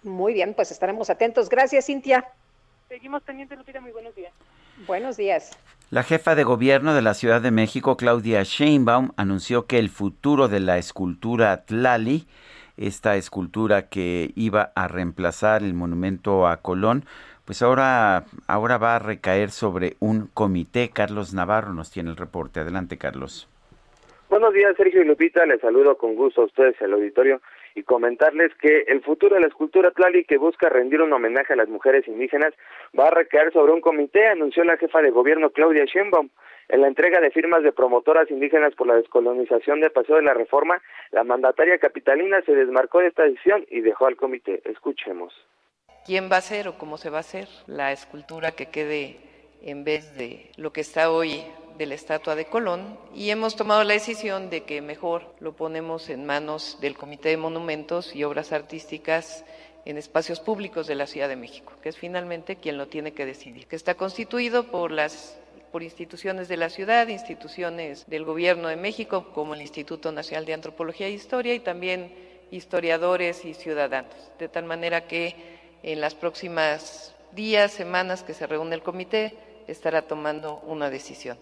[0.04, 1.50] Muy bien, pues estaremos atentos.
[1.50, 2.28] Gracias, Cintia.
[2.90, 3.80] Seguimos pendientes, Lupita.
[3.80, 4.34] Muy buenos días.
[4.86, 5.58] Buenos días.
[5.92, 10.48] La jefa de gobierno de la Ciudad de México, Claudia Sheinbaum, anunció que el futuro
[10.48, 12.28] de la escultura Tlali
[12.78, 17.06] esta escultura que iba a reemplazar el monumento a Colón,
[17.46, 20.90] pues ahora, ahora va a recaer sobre un comité.
[20.90, 22.62] Carlos Navarro nos tiene el reporte.
[22.62, 23.50] Adelante, Carlos.
[24.30, 25.46] Buenos días, Sergio y Lupita.
[25.46, 27.42] Les saludo con gusto a ustedes, el auditorio,
[27.76, 31.56] y comentarles que el futuro de la escultura Tlali, que busca rendir un homenaje a
[31.56, 32.54] las mujeres indígenas,
[32.98, 36.30] va a recaer sobre un comité, anunció la jefa de gobierno Claudia Sheinbaum.
[36.70, 40.34] En la entrega de firmas de promotoras indígenas por la descolonización del Paseo de la
[40.34, 40.82] Reforma,
[41.12, 44.62] la mandataria capitalina se desmarcó de esta decisión y dejó al comité.
[44.66, 45.34] Escuchemos.
[46.06, 49.18] ¿Quién va a ser o cómo se va a hacer la escultura que quede
[49.62, 51.44] en vez de lo que está hoy
[51.78, 52.98] de la estatua de Colón?
[53.14, 57.38] Y hemos tomado la decisión de que mejor lo ponemos en manos del Comité de
[57.38, 59.46] Monumentos y Obras Artísticas
[59.86, 63.26] en espacios públicos de la Ciudad de México, que es finalmente quien lo tiene que
[63.26, 65.38] decidir, que está constituido por las
[65.74, 70.54] por instituciones de la ciudad, instituciones del Gobierno de México, como el Instituto Nacional de
[70.54, 72.14] Antropología e Historia, y también
[72.52, 74.14] historiadores y ciudadanos.
[74.38, 75.36] De tal manera que
[75.82, 79.36] en las próximas días, semanas que se reúne el comité,
[79.68, 81.40] estará tomando una decisión.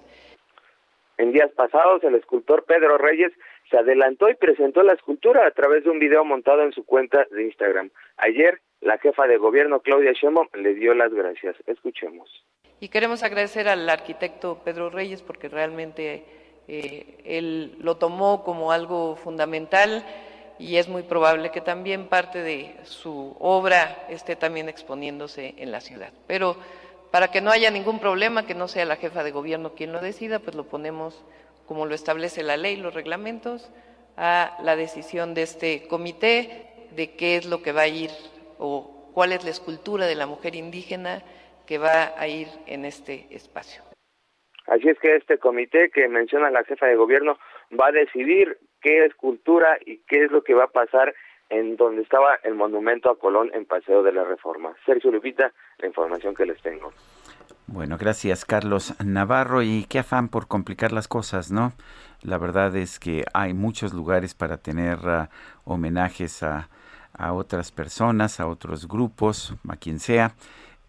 [1.21, 3.31] En días pasados, el escultor Pedro Reyes
[3.69, 7.27] se adelantó y presentó la escultura a través de un video montado en su cuenta
[7.29, 7.91] de Instagram.
[8.17, 11.55] Ayer, la jefa de gobierno, Claudia Sheinbaum, le dio las gracias.
[11.67, 12.27] Escuchemos.
[12.79, 16.25] Y queremos agradecer al arquitecto Pedro Reyes porque realmente
[16.67, 20.03] eh, él lo tomó como algo fundamental
[20.57, 25.81] y es muy probable que también parte de su obra esté también exponiéndose en la
[25.81, 26.13] ciudad.
[26.25, 26.55] Pero
[27.11, 29.99] para que no haya ningún problema, que no sea la jefa de gobierno quien lo
[29.99, 31.23] decida, pues lo ponemos
[31.67, 33.71] como lo establece la ley, los reglamentos,
[34.17, 38.09] a la decisión de este comité de qué es lo que va a ir
[38.57, 41.21] o cuál es la escultura de la mujer indígena
[41.65, 43.83] que va a ir en este espacio.
[44.67, 47.37] Así es que este comité que menciona la jefa de gobierno
[47.79, 51.13] va a decidir qué es cultura y qué es lo que va a pasar
[51.51, 54.73] en donde estaba el monumento a Colón en Paseo de la Reforma.
[54.85, 56.91] Sergio Lupita, la información que les tengo.
[57.67, 61.73] Bueno, gracias Carlos Navarro y qué afán por complicar las cosas, ¿no?
[62.21, 65.27] La verdad es que hay muchos lugares para tener uh,
[65.65, 66.69] homenajes a,
[67.13, 70.33] a otras personas, a otros grupos, a quien sea.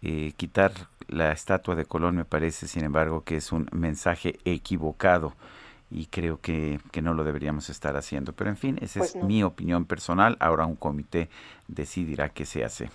[0.01, 0.71] Eh, quitar
[1.07, 5.33] la estatua de Colón me parece, sin embargo, que es un mensaje equivocado
[5.93, 8.33] y creo que, no lo deberíamos estar haciendo.
[8.33, 10.35] Pero en fin, esa es pues mi opinión personal.
[10.39, 11.29] Ahora un comité
[11.67, 12.89] decidirá qué se hace.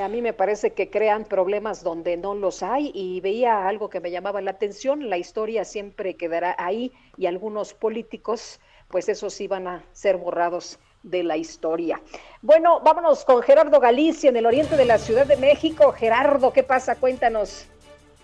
[0.00, 4.00] A mí me parece que crean problemas donde no los hay y veía algo que
[4.00, 5.08] me llamaba la atención.
[5.08, 11.24] La historia siempre quedará ahí y algunos políticos, pues esos iban a ser borrados de
[11.24, 12.00] la historia.
[12.42, 15.92] Bueno, vámonos con Gerardo Galicia en el oriente de la Ciudad de México.
[15.92, 16.96] Gerardo, ¿qué pasa?
[16.96, 17.66] Cuéntanos.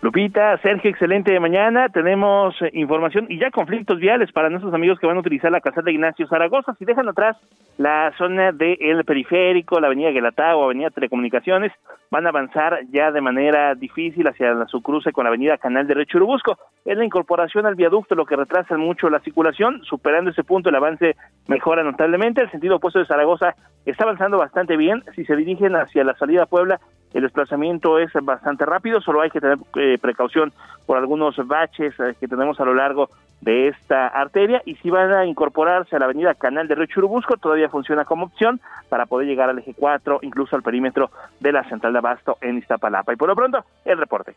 [0.02, 1.88] Lupita, Sergio, excelente de mañana.
[1.88, 5.62] Tenemos eh, información y ya conflictos viales para nuestros amigos que van a utilizar la
[5.62, 6.74] casa de Ignacio Zaragoza.
[6.78, 7.36] Si dejan atrás
[7.78, 11.72] la zona del periférico, la avenida Guelatá o avenida Telecomunicaciones,
[12.10, 16.06] van a avanzar ya de manera difícil hacia su cruce con la avenida Canal de
[16.06, 16.58] Churubusco.
[16.84, 19.82] Es la incorporación al viaducto lo que retrasa mucho la circulación.
[19.84, 21.16] Superando ese punto, el avance
[21.46, 22.42] mejora notablemente.
[22.42, 23.54] El sentido opuesto de Zaragoza
[23.84, 25.02] está avanzando bastante bien.
[25.14, 26.80] Si se dirigen hacia la salida a Puebla,
[27.16, 30.52] el desplazamiento es bastante rápido, solo hay que tener eh, precaución
[30.84, 33.08] por algunos baches eh, que tenemos a lo largo
[33.40, 37.36] de esta arteria y si van a incorporarse a la avenida Canal de Río Churubusco,
[37.36, 41.10] todavía funciona como opción para poder llegar al eje 4, incluso al perímetro
[41.40, 43.12] de la central abasto en Iztapalapa.
[43.12, 44.34] Y por lo pronto, el reporte.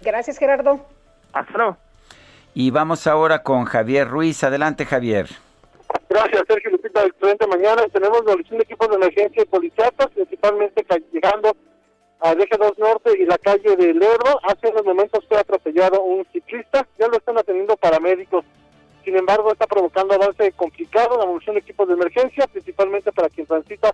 [0.00, 0.80] Gracias, Gerardo.
[1.32, 1.76] Hasta luego.
[2.54, 4.44] Y vamos ahora con Javier Ruiz.
[4.44, 5.28] Adelante, Javier.
[6.08, 7.04] Gracias, Sergio Lupita.
[7.04, 7.82] Excelente mañana.
[7.92, 11.56] Tenemos la de equipos de emergencia y policíacos, principalmente llegando
[12.20, 14.40] a Deje 2 Norte y la calle de Lerdo.
[14.44, 18.44] Hace unos momentos fue atropellado un ciclista, ya lo están atendiendo paramédicos.
[19.04, 23.46] Sin embargo, está provocando avance complicado la movilización de equipos de emergencia, principalmente para quien
[23.46, 23.92] transita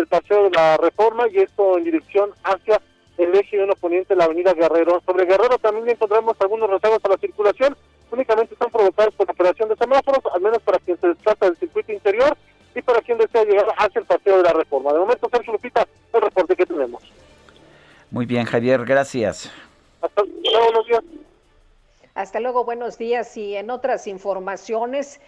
[0.00, 2.80] el paseo de la reforma y esto en dirección hacia
[3.18, 5.00] el eje 1 poniente de la avenida Guerrero.
[5.04, 7.76] Sobre Guerrero también encontramos algunos rezagos a la circulación,
[8.10, 11.56] únicamente están provocados por la operación de semáforos, al menos para quien se trata del
[11.56, 12.36] circuito interior
[12.74, 14.92] y para quien desea llegar hacia el paseo de la reforma.
[14.92, 17.02] De momento, Sergio Lupita, el reporte que tenemos.
[18.10, 19.50] Muy bien, Javier, gracias.
[20.00, 21.02] Hasta luego, buenos días.
[22.14, 23.36] Hasta luego, buenos días.
[23.36, 25.20] Y en otras informaciones,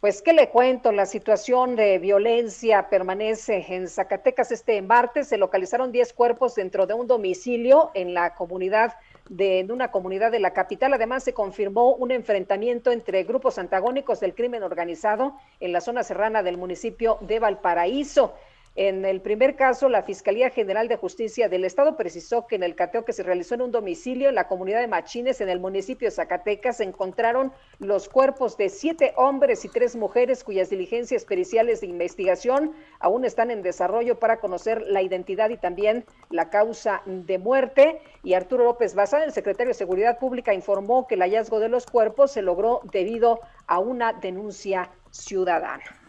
[0.00, 0.92] pues, ¿qué le cuento?
[0.92, 5.28] La situación de violencia permanece en Zacatecas este martes.
[5.28, 8.94] Se localizaron 10 cuerpos dentro de un domicilio en la comunidad
[9.30, 10.92] de, una comunidad de la capital.
[10.92, 16.42] Además, se confirmó un enfrentamiento entre grupos antagónicos del crimen organizado en la zona serrana
[16.42, 18.34] del municipio de Valparaíso.
[18.78, 22.74] En el primer caso, la Fiscalía General de Justicia del Estado precisó que en el
[22.74, 26.08] cateo que se realizó en un domicilio en la comunidad de Machines, en el municipio
[26.08, 31.80] de Zacatecas, se encontraron los cuerpos de siete hombres y tres mujeres cuyas diligencias periciales
[31.80, 37.38] de investigación aún están en desarrollo para conocer la identidad y también la causa de
[37.38, 38.02] muerte.
[38.24, 41.86] Y Arturo López Bazán, el secretario de Seguridad Pública, informó que el hallazgo de los
[41.86, 46.05] cuerpos se logró debido a una denuncia ciudadana.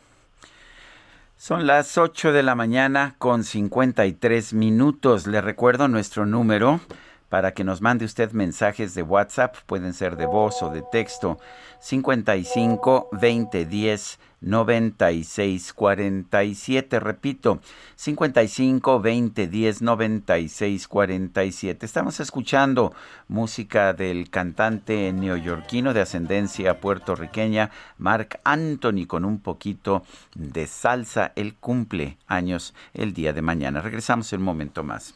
[1.40, 5.28] Son las 8 de la mañana con 53 minutos.
[5.28, 6.80] Le recuerdo nuestro número
[7.30, 11.38] para que nos mande usted mensajes de WhatsApp, pueden ser de voz o de texto,
[11.80, 17.00] 55 20 10 96 47.
[17.00, 17.60] Repito,
[17.96, 21.86] 55 20 10 96 47.
[21.86, 22.94] Estamos escuchando
[23.28, 30.04] música del cantante neoyorquino de ascendencia puertorriqueña, Mark Anthony, con un poquito
[30.36, 31.32] de salsa.
[31.36, 33.82] Él cumple años el día de mañana.
[33.82, 35.16] Regresamos en un momento más.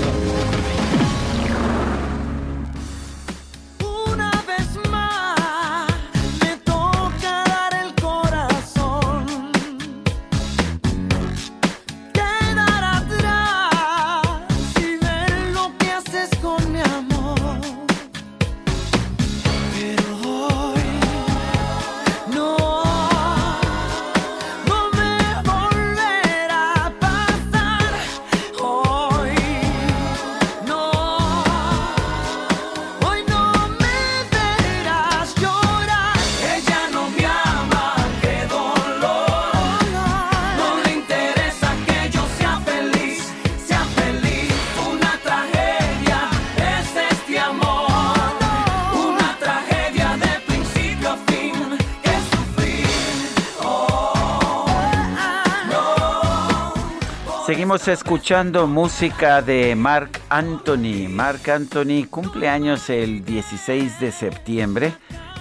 [57.87, 61.07] Escuchando música de Mark Anthony.
[61.09, 64.93] Mark Anthony cumple años el 16 de septiembre.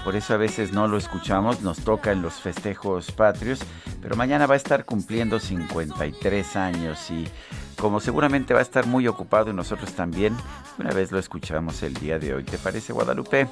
[0.05, 3.61] Por eso a veces no lo escuchamos, nos toca en los festejos patrios,
[4.01, 7.29] pero mañana va a estar cumpliendo 53 años y
[7.77, 10.37] como seguramente va a estar muy ocupado y nosotros también,
[10.79, 12.45] una vez lo escuchamos el día de hoy.
[12.45, 13.49] ¿Te parece Guadalupe?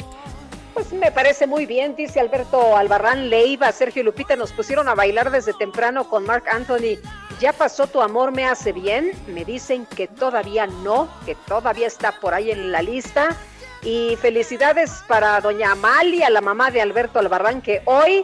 [0.79, 5.33] Pues me parece muy bien, dice Alberto Albarrán Leiva, Sergio Lupita nos pusieron a bailar
[5.33, 7.01] desde temprano con Mark Anthony
[7.41, 9.11] ¿Ya pasó tu amor me hace bien?
[9.27, 13.37] Me dicen que todavía no, que todavía está por ahí en la lista.
[13.83, 18.23] Y felicidades para doña Amalia, la mamá de Alberto Albarrán, que hoy,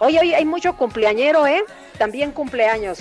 [0.00, 1.62] hoy, hoy hay mucho cumpleañero, ¿eh?
[1.98, 2.98] También cumpleaños.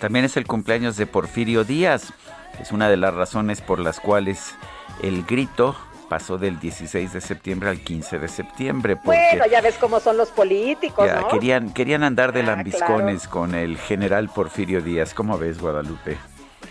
[0.00, 2.12] También es el cumpleaños de Porfirio Díaz.
[2.60, 4.54] Es una de las razones por las cuales
[5.02, 5.76] el grito
[6.08, 8.96] pasó del 16 de septiembre al 15 de septiembre.
[9.04, 11.28] Bueno, ya ves cómo son los políticos, ¿no?
[11.28, 15.14] Querían, querían andar de ah, lambiscones con el general Porfirio Díaz.
[15.14, 16.16] ¿Cómo ves, Guadalupe?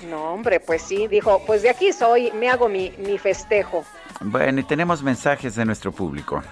[0.10, 3.84] No, hombre, pues sí, dijo, pues de aquí soy, me hago mi, mi festejo.
[4.22, 6.44] Bueno, y tenemos mensajes de nuestro público.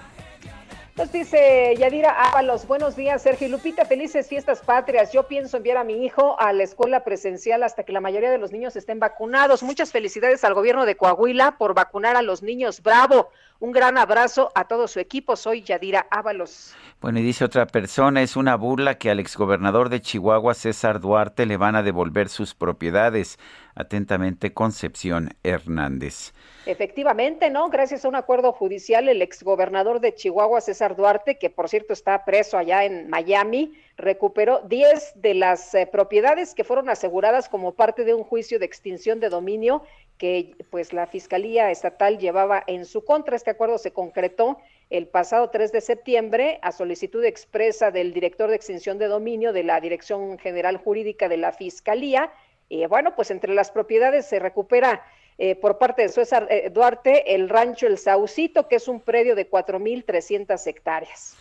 [0.96, 5.12] Nos dice Yadira Ábalos, buenos días, Sergio y Lupita, felices fiestas patrias.
[5.12, 8.38] Yo pienso enviar a mi hijo a la escuela presencial hasta que la mayoría de
[8.38, 9.62] los niños estén vacunados.
[9.62, 12.82] Muchas felicidades al gobierno de Coahuila por vacunar a los niños.
[12.82, 13.28] Bravo.
[13.58, 15.36] Un gran abrazo a todo su equipo.
[15.36, 16.74] Soy Yadira Ábalos.
[17.02, 21.44] Bueno, y dice otra persona, es una burla que al exgobernador de Chihuahua, César Duarte,
[21.44, 23.38] le van a devolver sus propiedades.
[23.74, 26.32] Atentamente, Concepción Hernández.
[26.66, 27.68] Efectivamente, ¿no?
[27.70, 32.24] Gracias a un acuerdo judicial, el exgobernador de Chihuahua, César Duarte, que por cierto está
[32.24, 38.04] preso allá en Miami, recuperó 10 de las eh, propiedades que fueron aseguradas como parte
[38.04, 39.84] de un juicio de extinción de dominio
[40.18, 43.36] que pues la Fiscalía Estatal llevaba en su contra.
[43.36, 44.58] Este acuerdo se concretó
[44.90, 49.62] el pasado 3 de septiembre a solicitud expresa del director de extinción de dominio de
[49.62, 52.32] la Dirección General Jurídica de la Fiscalía.
[52.68, 55.04] Y bueno, pues entre las propiedades se recupera
[55.38, 59.34] eh, por parte de César eh, Duarte el rancho El Saucito, que es un predio
[59.34, 61.36] de 4.300 hectáreas.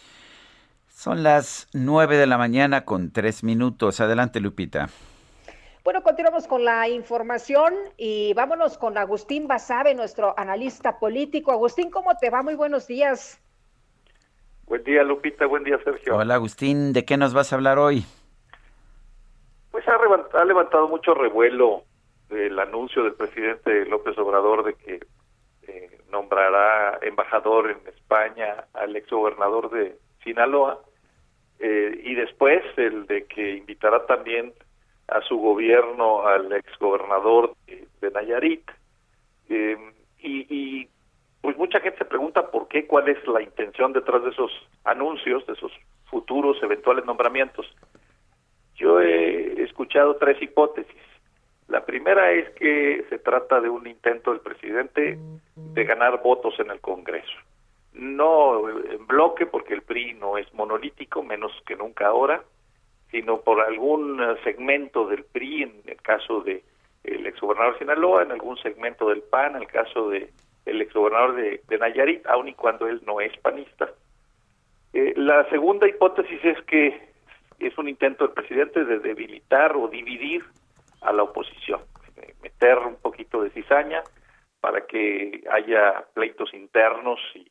[0.90, 4.00] Son las 9 de la mañana con tres minutos.
[4.00, 4.90] Adelante, Lupita.
[5.84, 11.52] Bueno, continuamos con la información y vámonos con Agustín Basabe, nuestro analista político.
[11.52, 12.42] Agustín, ¿cómo te va?
[12.42, 13.40] Muy buenos días.
[14.66, 15.46] Buen día, Lupita.
[15.46, 16.18] Buen día, Sergio.
[16.18, 16.92] Hola, Agustín.
[16.92, 18.04] ¿De qué nos vas a hablar hoy?
[19.70, 21.84] Pues ha, levantado mucho revuelo
[22.36, 25.00] el anuncio del presidente López Obrador de que
[25.68, 30.80] eh, nombrará embajador en España al exgobernador de Sinaloa
[31.60, 34.54] eh, y después el de que invitará también
[35.08, 38.70] a su gobierno al exgobernador de, de Nayarit
[39.50, 39.78] eh,
[40.20, 40.90] y, y
[41.42, 44.52] pues mucha gente se pregunta por qué, cuál es la intención detrás de esos
[44.84, 45.72] anuncios, de esos
[46.10, 47.68] futuros eventuales nombramientos.
[48.76, 50.96] Yo he escuchado tres hipótesis.
[51.68, 55.18] La primera es que se trata de un intento del presidente
[55.56, 57.38] de ganar votos en el Congreso.
[57.94, 62.44] No en bloque, porque el PRI no es monolítico, menos que nunca ahora,
[63.10, 66.64] sino por algún segmento del PRI, en el caso de
[67.04, 70.30] el exgobernador Sinaloa, en algún segmento del PAN, en el caso de
[70.66, 73.90] el exgobernador de, de Nayarit, aun y cuando él no es panista.
[74.94, 77.10] Eh, la segunda hipótesis es que
[77.60, 80.44] es un intento del presidente de debilitar o dividir
[81.06, 81.82] a la oposición,
[82.42, 84.04] meter un poquito de cizaña
[84.60, 87.48] para que haya pleitos internos y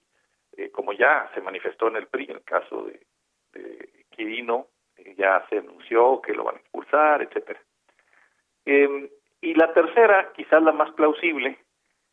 [0.56, 3.01] eh, como ya se manifestó en el PRI, en el caso de,
[4.10, 7.60] Quirino, eh, ya se anunció que lo van a expulsar, etcétera.
[8.66, 9.10] Eh,
[9.40, 11.59] y la tercera, quizás la más plausible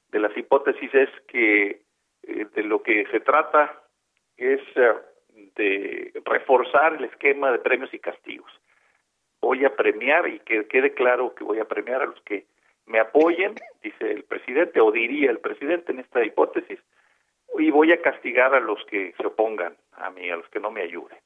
[0.10, 1.82] de las hipótesis, es que
[2.24, 3.82] eh, de lo que se trata
[4.38, 4.62] es
[5.56, 8.52] de reforzar el esquema de premios y castigos
[9.42, 12.46] voy a premiar y que quede claro que voy a premiar a los que
[12.86, 16.80] me apoyen, dice el presidente, o diría el presidente en esta hipótesis,
[17.58, 20.72] y voy a castigar a los que se opongan a mí, a los que no
[20.72, 21.18] me ayuden.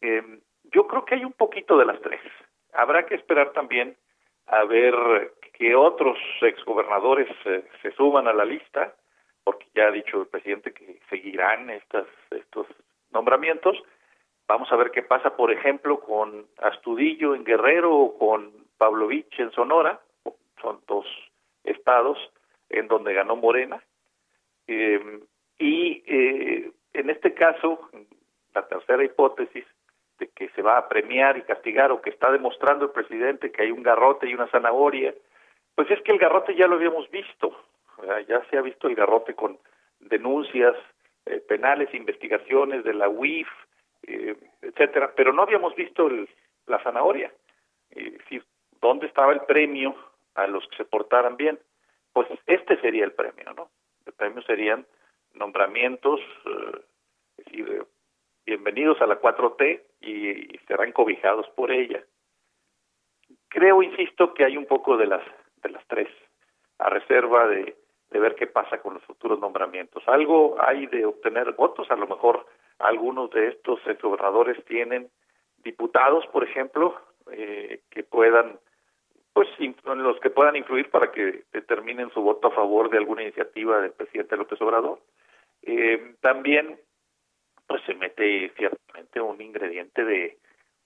[0.00, 0.40] Eh,
[0.72, 2.20] yo creo que hay un poquito de las tres.
[2.72, 3.96] Habrá que esperar también
[4.46, 4.94] a ver
[5.52, 8.94] que otros exgobernadores eh, se suban a la lista,
[9.44, 12.66] porque ya ha dicho el presidente que seguirán estas, estos
[13.12, 13.76] nombramientos,
[14.46, 19.50] Vamos a ver qué pasa, por ejemplo, con Astudillo en Guerrero o con Pavlovich en
[19.52, 20.00] Sonora.
[20.60, 21.06] Son dos
[21.64, 22.18] estados
[22.68, 23.82] en donde ganó Morena.
[24.66, 25.20] Eh,
[25.58, 27.90] y eh, en este caso,
[28.54, 29.64] la tercera hipótesis
[30.18, 33.62] de que se va a premiar y castigar o que está demostrando el presidente que
[33.62, 35.14] hay un garrote y una zanahoria,
[35.74, 37.56] pues es que el garrote ya lo habíamos visto.
[38.28, 39.58] Ya se ha visto el garrote con
[40.00, 40.74] denuncias
[41.26, 43.48] eh, penales, investigaciones de la UIF,
[44.06, 46.08] eh, etcétera, pero no habíamos visto
[46.66, 47.32] la zanahoria.
[47.90, 48.44] Es decir,
[48.80, 49.94] ¿dónde estaba el premio
[50.34, 51.58] a los que se portaran bien?
[52.12, 53.70] Pues este sería el premio, ¿no?
[54.06, 54.86] El premio serían
[55.34, 56.80] nombramientos, eh,
[57.38, 57.86] es decir,
[58.46, 62.02] bienvenidos a la 4T y, serán cobijados por ella.
[63.48, 65.22] Creo, insisto, que hay un poco de las
[65.62, 66.08] de las tres,
[66.78, 67.74] a reserva de,
[68.10, 70.02] de ver qué pasa con los futuros nombramientos.
[70.06, 72.46] Algo hay de obtener votos, a lo mejor
[72.84, 75.10] algunos de estos gobernadores tienen
[75.62, 76.94] diputados, por ejemplo,
[77.32, 78.58] eh, que puedan,
[79.32, 79.48] pues,
[79.84, 83.92] los que puedan influir para que determinen su voto a favor de alguna iniciativa del
[83.92, 85.00] presidente López Obrador.
[85.62, 86.78] Eh, también,
[87.66, 90.38] pues, se mete ciertamente un ingrediente de,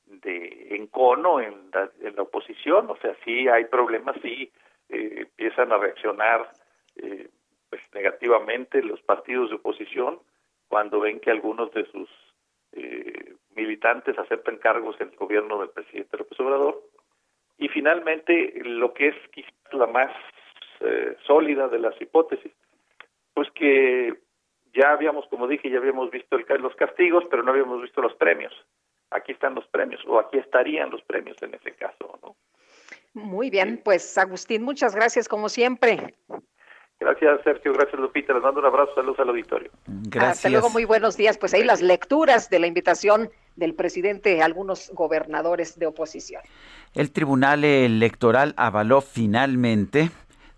[0.07, 4.51] de encono en la, en la oposición, o sea, sí hay problemas, sí
[4.89, 6.51] eh, empiezan a reaccionar
[6.97, 7.29] eh,
[7.69, 10.21] pues negativamente los partidos de oposición
[10.69, 12.09] cuando ven que algunos de sus
[12.73, 16.83] eh, militantes aceptan cargos en el gobierno del presidente López Obrador.
[17.59, 20.13] Y finalmente, lo que es quizás la más
[20.81, 22.53] eh, sólida de las hipótesis,
[23.35, 24.15] pues que
[24.75, 28.15] ya habíamos, como dije, ya habíamos visto el, los castigos, pero no habíamos visto los
[28.15, 28.53] premios.
[29.11, 32.37] Aquí están los premios, o aquí estarían los premios en ese caso, ¿no?
[33.15, 36.15] Muy bien, pues Agustín, muchas gracias como siempre.
[37.01, 37.73] Gracias, Sergio.
[37.73, 38.33] Gracias, Lupita.
[38.33, 38.93] Les mando un abrazo.
[38.95, 39.71] Saludos al auditorio.
[39.87, 40.37] Gracias.
[40.37, 41.39] Hasta luego, muy buenos días.
[41.39, 46.43] Pues ahí las lecturas de la invitación del presidente a algunos gobernadores de oposición.
[46.95, 50.11] El Tribunal Electoral avaló finalmente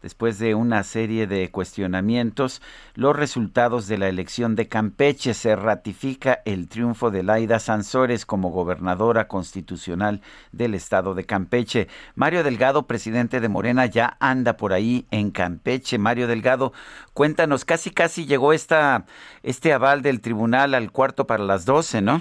[0.02, 2.62] después de una serie de cuestionamientos,
[2.94, 5.34] los resultados de la elección de Campeche.
[5.34, 10.20] Se ratifica el triunfo de Laida Sansores como gobernadora constitucional
[10.52, 11.88] del estado de Campeche.
[12.14, 15.98] Mario Delgado, presidente de Morena, ya anda por ahí en Campeche.
[15.98, 16.72] Mario Delgado,
[17.14, 19.04] cuéntanos, casi casi llegó esta,
[19.42, 22.20] este aval del tribunal al cuarto para las doce, ¿no?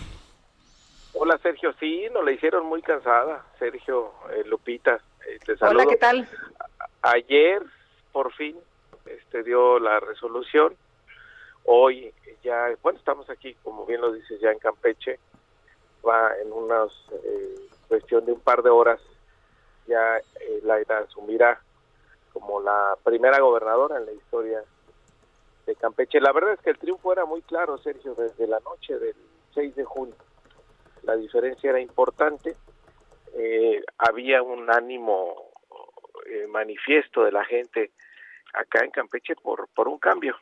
[1.14, 5.00] Hola Sergio, sí, nos la hicieron muy cansada, Sergio, eh, Lupita.
[5.28, 6.28] Eh, Hola, ¿qué tal?
[7.02, 7.64] Ayer
[8.12, 8.58] por fin
[9.06, 10.76] este dio la resolución.
[11.66, 12.14] Hoy
[12.44, 15.20] ya bueno estamos aquí como bien lo dices ya en Campeche.
[16.08, 17.56] Va en una eh,
[17.88, 19.00] cuestión de un par de horas
[19.88, 21.60] ya eh, Laida asumirá
[22.32, 24.64] como la primera gobernadora en la historia
[25.66, 26.22] de Campeche.
[26.22, 29.16] La verdad es que el triunfo era muy claro Sergio desde la noche del
[29.56, 30.16] 6 de junio.
[31.04, 32.56] La diferencia era importante.
[33.34, 35.49] Eh, había un ánimo
[36.26, 37.92] eh, manifiesto de la gente
[38.54, 40.36] acá en Campeche por, por un cambio.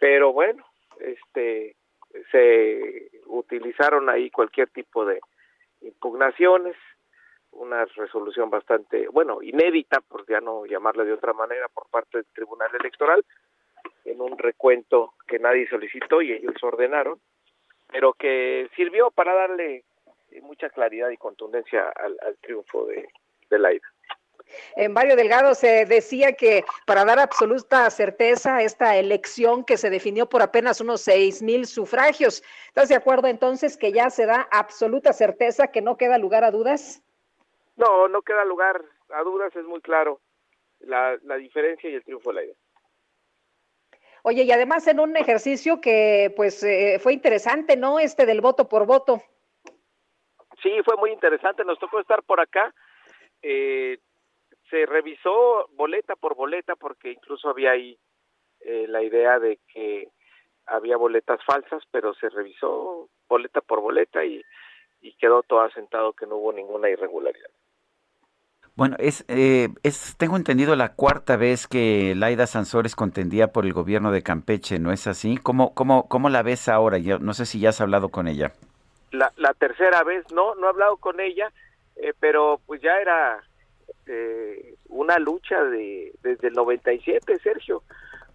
[0.00, 0.64] Pero bueno,
[1.00, 1.76] este
[2.30, 5.20] se utilizaron ahí cualquier tipo de
[5.80, 6.76] impugnaciones,
[7.50, 12.26] una resolución bastante, bueno, inédita, por ya no llamarla de otra manera, por parte del
[12.32, 13.24] Tribunal Electoral,
[14.04, 17.20] en un recuento que nadie solicitó y ellos ordenaron,
[17.88, 19.84] pero que sirvió para darle
[20.42, 23.08] mucha claridad y contundencia al, triunfo de,
[23.50, 23.93] de Laida.
[24.76, 29.90] En Mario Delgado se decía que para dar absoluta certeza a esta elección que se
[29.90, 34.48] definió por apenas unos seis mil sufragios, ¿estás de acuerdo entonces que ya se da
[34.50, 37.02] absoluta certeza, que no queda lugar a dudas?
[37.76, 40.20] No, no queda lugar a dudas, es muy claro
[40.80, 42.56] la, la diferencia y el triunfo de la idea.
[44.26, 47.98] Oye, y además en un ejercicio que pues eh, fue interesante, ¿no?
[47.98, 49.22] Este del voto por voto.
[50.62, 52.74] Sí, fue muy interesante, nos tocó estar por acá.
[53.42, 53.98] Eh,
[54.74, 57.96] se revisó boleta por boleta porque incluso había ahí
[58.60, 60.08] eh, la idea de que
[60.66, 64.42] había boletas falsas, pero se revisó boleta por boleta y,
[65.00, 67.50] y quedó todo asentado que no hubo ninguna irregularidad.
[68.74, 73.72] Bueno, es, eh, es, tengo entendido la cuarta vez que Laida Sansores contendía por el
[73.72, 75.36] gobierno de Campeche, ¿no es así?
[75.36, 76.98] ¿Cómo, cómo, cómo la ves ahora?
[76.98, 78.50] Yo no sé si ya has hablado con ella.
[79.12, 81.52] La, la tercera vez, no, no he hablado con ella,
[81.94, 83.44] eh, pero pues ya era
[84.06, 87.82] eh, una lucha de desde el 97, Sergio.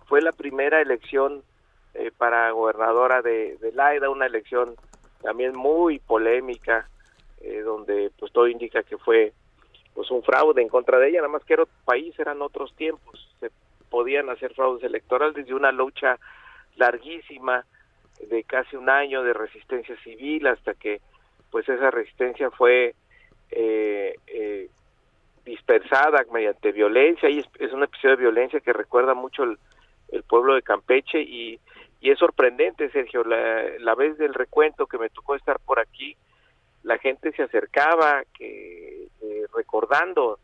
[0.07, 1.43] Fue la primera elección
[1.93, 4.75] eh, para gobernadora de, de Laida, una elección
[5.21, 6.89] también muy polémica,
[7.41, 9.33] eh, donde pues todo indica que fue
[9.93, 13.29] pues un fraude en contra de ella, nada más que era país, eran otros tiempos,
[13.39, 13.51] se
[13.89, 16.17] podían hacer fraudes electorales desde una lucha
[16.77, 17.65] larguísima
[18.29, 21.01] de casi un año de resistencia civil hasta que
[21.51, 22.95] pues esa resistencia fue
[23.51, 24.69] eh, eh,
[25.49, 29.57] dispersada mediante violencia y es, un episodio de violencia que recuerda mucho el,
[30.27, 31.59] pueblo de Campeche y,
[32.01, 36.15] es sorprendente Sergio la, la, vez del recuento que me tocó estar por aquí
[36.83, 39.07] la gente se acercaba que
[39.55, 40.39] recordando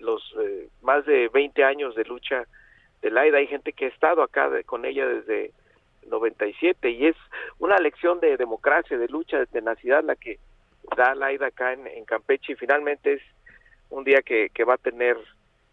[0.00, 2.44] los eh, más de 20 años de lucha
[3.02, 5.52] de Laida hay gente que ha estado acá con ella desde
[6.08, 7.16] 97 y es
[7.58, 10.38] una lección de democracia de lucha de tenacidad la que
[10.96, 13.22] da Laida acá en, en Campeche y finalmente es
[13.90, 15.16] un día que, que va a tener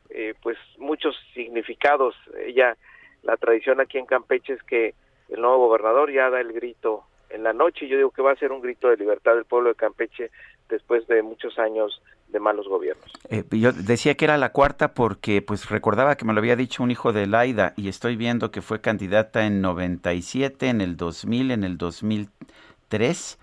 [0.10, 2.16] eh, pues muchos significados.
[2.46, 2.78] Ella,
[3.24, 4.94] la tradición aquí en Campeche es que
[5.30, 8.36] el nuevo gobernador ya da el grito en la noche yo digo que va a
[8.36, 10.30] ser un grito de libertad del pueblo de Campeche
[10.70, 13.12] después de muchos años de malos gobiernos.
[13.30, 16.84] Eh, yo decía que era la cuarta porque pues recordaba que me lo había dicho
[16.84, 21.52] un hijo de Laida y estoy viendo que fue candidata en 97, en el 2000,
[21.52, 23.40] en el 2003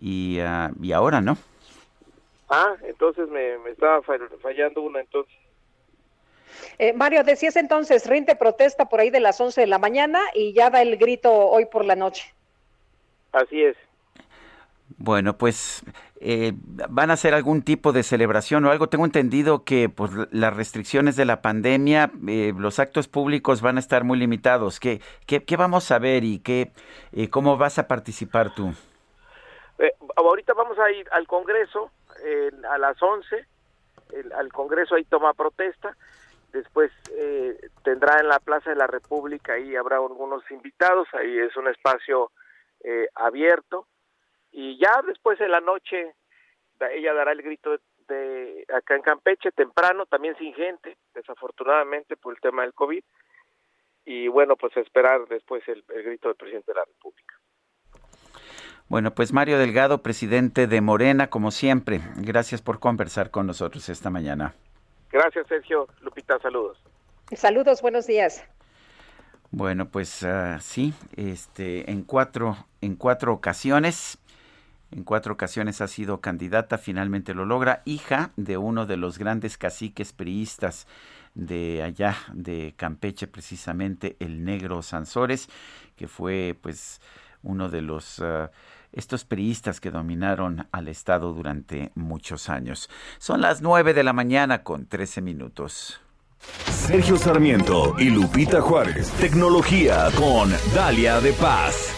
[0.00, 1.38] y, uh, y ahora no.
[2.48, 5.34] Ah, entonces me, me estaba fallando una entonces.
[6.78, 10.52] Eh, Mario, decías entonces, rinde protesta por ahí de las 11 de la mañana y
[10.54, 12.34] ya da el grito hoy por la noche.
[13.32, 13.76] Así es.
[14.96, 15.84] Bueno, pues
[16.20, 18.88] eh, van a hacer algún tipo de celebración o algo.
[18.88, 23.80] Tengo entendido que pues, las restricciones de la pandemia, eh, los actos públicos van a
[23.80, 24.80] estar muy limitados.
[24.80, 26.72] ¿Qué, qué, qué vamos a ver y qué,
[27.12, 28.72] eh, cómo vas a participar tú?
[29.78, 31.90] Eh, ahorita vamos a ir al Congreso
[32.68, 33.46] a las 11,
[34.12, 35.96] el, al Congreso ahí toma protesta,
[36.52, 41.56] después eh, tendrá en la Plaza de la República, ahí habrá algunos invitados, ahí es
[41.56, 42.30] un espacio
[42.84, 43.86] eh, abierto
[44.50, 46.14] y ya después de la noche
[46.92, 52.40] ella dará el grito de, acá en Campeche temprano, también sin gente, desafortunadamente por el
[52.40, 53.02] tema del COVID
[54.04, 57.34] y bueno, pues esperar después el, el grito del presidente de la República.
[58.88, 64.08] Bueno, pues Mario Delgado, presidente de Morena, como siempre, gracias por conversar con nosotros esta
[64.08, 64.54] mañana.
[65.12, 65.88] Gracias, Sergio.
[66.00, 66.78] Lupita, saludos.
[67.36, 68.42] Saludos, buenos días.
[69.50, 74.16] Bueno, pues uh, sí, este, en cuatro, en cuatro ocasiones,
[74.90, 79.58] en cuatro ocasiones ha sido candidata, finalmente lo logra, hija de uno de los grandes
[79.58, 80.86] caciques priistas
[81.34, 85.50] de allá de Campeche, precisamente el negro Sansores,
[85.94, 87.02] que fue pues
[87.42, 88.48] uno de los uh,
[88.92, 92.88] estos priistas que dominaron al Estado durante muchos años.
[93.18, 96.00] Son las nueve de la mañana con trece minutos.
[96.70, 99.10] Sergio Sarmiento y Lupita Juárez.
[99.12, 101.94] Tecnología con Dalia de Paz.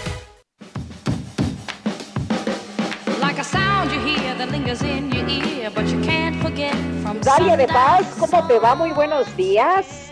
[7.23, 8.75] Dalia de Paz, ¿cómo te va?
[8.75, 10.10] Muy buenos días.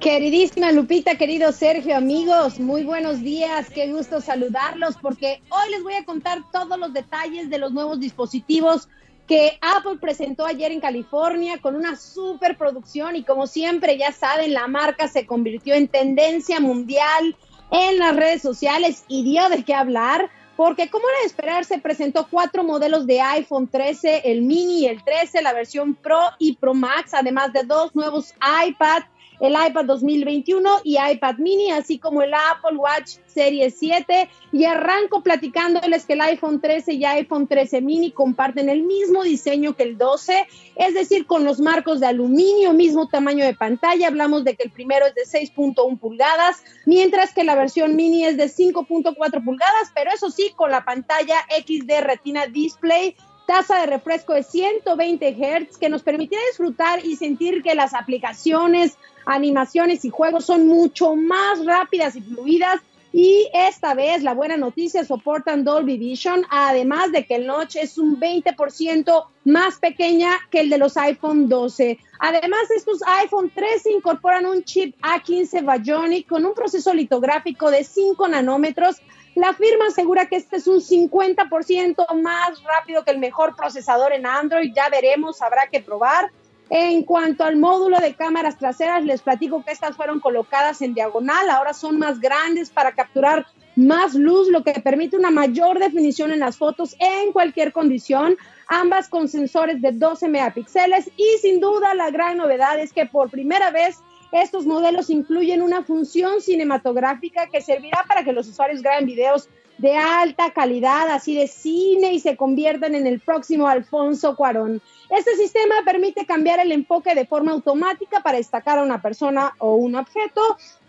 [0.00, 5.92] Queridísima Lupita, querido Sergio, amigos, muy buenos días, qué gusto saludarlos porque hoy les voy
[5.92, 8.88] a contar todos los detalles de los nuevos dispositivos
[9.26, 14.54] que Apple presentó ayer en California con una super producción y como siempre ya saben,
[14.54, 17.36] la marca se convirtió en tendencia mundial
[17.70, 21.78] en las redes sociales y dio de qué hablar porque como era de esperar se
[21.78, 26.72] presentó cuatro modelos de iPhone 13, el mini el 13, la versión Pro y Pro
[26.72, 28.34] Max, además de dos nuevos
[28.66, 29.02] iPad
[29.40, 34.28] el iPad 2021 y iPad mini, así como el Apple Watch Series 7.
[34.52, 39.74] Y arranco platicándoles que el iPhone 13 y iPhone 13 mini comparten el mismo diseño
[39.74, 40.46] que el 12,
[40.76, 44.08] es decir, con los marcos de aluminio, mismo tamaño de pantalla.
[44.08, 48.36] Hablamos de que el primero es de 6.1 pulgadas, mientras que la versión mini es
[48.36, 53.16] de 5.4 pulgadas, pero eso sí, con la pantalla XD Retina Display
[53.50, 58.96] tasa de refresco de 120 Hz que nos permitirá disfrutar y sentir que las aplicaciones,
[59.26, 62.80] animaciones y juegos son mucho más rápidas y fluidas.
[63.12, 67.98] Y esta vez la buena noticia soportan Dolby Vision, además de que el notch es
[67.98, 71.98] un 20% más pequeña que el de los iPhone 12.
[72.20, 78.28] Además, estos iPhone 13 incorporan un chip A15 Bionic con un proceso litográfico de 5
[78.28, 78.98] nanómetros
[79.34, 84.26] la firma asegura que este es un 50% más rápido que el mejor procesador en
[84.26, 84.72] Android.
[84.74, 86.30] Ya veremos, habrá que probar.
[86.68, 91.50] En cuanto al módulo de cámaras traseras, les platico que estas fueron colocadas en diagonal,
[91.50, 96.40] ahora son más grandes para capturar más luz, lo que permite una mayor definición en
[96.40, 98.36] las fotos en cualquier condición,
[98.68, 103.30] ambas con sensores de 12 megapíxeles y sin duda la gran novedad es que por
[103.30, 103.98] primera vez
[104.32, 109.48] estos modelos incluyen una función cinematográfica que servirá para que los usuarios graben videos
[109.78, 114.82] de alta calidad, así de cine, y se conviertan en el próximo Alfonso Cuarón.
[115.08, 119.76] Este sistema permite cambiar el enfoque de forma automática para destacar a una persona o
[119.76, 120.42] un objeto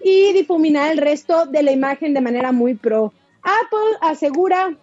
[0.04, 3.14] y difuminar el resto de la imagen de manera muy pro.
[3.44, 4.76] Apple asegura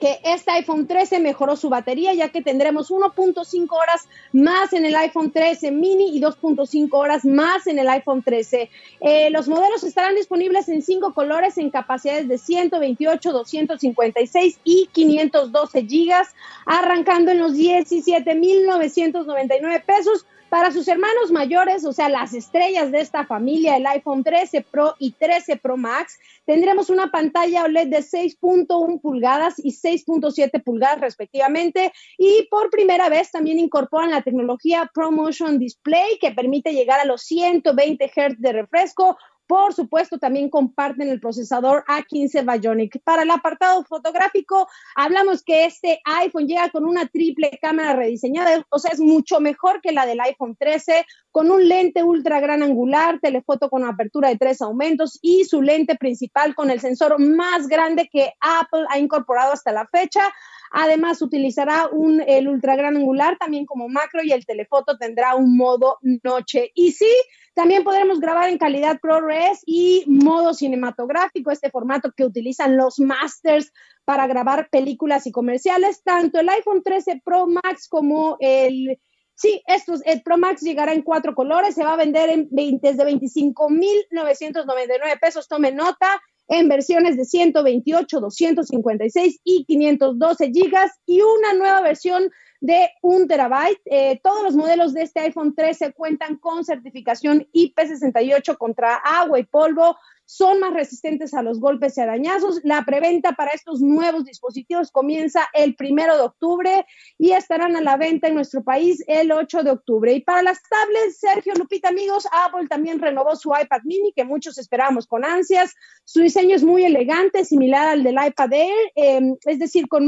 [0.00, 4.94] que este iPhone 13 mejoró su batería ya que tendremos 1.5 horas más en el
[4.96, 8.70] iPhone 13 mini y 2.5 horas más en el iPhone 13.
[9.00, 15.86] Eh, los modelos estarán disponibles en cinco colores en capacidades de 128, 256 y 512
[15.86, 16.34] gigas,
[16.66, 23.26] arrancando en los 17.999 pesos para sus hermanos mayores, o sea, las estrellas de esta
[23.26, 26.16] familia, el iPhone 13 Pro y 13 Pro Max,
[26.46, 31.92] tendremos una pantalla OLED de 6.1 pulgadas y 6.7 pulgadas respectivamente.
[32.18, 37.22] Y por primera vez también incorporan la tecnología ProMotion Display que permite llegar a los
[37.22, 39.16] 120 Hz de refresco
[39.46, 43.02] por supuesto, también comparten el procesador A15 Bionic.
[43.04, 48.78] Para el apartado fotográfico, hablamos que este iPhone llega con una triple cámara rediseñada, o
[48.78, 53.18] sea, es mucho mejor que la del iPhone 13, con un lente ultra gran angular,
[53.20, 58.08] telefoto con apertura de tres aumentos y su lente principal con el sensor más grande
[58.10, 60.32] que Apple ha incorporado hasta la fecha.
[60.76, 65.56] Además, utilizará un, el ultra gran angular también como macro y el telefoto tendrá un
[65.56, 66.72] modo noche.
[66.74, 67.12] Y sí,
[67.54, 73.72] también podremos grabar en calidad ProRes y modo cinematográfico, este formato que utilizan los masters
[74.04, 76.02] para grabar películas y comerciales.
[76.02, 78.98] Tanto el iPhone 13 Pro Max como el
[79.36, 82.86] Sí, estos, el Pro Max llegará en cuatro colores, se va a vender en 20,
[82.86, 91.54] desde 25,999 pesos, tome nota en versiones de 128, 256 y 512 gigas y una
[91.54, 92.30] nueva versión
[92.64, 93.82] de un terabyte.
[93.84, 99.44] Eh, todos los modelos de este iPhone 13 cuentan con certificación IP68 contra agua y
[99.44, 102.60] polvo, son más resistentes a los golpes y arañazos.
[102.64, 106.86] La preventa para estos nuevos dispositivos comienza el primero de octubre
[107.18, 110.14] y estarán a la venta en nuestro país el 8 de octubre.
[110.14, 114.56] Y para las tablets, Sergio Lupita, amigos, Apple también renovó su iPad mini que muchos
[114.56, 115.74] esperamos con ansias.
[116.04, 120.06] Su diseño es muy elegante, similar al del iPad Air, eh, es decir, con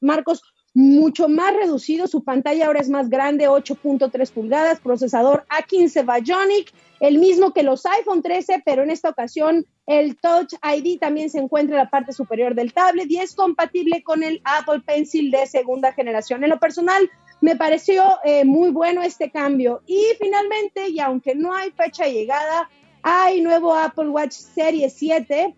[0.00, 0.42] marcos
[0.74, 7.18] mucho más reducido, su pantalla ahora es más grande, 8.3 pulgadas, procesador A15 Bionic, el
[7.18, 11.76] mismo que los iPhone 13, pero en esta ocasión el Touch ID también se encuentra
[11.76, 15.92] en la parte superior del tablet y es compatible con el Apple Pencil de segunda
[15.92, 16.42] generación.
[16.42, 17.10] En lo personal,
[17.42, 19.82] me pareció eh, muy bueno este cambio.
[19.86, 22.70] Y finalmente, y aunque no hay fecha de llegada,
[23.02, 25.54] hay nuevo Apple Watch Serie 7.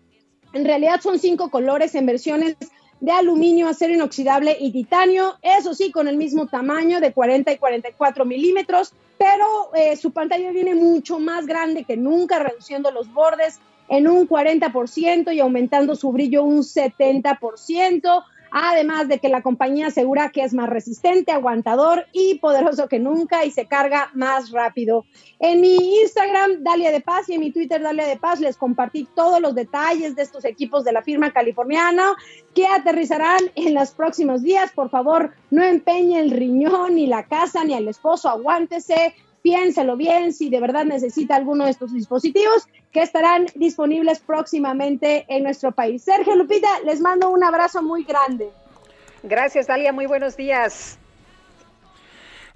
[0.53, 2.57] En realidad son cinco colores en versiones
[2.99, 7.57] de aluminio, acero inoxidable y titanio, eso sí, con el mismo tamaño de 40 y
[7.57, 9.45] 44 milímetros, pero
[9.75, 15.33] eh, su pantalla viene mucho más grande que nunca, reduciendo los bordes en un 40%
[15.33, 18.23] y aumentando su brillo un 70%
[18.57, 23.43] además de que la compañía asegura que es más resistente, aguantador y poderoso que nunca
[23.43, 25.03] y se carga más rápido.
[25.39, 29.09] En mi Instagram, Dalia de Paz, y en mi Twitter, Dalia de Paz, les compartí
[29.13, 32.13] todos los detalles de estos equipos de la firma californiana
[32.53, 34.71] que aterrizarán en los próximos días.
[34.71, 39.13] Por favor, no empeñe el riñón, ni la casa, ni al esposo, aguántese
[39.45, 45.43] piénselo bien si de verdad necesita alguno de estos dispositivos que estarán disponibles próximamente en
[45.43, 46.01] nuestro país.
[46.01, 48.49] Sergio Lupita, les mando un abrazo muy grande.
[49.21, 49.93] Gracias, Dalia.
[49.93, 50.97] Muy buenos días.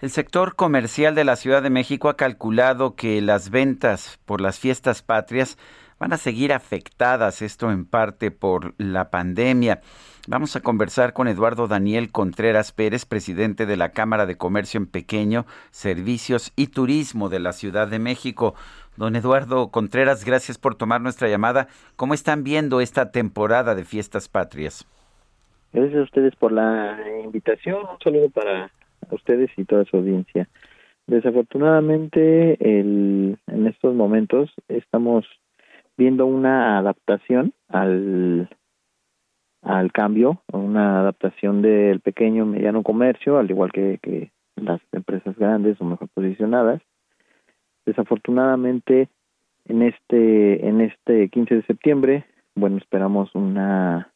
[0.01, 4.57] El sector comercial de la Ciudad de México ha calculado que las ventas por las
[4.57, 5.59] fiestas patrias
[5.99, 9.81] van a seguir afectadas, esto en parte por la pandemia.
[10.27, 14.85] Vamos a conversar con Eduardo Daniel Contreras Pérez, presidente de la Cámara de Comercio en
[14.85, 18.53] Pequeño, Servicios y Turismo de la Ciudad de México.
[18.95, 21.67] Don Eduardo Contreras, gracias por tomar nuestra llamada.
[21.95, 24.85] ¿Cómo están viendo esta temporada de fiestas patrias?
[25.73, 27.77] Gracias a ustedes por la invitación.
[27.81, 28.71] Un saludo para
[29.11, 30.47] ustedes y toda su audiencia.
[31.07, 33.37] Desafortunadamente, en
[33.67, 35.25] estos momentos estamos
[35.97, 38.49] viendo una adaptación al
[39.61, 45.85] al cambio, una adaptación del pequeño mediano comercio, al igual que, las empresas grandes o
[45.85, 46.81] mejor posicionadas.
[47.85, 49.07] Desafortunadamente,
[49.65, 52.25] en este en este 15 de septiembre,
[52.55, 54.11] bueno, esperamos una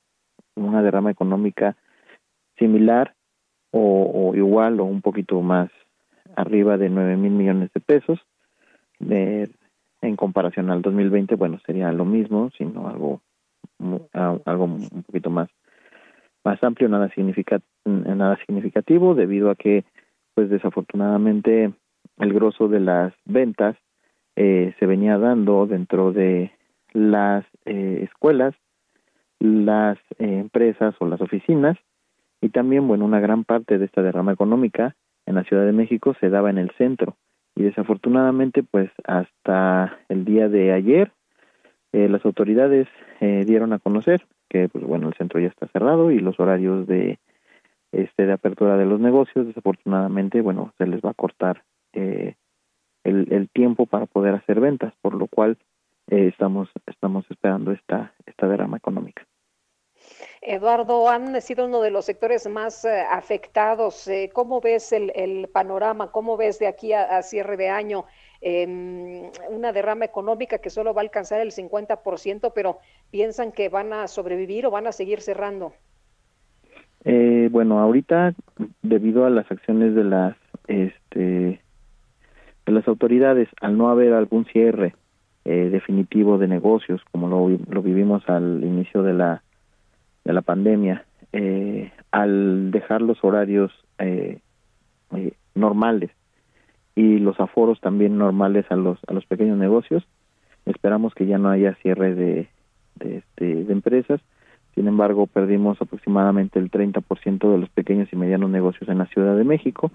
[0.56, 1.78] una derrama económica
[2.57, 3.15] similar
[3.72, 5.70] o, o igual o un poquito más
[6.36, 8.20] arriba de 9 mil millones de pesos.
[8.99, 9.49] De,
[10.02, 13.22] en comparación al 2020, bueno, sería lo mismo, sino algo
[14.14, 15.49] algo un poquito más
[16.43, 19.85] más amplio, nada significa nada significativo debido a que
[20.34, 21.72] pues desafortunadamente
[22.18, 23.77] el grosso de las ventas
[24.35, 26.51] eh, se venía dando dentro de
[26.91, 28.55] las eh, escuelas,
[29.39, 31.77] las eh, empresas o las oficinas
[32.41, 34.95] y también bueno una gran parte de esta derrama económica
[35.26, 37.15] en la Ciudad de México se daba en el centro.
[37.55, 41.11] Y desafortunadamente pues hasta el día de ayer
[41.94, 42.88] eh, las autoridades
[43.22, 46.88] eh, dieron a conocer que pues bueno el centro ya está cerrado y los horarios
[46.88, 47.20] de
[47.91, 51.64] este de apertura de los negocios desafortunadamente bueno se les va a cortar
[51.94, 52.34] eh,
[53.03, 55.57] el, el, tiempo para poder hacer ventas por lo cual
[56.07, 59.28] estamos estamos esperando esta esta derrama económica
[60.41, 64.10] Eduardo, han sido uno de los sectores más afectados.
[64.34, 66.11] ¿Cómo ves el, el, panorama?
[66.11, 68.03] ¿Cómo ves de aquí a cierre de año
[68.45, 72.80] eh, una derrama económica que solo va a alcanzar el 50%, pero
[73.10, 75.74] piensan que van a sobrevivir o van a seguir cerrando.
[77.06, 78.34] Eh, bueno, ahorita
[78.82, 80.36] debido a las acciones de las
[80.68, 81.61] este
[82.65, 84.95] de las autoridades, al no haber algún cierre
[85.45, 89.44] eh, definitivo de negocios como lo, lo, vivimos al inicio de la
[90.24, 94.40] de la pandemia, eh, al dejar los horarios eh,
[95.15, 96.11] eh normales
[96.95, 100.03] y los aforos también normales a los a los pequeños negocios.
[100.65, 102.49] Esperamos que ya no haya cierre de
[102.95, 104.22] de, este, de empresas.
[104.76, 109.36] Sin embargo, perdimos aproximadamente el 30% de los pequeños y medianos negocios en la Ciudad
[109.36, 109.91] de México.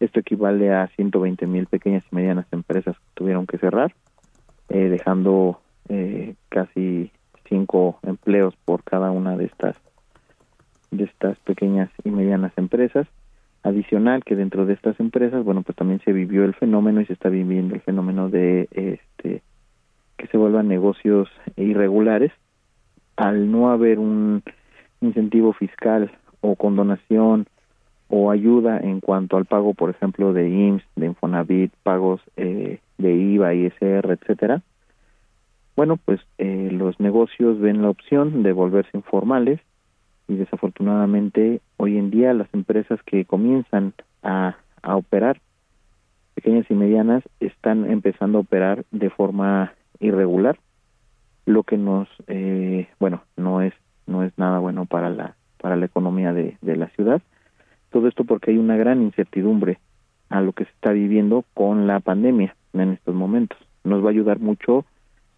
[0.00, 3.94] Esto equivale a 120 mil pequeñas y medianas empresas que tuvieron que cerrar,
[4.68, 7.10] eh, dejando eh, casi
[7.48, 9.76] cinco empleos por cada una de estas
[10.90, 13.08] de estas pequeñas y medianas empresas
[13.64, 17.14] adicional que dentro de estas empresas, bueno, pues también se vivió el fenómeno y se
[17.14, 19.42] está viviendo el fenómeno de este
[20.16, 22.30] que se vuelvan negocios irregulares
[23.16, 24.42] al no haber un
[25.00, 27.46] incentivo fiscal o condonación
[28.08, 33.12] o ayuda en cuanto al pago, por ejemplo, de IMSS, de Infonavit, pagos eh, de
[33.12, 34.62] IVA, ISR, etcétera,
[35.76, 39.60] bueno, pues eh, los negocios ven la opción de volverse informales
[40.28, 43.92] y desafortunadamente hoy en día las empresas que comienzan
[44.22, 45.40] a, a operar,
[46.34, 50.58] pequeñas y medianas, están empezando a operar de forma irregular,
[51.46, 53.74] lo que nos, eh, bueno, no es
[54.06, 57.22] no es nada bueno para la para la economía de, de la ciudad.
[57.90, 59.78] Todo esto porque hay una gran incertidumbre
[60.28, 63.58] a lo que se está viviendo con la pandemia en estos momentos.
[63.84, 64.84] Nos va a ayudar mucho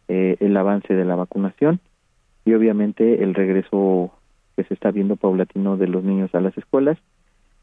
[0.08, 1.80] eh, el avance de la vacunación
[2.44, 4.12] y obviamente el regreso
[4.56, 6.98] que se está viendo paulatino de los niños a las escuelas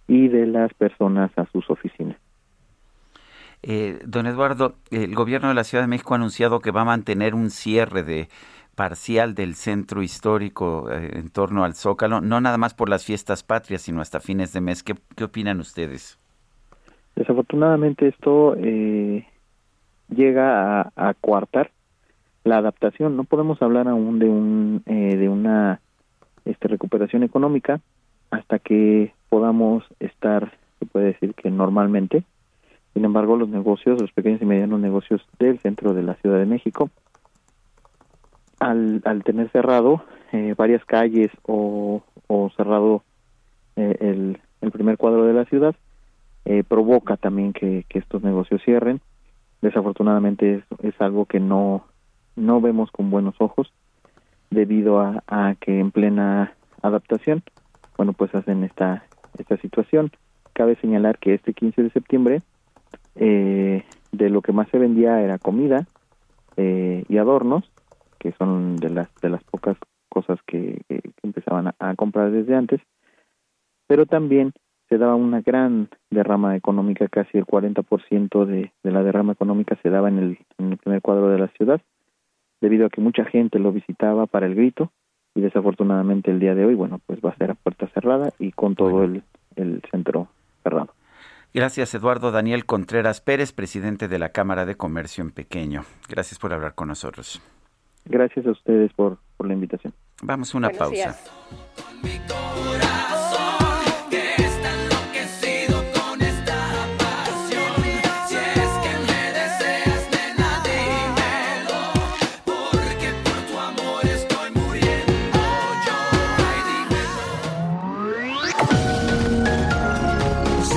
[0.07, 2.18] y de las personas a sus oficinas.
[3.64, 6.86] Eh, don Eduardo, el gobierno de la Ciudad de México ha anunciado que va a
[6.86, 8.28] mantener un cierre de
[8.76, 13.44] parcial del centro histórico eh, en torno al Zócalo, no nada más por las fiestas
[13.44, 14.84] patrias, sino hasta fines de mes.
[14.84, 16.20] ¿Qué, qué opinan ustedes?
[17.15, 19.26] Desafortunadamente esto eh,
[20.10, 21.72] llega a, a, coartar
[22.44, 23.15] la adaptación.
[23.15, 25.80] No podemos hablar aún de un eh, de una
[26.45, 27.80] este, recuperación económica
[28.32, 32.24] hasta que podamos estar, se puede decir que normalmente.
[32.94, 36.45] Sin embargo, los negocios, los pequeños y medianos negocios del centro de la Ciudad de
[36.45, 36.90] México,
[38.60, 43.03] al, al tener cerrado eh, varias calles o, o cerrado
[43.76, 45.76] eh, el, el, primer cuadro de la ciudad,
[46.45, 49.02] eh, provoca también que, que, estos negocios cierren.
[49.61, 51.86] Desafortunadamente es, es, algo que no,
[52.36, 53.72] no vemos con buenos ojos
[54.53, 57.43] debido a, que en plena adaptación,
[57.97, 59.05] bueno, pues hacen esta,
[59.38, 60.11] esta situación.
[60.53, 62.41] Cabe señalar que este 15 de septiembre
[63.15, 65.88] eh, de lo que más se vendía era comida
[66.57, 67.69] eh, y adornos,
[68.19, 69.77] que son de las de las pocas
[70.09, 70.81] cosas que,
[71.23, 72.80] empezaban a, comprar desde antes,
[73.88, 74.53] pero también
[74.89, 79.89] se daba una gran derrama económica, casi el 40% de, de la derrama económica se
[79.89, 81.81] daba en el primer cuadro de la ciudad,
[82.64, 84.90] debido a que mucha gente lo visitaba para el grito
[85.35, 88.53] y desafortunadamente el día de hoy, bueno, pues va a ser a puerta cerrada y
[88.53, 89.22] con todo el,
[89.57, 90.30] el centro
[90.64, 90.94] cerrado.
[91.53, 95.81] Gracias, Eduardo Daniel Contreras Pérez, presidente de la Cámara de Comercio en Pequeño.
[96.07, 97.41] Gracias por hablar con nosotros.
[98.06, 99.94] Gracias a ustedes por, por la invitación.
[100.22, 101.19] Vamos a una Buenos pausa.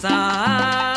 [0.00, 0.89] सा।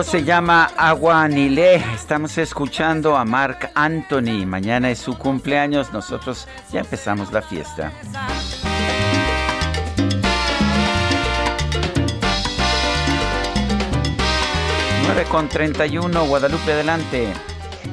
[0.00, 1.74] Se llama Agua Nilé.
[1.94, 4.46] Estamos escuchando a Mark Anthony.
[4.46, 5.92] Mañana es su cumpleaños.
[5.92, 7.92] Nosotros ya empezamos la fiesta.
[15.30, 17.28] Con 31, Guadalupe, adelante.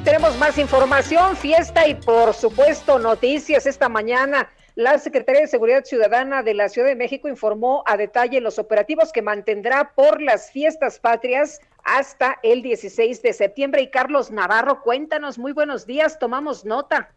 [0.02, 4.48] Tenemos más información, fiesta y por supuesto noticias esta mañana.
[4.74, 9.12] La Secretaría de Seguridad Ciudadana de la Ciudad de México informó a detalle los operativos
[9.12, 13.82] que mantendrá por las fiestas patrias hasta el 16 de septiembre.
[13.82, 17.12] Y Carlos Navarro, cuéntanos, muy buenos días, tomamos nota.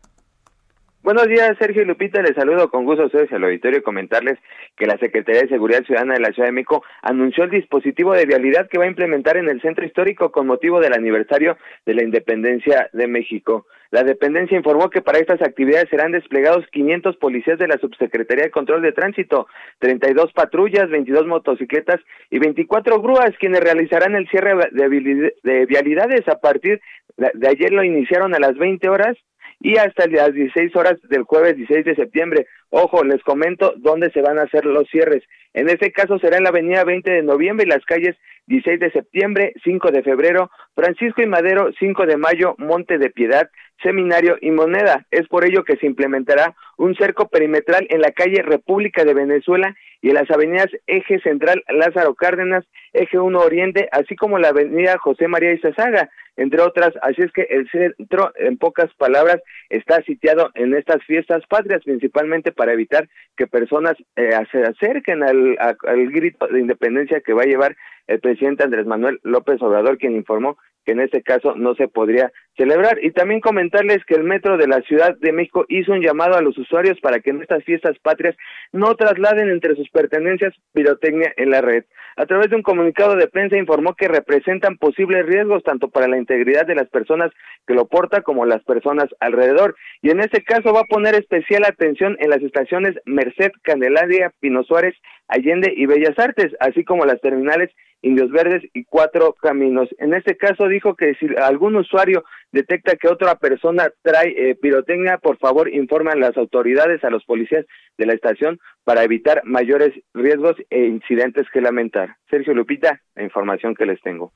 [1.04, 2.22] Buenos días, Sergio y Lupita.
[2.22, 4.40] Les saludo con gusto a ustedes al auditorio y comentarles
[4.78, 8.26] que la Secretaría de Seguridad Ciudadana de la Ciudad de México anunció el dispositivo de
[8.26, 12.04] vialidad que va a implementar en el centro histórico con motivo del aniversario de la
[12.04, 13.66] independencia de México.
[13.92, 18.52] La dependencia informó que para estas actividades serán desplegados 500 policías de la Subsecretaría de
[18.52, 19.48] Control de Tránsito,
[19.80, 22.00] 32 patrullas, 22 motocicletas
[22.30, 26.80] y 24 grúas, quienes realizarán el cierre de vialidades a partir
[27.18, 29.18] de ayer lo iniciaron a las 20 horas
[29.64, 32.48] y hasta las 16 horas del jueves 16 de septiembre.
[32.69, 35.23] Ojo, les comento dónde se van a hacer los cierres.
[35.53, 38.18] En este caso será en la avenida 20 de noviembre y las calles
[38.48, 43.50] 16 de septiembre, 5 de febrero, Francisco y Madero, 5 de mayo, Monte de Piedad,
[43.82, 45.06] Seminario y Moneda.
[45.12, 49.76] Es por ello que se implementará un cerco perimetral en la calle República de Venezuela
[50.02, 54.98] y en las avenidas Eje Central Lázaro Cárdenas, Eje 1 Oriente, así como la avenida
[54.98, 56.94] José María Izazaga, entre otras.
[57.02, 62.52] Así es que el centro, en pocas palabras, está sitiado en estas fiestas patrias, principalmente
[62.52, 67.48] para evitar que personas eh, se acerquen al, al grito de independencia que va a
[67.48, 67.76] llevar
[68.08, 72.32] el presidente Andrés Manuel López Obrador, quien informó que en este caso no se podría
[72.58, 73.04] celebrar.
[73.04, 76.42] Y también comentarles que el Metro de la Ciudad de México hizo un llamado a
[76.42, 78.36] los usuarios para que en estas fiestas patrias
[78.72, 81.86] no trasladen entre sus pertenencias pirotecnia en la red.
[82.16, 86.18] A través de un comunicado de prensa informó que representan posibles riesgos tanto para la
[86.18, 87.32] integridad de las personas
[87.66, 89.76] que lo portan como las personas alrededor.
[90.02, 94.64] Y en este caso va a poner especial atención en las estaciones Merced, Candelaria, Pino
[94.64, 94.96] Suárez,
[95.28, 97.72] Allende y Bellas Artes, así como las terminales
[98.04, 99.90] Indios Verdes y Cuatro Caminos.
[99.98, 105.18] En este caso dijo que si algún usuario detecta que otra persona trae eh, pirotecnia,
[105.18, 107.66] por favor informe a las autoridades, a los policías
[107.98, 112.18] de la estación para evitar mayores riesgos e incidentes que lamentar.
[112.30, 114.32] Sergio Lupita, la información que les tengo.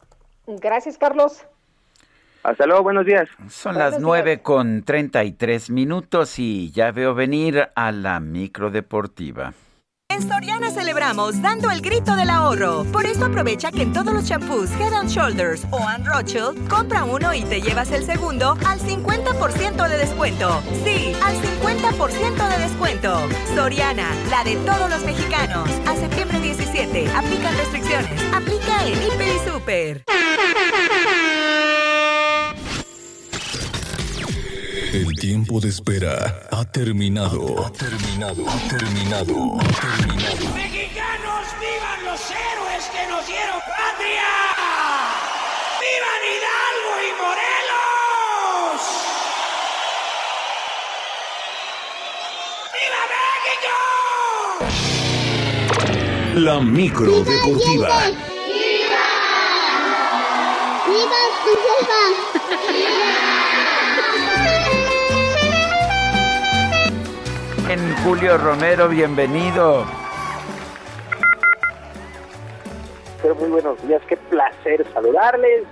[0.48, 1.46] Gracias, Carlos.
[2.44, 3.28] Hasta luego, buenos días.
[3.50, 8.72] Son las nueve con treinta y tres minutos y ya veo venir a la micro
[8.72, 9.54] deportiva.
[10.22, 12.86] Soriana celebramos dando el grito del ahorro.
[12.92, 17.04] Por eso aprovecha que en todos los champús Head and Shoulders o Ann Rothschild, compra
[17.04, 20.62] uno y te llevas el segundo al 50% de descuento.
[20.84, 23.20] Sí, al 50% de descuento.
[23.56, 25.70] Soriana, la de todos los mexicanos.
[25.86, 28.22] A septiembre 17, aplican restricciones.
[28.34, 30.04] Aplica en Hiper y Super.
[34.94, 37.66] El tiempo de espera ha terminado.
[37.66, 38.50] Ha terminado.
[38.50, 39.60] Ha terminado.
[39.60, 40.54] Ha terminado.
[40.56, 44.30] ¡Mexicanos, vivan los héroes que nos dieron patria!
[45.82, 48.82] ¡Vivan Hidalgo y Morelos!
[52.74, 53.76] ¡Viva México!
[56.40, 57.90] La micro deportiva.
[58.08, 59.06] ¡Viva!
[60.88, 61.54] ¡Viva tu
[67.70, 69.84] En Julio Romero, bienvenido.
[73.22, 75.66] Pero muy buenos días, qué placer saludarles.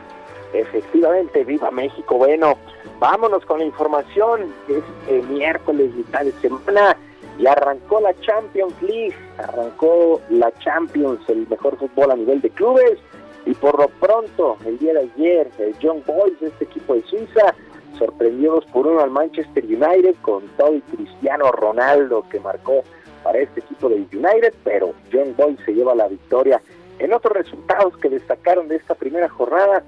[0.51, 2.17] Efectivamente, viva México.
[2.17, 2.57] Bueno,
[2.99, 4.53] vámonos con la información.
[4.67, 6.97] Este miércoles, mitad de semana,
[7.39, 12.99] y arrancó la Champions League, arrancó la Champions, el mejor fútbol a nivel de clubes.
[13.45, 17.55] Y por lo pronto, el día de ayer, el Young Boys, este equipo de Suiza,
[17.97, 22.83] sorprendió dos por uno al Manchester United con todo y Cristiano Ronaldo que marcó
[23.23, 26.61] para este equipo del United, pero John Boy se lleva la victoria.
[26.99, 29.83] En otros resultados que destacaron de esta primera jornada,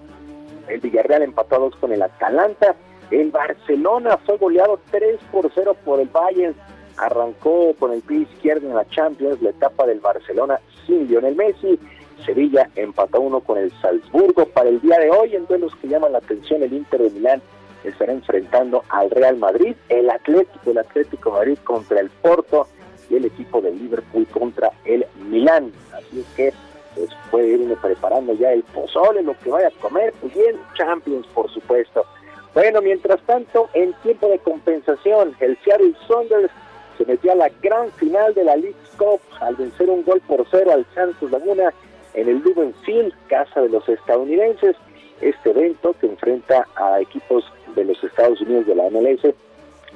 [0.67, 2.75] el Villarreal empató a dos con el Atalanta,
[3.11, 6.55] el Barcelona fue goleado 3 por 0 por el Bayern,
[6.97, 11.79] arrancó con el pie izquierdo en la Champions la etapa del Barcelona sin Lionel Messi,
[12.25, 16.11] Sevilla empató uno con el Salzburgo para el día de hoy en duelos que llaman
[16.11, 17.41] la atención el Inter de Milán
[17.89, 22.67] estará enfrentando al Real Madrid, el Atlético, el Atlético Madrid contra el Porto
[23.09, 25.71] y el equipo de Liverpool contra el Milán.
[25.93, 26.53] Así que
[26.95, 31.27] pues, puede irme preparando ya el pozole, lo que vaya a comer, pues bien, Champions,
[31.27, 32.05] por supuesto.
[32.53, 36.51] Bueno, mientras tanto, en tiempo de compensación, el Seattle Saunders
[36.97, 40.43] se metió a la gran final de la League Cup al vencer un gol por
[40.49, 41.71] cero al Santos Laguna
[42.15, 44.75] en el Lumen Field, casa de los estadounidenses.
[45.21, 47.43] Este evento que enfrenta a equipos
[47.75, 49.33] de los Estados Unidos de la MLS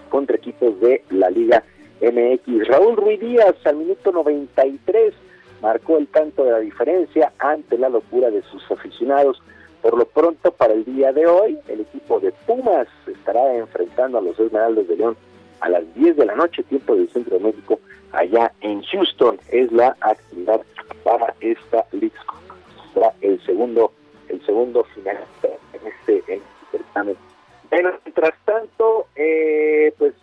[0.09, 1.63] contra equipos de la Liga
[2.01, 2.67] MX.
[2.67, 5.13] Raúl Ruiz Díaz al minuto 93
[5.61, 9.41] marcó el tanto de la diferencia ante la locura de sus aficionados.
[9.81, 14.21] Por lo pronto, para el día de hoy, el equipo de Pumas estará enfrentando a
[14.21, 15.17] los Esmeraldas de León
[15.61, 17.79] a las 10 de la noche, tiempo del Centro de México,
[18.11, 19.39] allá en Houston.
[19.49, 20.61] Es la actividad
[21.03, 22.11] para esta League
[22.93, 23.93] Será el segundo,
[24.31, 25.17] el segundo final
[25.73, 26.41] en este, en este
[26.71, 27.17] certamen
[27.71, 30.13] bueno, mientras tanto, eh, pues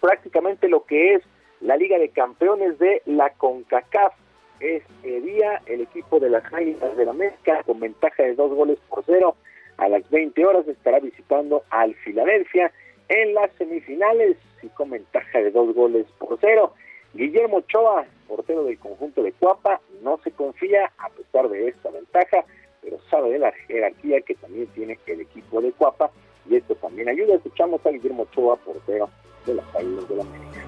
[0.00, 1.22] prácticamente lo que es
[1.60, 4.12] la Liga de Campeones de la CONCACAF.
[4.58, 8.78] Este día el equipo de las Águilas de la Mezcla con ventaja de dos goles
[8.88, 9.36] por cero
[9.76, 12.72] a las 20 horas estará visitando al Filadelfia
[13.08, 16.74] en las semifinales y con ventaja de dos goles por cero.
[17.12, 22.44] Guillermo Ochoa, portero del conjunto de Cuapa, no se confía a pesar de esta ventaja,
[22.84, 26.10] pero sabe de la jerarquía que también tiene el equipo de Cuapa
[26.48, 27.36] y esto también ayuda.
[27.36, 29.08] Escuchamos a Guillermo Ochoa, portero
[29.46, 30.64] de las Águilas de la América.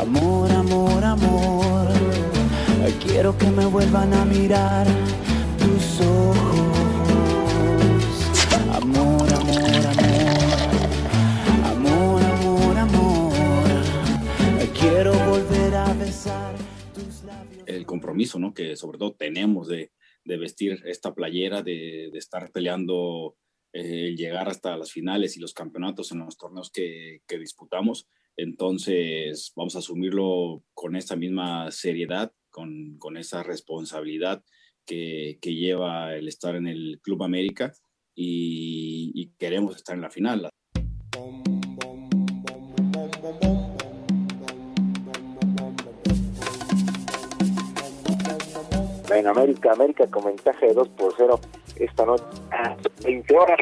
[0.00, 1.86] Amor, amor, amor,
[3.04, 4.86] quiero que me vuelvan a mirar
[5.58, 6.36] tus ojos.
[8.74, 10.36] Amor, amor, amor,
[11.64, 13.32] amor, amor, amor,
[14.78, 16.65] quiero volver a besar.
[17.86, 18.52] Compromiso, ¿no?
[18.52, 19.92] Que sobre todo tenemos de,
[20.24, 23.36] de vestir esta playera, de, de estar peleando
[23.72, 28.08] eh, el llegar hasta las finales y los campeonatos en los torneos que, que, disputamos.
[28.36, 34.42] Entonces, vamos a asumirlo con esta misma seriedad, con, con esa responsabilidad
[34.84, 37.72] que, que, lleva el estar en el Club América
[38.14, 40.48] y, y queremos estar en la final.
[49.16, 51.40] En América, América con ventaja de 2 por 0
[51.80, 53.58] esta noche a 20 horas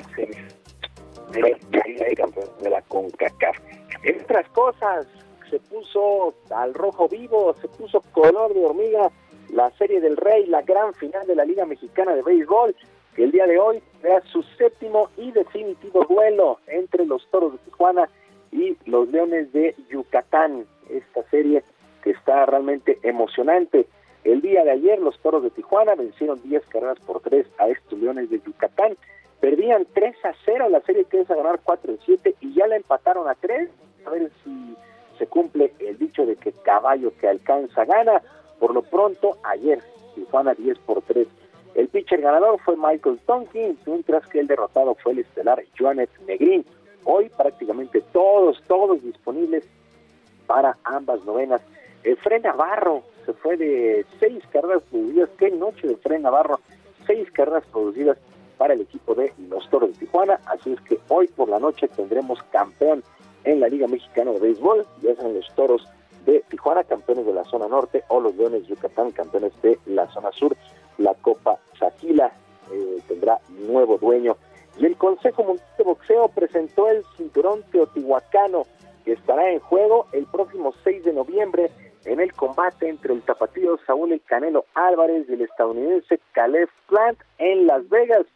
[1.31, 3.57] de campeón de la CONCACAF.
[4.03, 5.07] En otras cosas,
[5.49, 9.13] se puso al rojo vivo, se puso color de hormiga
[9.53, 12.75] la Serie del Rey, la gran final de la Liga Mexicana de Béisbol,
[13.15, 17.59] que el día de hoy será su séptimo y definitivo duelo entre los Toros de
[17.59, 18.09] Tijuana
[18.51, 20.67] y los Leones de Yucatán.
[20.91, 21.63] Esta serie
[22.03, 23.87] que está realmente emocionante.
[24.25, 27.99] El día de ayer los Toros de Tijuana vencieron 10 carreras por 3 a estos
[27.99, 28.97] Leones de Yucatán.
[29.41, 32.67] Perdían 3 a 0 la serie que es a ganar 4 a 7 y ya
[32.67, 33.69] la empataron a 3.
[34.07, 34.77] A ver si
[35.19, 38.23] se cumple el dicho de que caballo que alcanza gana.
[38.59, 39.83] Por lo pronto, ayer
[40.15, 41.29] Tijuana 10 por 3.
[41.75, 46.65] El pitcher ganador fue Michael Tonkin, mientras que el derrotado fue el estelar Joanet Negrin.
[47.05, 49.69] Hoy prácticamente todos, todos disponibles
[50.47, 51.61] para ambas novenas.
[52.05, 55.31] El Fren Navarro se fue de seis carreras producidas.
[55.39, 56.61] Qué noche de Fren Navarro.
[57.07, 58.19] Seis carreras producidas
[58.59, 60.41] para el equipo de los Toros de Tijuana.
[60.47, 63.03] Así es que hoy por la noche tendremos campeón
[63.45, 64.87] en la Liga Mexicana de Béisbol.
[65.03, 65.87] Ya son los Toros
[66.25, 70.07] de Tijuana, campeones de la zona norte, o los Leones de Yucatán, campeones de la
[70.13, 70.57] zona sur.
[70.99, 72.33] La Copa Saquila
[72.73, 74.37] eh, tendrá nuevo dueño.
[74.79, 78.67] Y el Consejo Mundial de Boxeo presentó el cinturón teotihuacano
[79.05, 81.71] que estará en juego el próximo 6 de noviembre
[82.05, 87.19] en el combate entre el tapatío Saúl El Canelo Álvarez y el estadounidense Caleb Plant
[87.39, 88.27] en Las Vegas.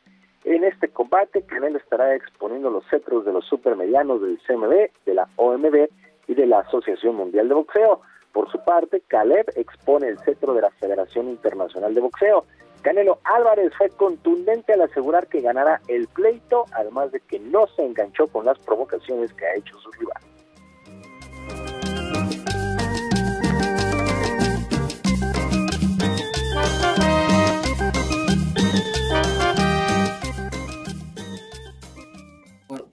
[0.45, 5.29] En este combate, Canelo estará exponiendo los cetros de los supermedianos del CMB, de la
[5.37, 5.89] OMB
[6.27, 8.01] y de la Asociación Mundial de Boxeo.
[8.33, 12.45] Por su parte, Caleb expone el cetro de la Federación Internacional de Boxeo.
[12.83, 17.85] Canelo Álvarez fue contundente al asegurar que ganará el pleito, además de que no se
[17.85, 20.23] enganchó con las provocaciones que ha hecho su rival.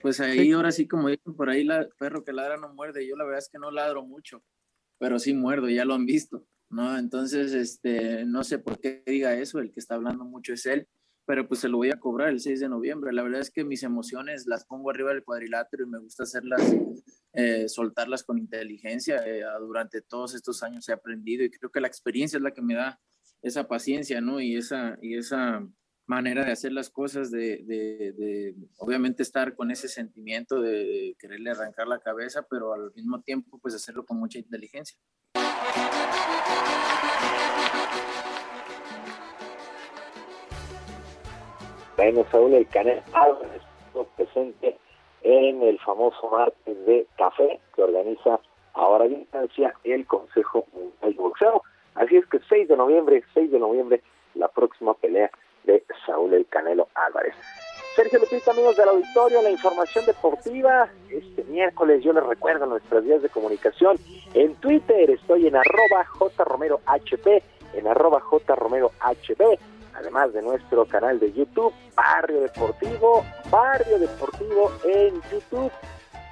[0.06, 3.04] Pues ahí ahora sí, como dicen por ahí, la perro que ladra no muerde.
[3.04, 4.40] Yo la verdad es que no ladro mucho,
[5.00, 6.96] pero sí muerdo, ya lo han visto, ¿no?
[6.96, 10.86] Entonces, este, no sé por qué diga eso, el que está hablando mucho es él,
[11.24, 13.12] pero pues se lo voy a cobrar el 6 de noviembre.
[13.12, 16.62] La verdad es que mis emociones las pongo arriba del cuadrilátero y me gusta hacerlas,
[17.32, 19.26] eh, soltarlas con inteligencia.
[19.26, 22.62] Eh, durante todos estos años he aprendido y creo que la experiencia es la que
[22.62, 23.00] me da
[23.42, 24.38] esa paciencia, ¿no?
[24.40, 25.66] Y esa, y esa
[26.06, 31.50] manera de hacer las cosas, de, de, de, obviamente estar con ese sentimiento de quererle
[31.50, 34.98] arrancar la cabeza, pero al mismo tiempo pues hacerlo con mucha inteligencia.
[41.96, 43.62] Bueno, Saúl El Canel Álvarez
[44.16, 44.78] presente
[45.22, 48.38] en el famoso martes de café que organiza
[48.74, 51.62] ahora a distancia el Consejo Mundial de Boxeo.
[51.94, 54.02] Así es que 6 de noviembre, 6 de noviembre,
[54.34, 55.30] la próxima pelea
[55.66, 57.34] de Saúl El Canelo Álvarez.
[57.96, 60.88] Sergio Lupita, amigos del auditorio, la información deportiva.
[61.10, 63.96] Este miércoles yo les recuerdo nuestras vías de comunicación.
[64.34, 69.58] En Twitter estoy en arroba jromerohb, en arroba jromerohb,
[69.94, 75.72] además de nuestro canal de YouTube, Barrio Deportivo, Barrio Deportivo en YouTube,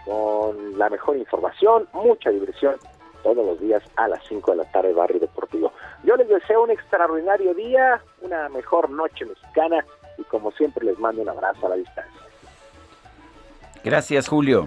[0.04, 2.76] con la mejor información, mucha diversión
[3.22, 5.23] todos los días a las 5 de la tarde, Barrio Deportivo.
[6.04, 9.84] Yo les deseo un extraordinario día, una mejor noche mexicana
[10.18, 12.20] y como siempre les mando un abrazo a la distancia.
[13.82, 14.66] Gracias, Julio.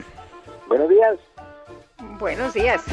[0.68, 1.20] Buenos días.
[2.20, 2.84] Buenos días.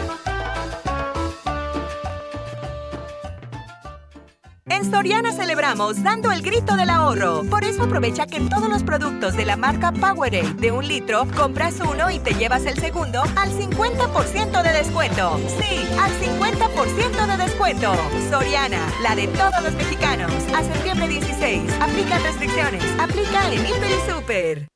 [4.75, 7.45] En Soriana celebramos dando el grito del ahorro.
[7.49, 11.29] Por eso aprovecha que en todos los productos de la marca Powerade de un litro,
[11.37, 15.39] compras uno y te llevas el segundo al 50% de descuento.
[15.61, 17.95] Sí, al 50% de descuento.
[18.29, 20.33] Soriana, la de todos los mexicanos.
[20.57, 21.63] A septiembre 16.
[21.81, 22.83] Aplica restricciones.
[22.99, 24.69] Aplica en Hiper Super.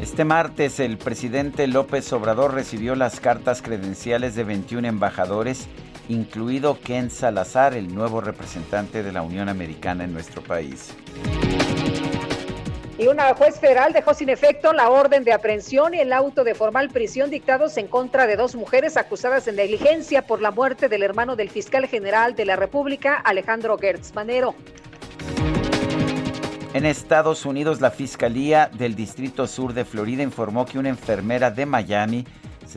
[0.00, 5.66] Este martes el presidente López Obrador recibió las cartas credenciales de 21 embajadores,
[6.08, 10.94] incluido Ken Salazar, el nuevo representante de la Unión Americana en nuestro país.
[12.98, 16.54] Y una juez federal dejó sin efecto la orden de aprehensión y el auto de
[16.54, 21.02] formal prisión dictados en contra de dos mujeres acusadas de negligencia por la muerte del
[21.02, 24.54] hermano del fiscal general de la República, Alejandro Gertz Manero.
[26.72, 31.66] En Estados Unidos, la Fiscalía del Distrito Sur de Florida informó que una enfermera de
[31.66, 32.26] Miami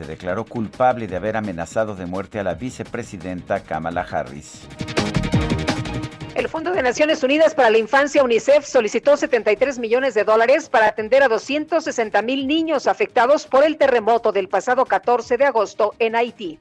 [0.00, 4.62] se declaró culpable de haber amenazado de muerte a la vicepresidenta Kamala Harris.
[6.34, 10.86] El Fondo de Naciones Unidas para la Infancia, UNICEF, solicitó 73 millones de dólares para
[10.86, 16.16] atender a 260 mil niños afectados por el terremoto del pasado 14 de agosto en
[16.16, 16.58] Haití.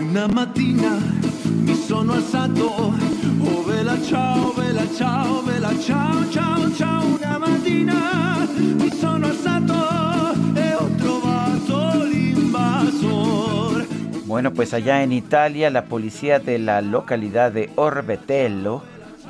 [0.00, 0.98] Una matina
[1.44, 8.19] mi sono alzato, oh vela ciao, vela ciao, vela ciao, ciao, ciao, una mattina
[14.40, 18.82] Bueno, pues allá en Italia, la policía de la localidad de Orbetello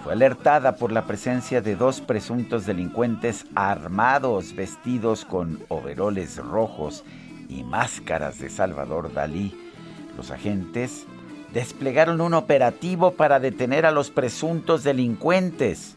[0.04, 7.02] fue alertada por la presencia de dos presuntos delincuentes armados, vestidos con overoles rojos
[7.48, 9.52] y máscaras de Salvador Dalí.
[10.16, 11.06] Los agentes
[11.52, 15.96] desplegaron un operativo para detener a los presuntos delincuentes,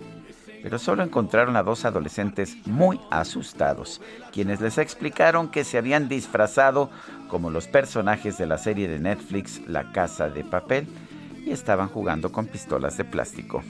[0.64, 4.02] pero solo encontraron a dos adolescentes muy asustados,
[4.32, 6.90] quienes les explicaron que se habían disfrazado
[7.28, 10.88] como los personajes de la serie de Netflix La Casa de Papel
[11.46, 13.62] y estaban jugando con pistolas de plástico.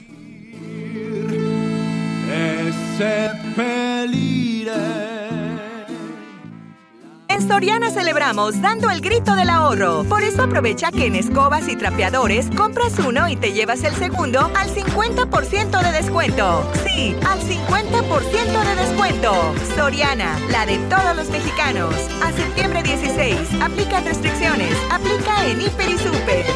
[7.34, 10.04] En Soriana celebramos dando el grito del ahorro.
[10.04, 14.52] Por eso aprovecha que en escobas y trapeadores compras uno y te llevas el segundo
[14.54, 16.70] al 50% de descuento.
[16.86, 19.32] Sí, al 50% de descuento.
[19.74, 21.92] Soriana, la de todos los mexicanos.
[22.22, 23.36] A septiembre 16.
[23.60, 24.72] Aplica restricciones.
[24.92, 26.46] Aplica en Hiper y Super.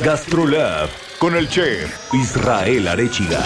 [0.00, 0.88] Gastrolab
[1.20, 3.40] con el chef Israel Arechiga.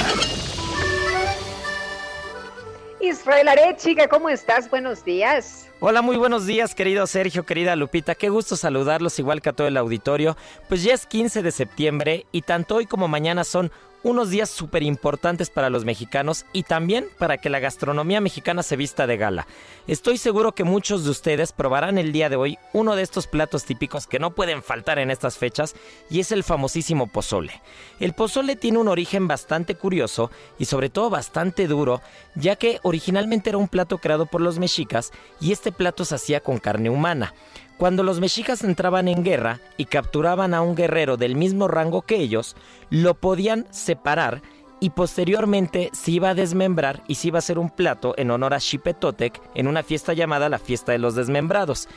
[3.03, 4.70] Israel Arechiga, ¿cómo estás?
[4.70, 5.66] Buenos días.
[5.79, 8.15] Hola, muy buenos días, querido Sergio, querida Lupita.
[8.15, 10.35] Qué gusto saludarlos, igual que a todo el auditorio.
[10.71, 13.71] Pues ya es 15 de septiembre y tanto hoy como mañana son
[14.07, 18.76] unos días súper importantes para los mexicanos y también para que la gastronomía mexicana se
[18.76, 19.49] vista de gala.
[19.89, 23.65] Estoy seguro que muchos de ustedes probarán el día de hoy uno de estos platos
[23.65, 25.75] típicos que no pueden faltar en estas fechas
[26.09, 27.60] y es el famosísimo pozole.
[27.99, 32.01] El pozole tiene un origen bastante curioso y sobre todo bastante duro,
[32.36, 35.10] ya que originalmente era un plato creado por los mexicas
[35.41, 37.35] y este plato se hacía con carne humana.
[37.79, 42.17] Cuando los mexicas entraban en guerra y capturaban a un guerrero del mismo rango que
[42.17, 42.57] ellos,
[42.89, 44.41] lo podían separar
[44.81, 48.55] y posteriormente se iba a desmembrar y se iba a hacer un plato en honor
[48.55, 51.89] a Xipetotec en una fiesta llamada la Fiesta de los Desmembrados.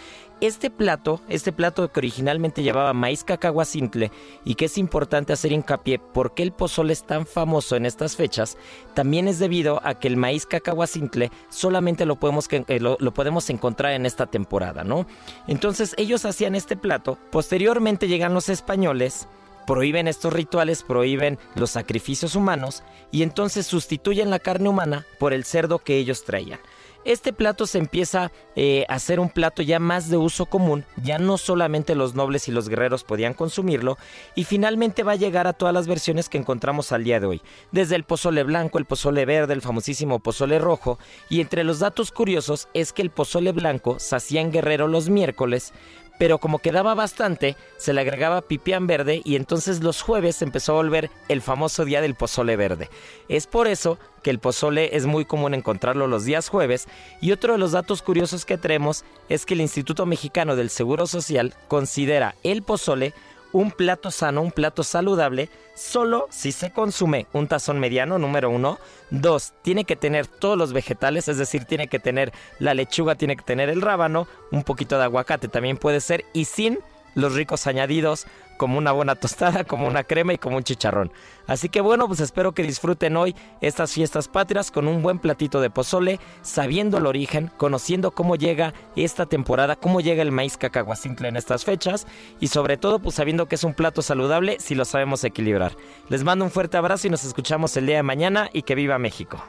[0.41, 4.09] Este plato, este plato que originalmente llevaba maíz cacahuacintle
[4.45, 8.57] y que es importante hacer hincapié porque el pozole es tan famoso en estas fechas,
[8.93, 13.49] también es debido a que el maíz cacahuacintle solamente lo podemos, eh, lo, lo podemos
[13.49, 15.05] encontrar en esta temporada, ¿no?
[15.47, 19.27] Entonces ellos hacían este plato, posteriormente llegan los españoles,
[19.67, 25.43] prohíben estos rituales, prohíben los sacrificios humanos y entonces sustituyen la carne humana por el
[25.43, 26.59] cerdo que ellos traían.
[27.05, 31.17] Este plato se empieza eh, a ser un plato ya más de uso común, ya
[31.17, 33.97] no solamente los nobles y los guerreros podían consumirlo,
[34.35, 37.41] y finalmente va a llegar a todas las versiones que encontramos al día de hoy,
[37.71, 42.11] desde el pozole blanco, el pozole verde, el famosísimo pozole rojo, y entre los datos
[42.11, 45.73] curiosos es que el pozole blanco se hacía en Guerrero los miércoles,
[46.19, 50.75] pero como quedaba bastante, se le agregaba pipián verde y entonces los jueves empezó a
[50.75, 52.89] volver el famoso día del pozole verde.
[53.29, 56.89] Es por eso que el pozole es muy común encontrarlo los días jueves
[57.21, 61.07] y otro de los datos curiosos que tenemos es que el Instituto Mexicano del Seguro
[61.07, 63.13] Social considera el pozole
[63.51, 68.79] un plato sano, un plato saludable, solo si se consume un tazón mediano, número uno.
[69.09, 73.35] Dos, tiene que tener todos los vegetales, es decir, tiene que tener la lechuga, tiene
[73.35, 76.79] que tener el rábano, un poquito de aguacate también puede ser, y sin
[77.19, 78.25] los ricos añadidos
[78.57, 81.11] como una buena tostada, como una crema y como un chicharrón.
[81.47, 85.61] Así que bueno, pues espero que disfruten hoy estas fiestas patrias con un buen platito
[85.61, 91.29] de pozole, sabiendo el origen, conociendo cómo llega esta temporada, cómo llega el maíz cacahuacintle
[91.29, 92.05] en estas fechas
[92.39, 95.71] y sobre todo pues sabiendo que es un plato saludable si lo sabemos equilibrar.
[96.09, 98.97] Les mando un fuerte abrazo y nos escuchamos el día de mañana y que viva
[98.99, 99.41] México.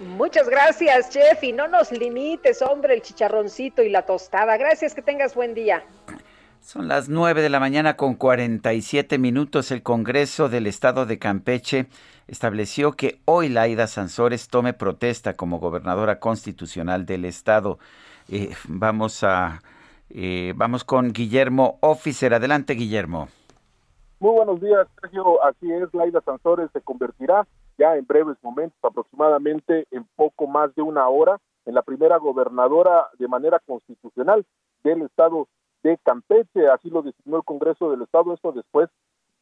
[0.00, 4.56] Muchas gracias, chef, y no nos limites, hombre, el chicharroncito y la tostada.
[4.56, 5.84] Gracias, que tengas buen día.
[6.62, 9.72] Son las 9 de la mañana con 47 minutos.
[9.72, 11.86] El Congreso del Estado de Campeche
[12.28, 17.80] estableció que hoy Laida Sansores tome protesta como gobernadora constitucional del Estado.
[18.28, 19.60] Eh, vamos a
[20.08, 22.32] eh, vamos con Guillermo Officer.
[22.32, 23.28] Adelante, Guillermo.
[24.20, 25.44] Muy buenos días, Sergio.
[25.44, 27.44] Así es, Laida Sansores se convertirá
[27.76, 33.08] ya en breves momentos, aproximadamente en poco más de una hora, en la primera gobernadora
[33.18, 34.46] de manera constitucional
[34.84, 35.48] del Estado
[35.82, 38.88] de Campeche, así lo designó el Congreso del Estado, esto después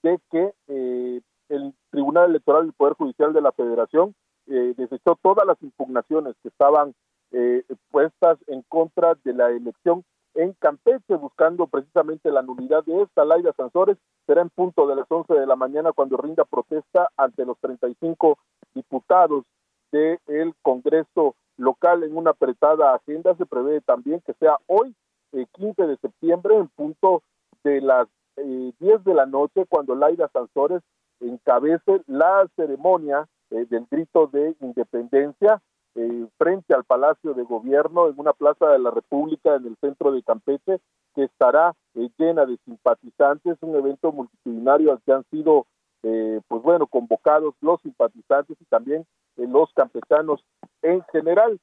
[0.02, 4.14] de que eh, el Tribunal Electoral del Poder Judicial de la Federación
[4.46, 6.94] eh, desechó todas las impugnaciones que estaban
[7.32, 10.04] eh, puestas en contra de la elección
[10.34, 13.24] en Campeche, buscando precisamente la nulidad de esta.
[13.24, 17.44] Laida Sansores será en punto de las 11 de la mañana cuando rinda protesta ante
[17.44, 18.38] los 35
[18.74, 19.44] diputados
[19.92, 23.34] del Congreso local en una apretada agenda.
[23.36, 24.94] Se prevé también que sea hoy
[25.32, 27.22] 15 de septiembre en punto
[27.64, 30.82] de las eh, 10 de la noche cuando Laida Sansores
[31.20, 35.60] encabece la ceremonia eh, del grito de independencia
[35.96, 40.12] eh, frente al Palacio de Gobierno en una plaza de la República en el centro
[40.12, 40.80] de Campeche
[41.14, 45.66] que estará eh, llena de simpatizantes, un evento multitudinario al que han sido
[46.02, 49.04] pues bueno, convocados los simpatizantes y también
[49.36, 50.42] los campechanos
[50.80, 51.60] en general.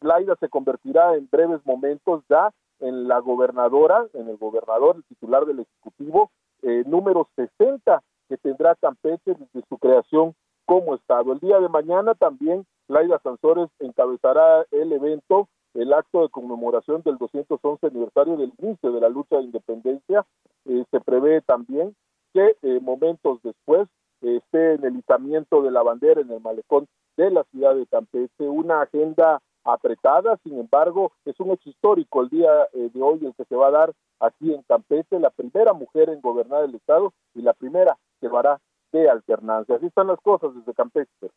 [0.00, 2.50] Laida se convertirá en breves momentos ya
[2.84, 6.30] en la gobernadora, en el gobernador, el titular del Ejecutivo,
[6.62, 10.34] eh, número 60 que tendrá Campeche desde su creación
[10.66, 11.32] como Estado.
[11.32, 17.16] El día de mañana también Laida Sansores encabezará el evento, el acto de conmemoración del
[17.16, 20.26] 211 aniversario del inicio de la lucha de independencia.
[20.66, 21.94] Eh, se prevé también
[22.32, 23.88] que eh, momentos después
[24.20, 28.48] esté en el izamiento de la bandera en el malecón de la ciudad de Campeche,
[28.48, 33.34] una agenda apretada, sin embargo, es un hecho histórico el día eh, de hoy el
[33.34, 37.12] que se va a dar aquí en Campeche, la primera mujer en gobernar el Estado
[37.34, 38.60] y la primera que lo hará
[38.92, 39.76] de alternancia.
[39.76, 41.30] Así están las cosas desde Campeche.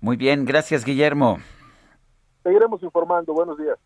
[0.00, 1.38] Muy bien, gracias Guillermo.
[2.42, 3.78] Seguiremos informando, buenos días.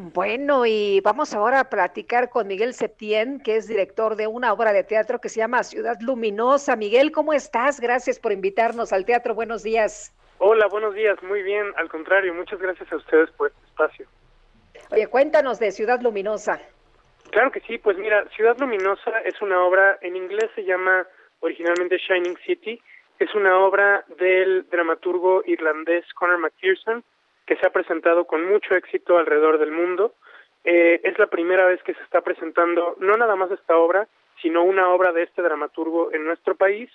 [0.00, 4.72] Bueno, y vamos ahora a platicar con Miguel Septién, que es director de una obra
[4.72, 6.76] de teatro que se llama Ciudad Luminosa.
[6.76, 7.80] Miguel, ¿cómo estás?
[7.80, 9.34] Gracias por invitarnos al teatro.
[9.34, 10.14] Buenos días.
[10.40, 11.20] Hola, buenos días.
[11.22, 11.72] Muy bien.
[11.76, 14.06] Al contrario, muchas gracias a ustedes por este espacio.
[14.90, 16.60] Oye, cuéntanos de Ciudad Luminosa.
[17.30, 17.78] Claro que sí.
[17.78, 21.06] Pues mira, Ciudad Luminosa es una obra, en inglés se llama
[21.40, 22.80] originalmente Shining City.
[23.18, 27.02] Es una obra del dramaturgo irlandés Conor McPherson
[27.44, 30.14] que se ha presentado con mucho éxito alrededor del mundo.
[30.64, 34.06] Eh, es la primera vez que se está presentando no nada más esta obra,
[34.40, 36.90] sino una obra de este dramaturgo en nuestro país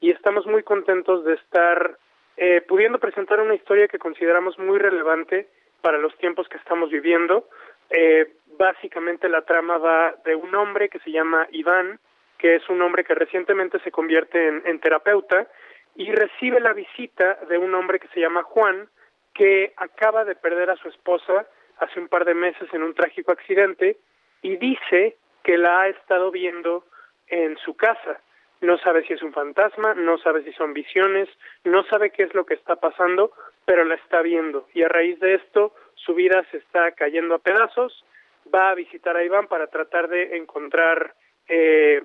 [0.00, 1.98] y estamos muy contentos de estar
[2.36, 5.48] eh, pudiendo presentar una historia que consideramos muy relevante
[5.80, 7.48] para los tiempos que estamos viviendo.
[7.90, 11.98] Eh, básicamente la trama va de un hombre que se llama Iván,
[12.38, 15.46] que es un hombre que recientemente se convierte en, terapeuta
[15.94, 18.88] y recibe la visita de un hombre que se llama Juan,
[19.32, 21.46] que acaba de perder a su esposa
[21.78, 23.96] hace un par de meses en un trágico accidente
[24.42, 26.84] y dice que la ha estado viendo
[27.28, 28.20] en su casa
[28.60, 31.28] no sabe si es un fantasma, no sabe si son visiones,
[31.64, 33.32] no sabe qué es lo que está pasando,
[33.64, 34.66] pero la está viendo.
[34.72, 38.04] Y a raíz de esto, su vida se está cayendo a pedazos.
[38.52, 41.14] Va a visitar a Iván para tratar de encontrar
[41.48, 42.02] eh,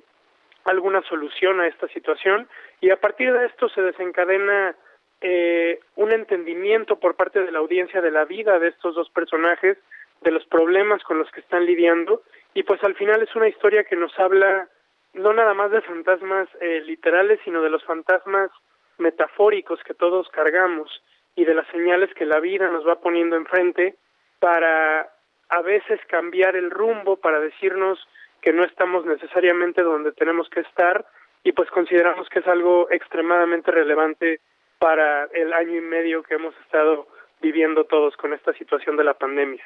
[0.65, 2.49] alguna solución a esta situación.
[2.81, 4.75] Y a partir de esto se desencadena
[5.21, 9.77] eh, un entendimiento por parte de la audiencia de la vida de estos dos personajes,
[10.21, 12.23] de los problemas con los que están lidiando.
[12.53, 14.67] Y pues al final es una historia que nos habla
[15.13, 18.51] no nada más de fantasmas eh, literales, sino de los fantasmas
[18.97, 21.01] metafóricos que todos cargamos
[21.35, 23.95] y de las señales que la vida nos va poniendo enfrente
[24.39, 25.09] para
[25.49, 27.99] a veces cambiar el rumbo, para decirnos
[28.41, 31.05] que no estamos necesariamente donde tenemos que estar
[31.43, 34.39] y pues consideramos que es algo extremadamente relevante
[34.79, 37.07] para el año y medio que hemos estado
[37.41, 39.63] viviendo todos con esta situación de la pandemia.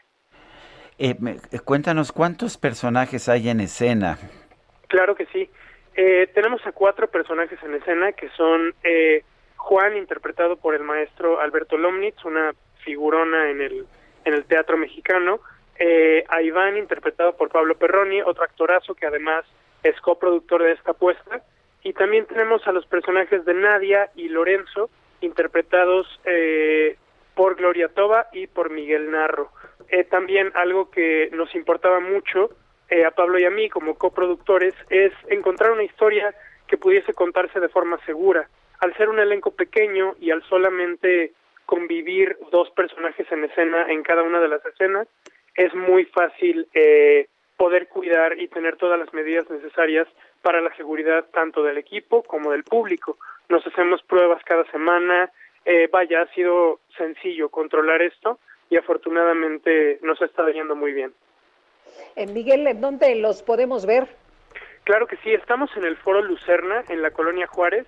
[0.97, 1.15] Eh,
[1.63, 4.17] cuéntanos cuántos personajes hay en escena.
[4.95, 5.49] Claro que sí.
[5.93, 9.23] Eh, tenemos a cuatro personajes en escena que son eh,
[9.57, 12.53] Juan, interpretado por el maestro Alberto Lomnitz, una
[12.85, 13.85] figurona en el,
[14.23, 15.41] en el teatro mexicano.
[15.77, 19.43] eh, a Iván, interpretado por Pablo Perroni, otro actorazo que además
[19.83, 21.41] es coproductor de esta apuesta.
[21.83, 26.95] Y también tenemos a los personajes de Nadia y Lorenzo, interpretados eh,
[27.33, 29.51] por Gloria Toba y por Miguel Narro.
[29.89, 32.49] Eh, también algo que nos importaba mucho
[32.89, 36.33] eh, a Pablo y a mí como coproductores es encontrar una historia
[36.67, 38.47] que pudiese contarse de forma segura.
[38.79, 41.33] Al ser un elenco pequeño y al solamente
[41.65, 45.07] convivir dos personajes en escena en cada una de las escenas,
[45.55, 50.07] es muy fácil eh, poder cuidar y tener todas las medidas necesarias
[50.41, 53.17] para la seguridad tanto del equipo como del público.
[53.49, 55.31] Nos hacemos pruebas cada semana,
[55.63, 58.39] eh, vaya, ha sido sencillo controlar esto
[58.69, 61.13] y afortunadamente nos está yendo muy bien.
[62.15, 64.07] Eh, Miguel, ¿en dónde los podemos ver?
[64.85, 67.87] Claro que sí, estamos en el Foro Lucerna, en la Colonia Juárez.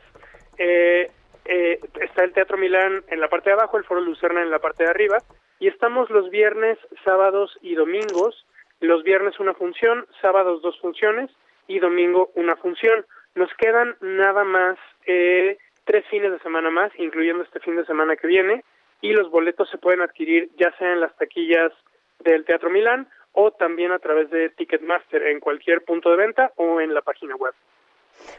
[0.58, 1.12] Eh,
[1.46, 4.60] eh, está el Teatro Milán en la parte de abajo, el Foro Lucerna en la
[4.60, 5.20] parte de arriba.
[5.60, 8.46] Y estamos los viernes, sábados y domingos.
[8.80, 11.30] Los viernes una función, sábados dos funciones
[11.68, 13.06] y domingo una función.
[13.36, 18.16] Nos quedan nada más eh, tres fines de semana más, incluyendo este fin de semana
[18.16, 18.64] que viene.
[19.02, 21.72] Y los boletos se pueden adquirir ya sea en las taquillas
[22.20, 23.08] del Teatro Milán
[23.40, 27.36] o también a través de Ticketmaster en cualquier punto de venta o en la página
[27.36, 27.54] web.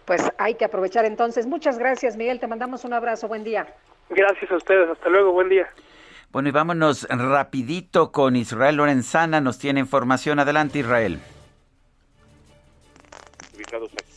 [0.04, 1.46] Pues hay que aprovechar entonces.
[1.46, 2.40] Muchas gracias, Miguel.
[2.40, 3.28] Te mandamos un abrazo.
[3.28, 3.76] Buen día.
[4.10, 4.90] Gracias a ustedes.
[4.90, 5.30] Hasta luego.
[5.30, 5.68] Buen día.
[6.32, 9.40] Bueno, y vámonos rapidito con Israel Lorenzana.
[9.40, 10.40] Nos tiene información.
[10.40, 11.20] Adelante, Israel.
[13.54, 14.07] Ubicados aquí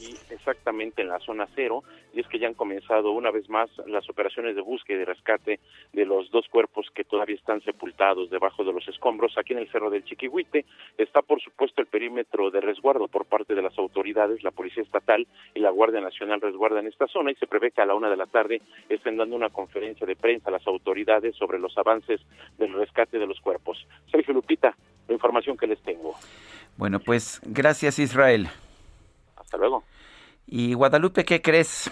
[0.42, 4.10] exactamente en la zona cero y es que ya han comenzado una vez más las
[4.10, 5.60] operaciones de búsqueda y rescate
[5.94, 9.72] de los dos cuerpos que todavía están sepultados debajo de los escombros aquí en el
[9.72, 10.66] Cerro del Chiquihuite.
[10.98, 15.28] Está por supuesto el perímetro de resguardo por parte de las autoridades, la Policía Estatal
[15.54, 18.18] y la Guardia Nacional resguardan esta zona y se prevé que a la una de
[18.18, 22.20] la tarde estén dando una conferencia de prensa a las autoridades sobre los avances
[22.58, 23.86] del rescate de los cuerpos.
[24.12, 24.76] Sergio Lupita,
[25.08, 26.16] la información que les tengo.
[26.78, 28.50] Bueno, pues gracias Israel.
[29.38, 29.84] Hasta luego.
[30.54, 31.90] Y Guadalupe, ¿qué crees?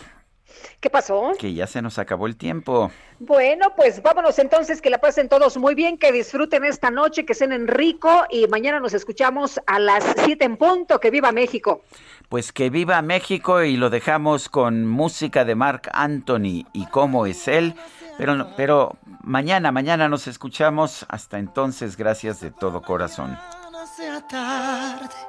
[0.81, 1.31] ¿Qué pasó?
[1.39, 2.91] Que ya se nos acabó el tiempo.
[3.19, 7.33] Bueno, pues vámonos entonces, que la pasen todos muy bien, que disfruten esta noche, que
[7.33, 10.99] cenen rico y mañana nos escuchamos a las 7 en punto.
[10.99, 11.83] Que viva México.
[12.27, 17.47] Pues que viva México y lo dejamos con música de Mark Anthony y cómo es
[17.47, 17.75] él.
[18.17, 21.05] Pero, pero mañana, mañana nos escuchamos.
[21.07, 23.37] Hasta entonces, gracias de todo corazón.
[23.95, 25.28] Sea tarde.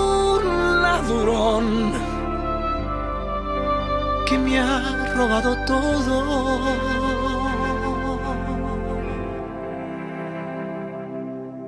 [1.01, 1.93] ladrón
[4.27, 6.59] que me ha robado todo.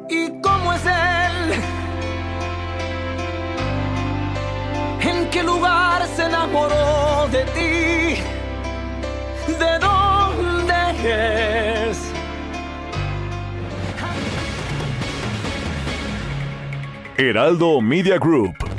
[0.09, 1.53] ¿Y cómo es él?
[5.01, 8.21] ¿En qué lugar se enamoró de ti?
[9.51, 10.75] ¿De dónde
[11.89, 12.11] es?
[17.17, 18.72] Heraldo Media Group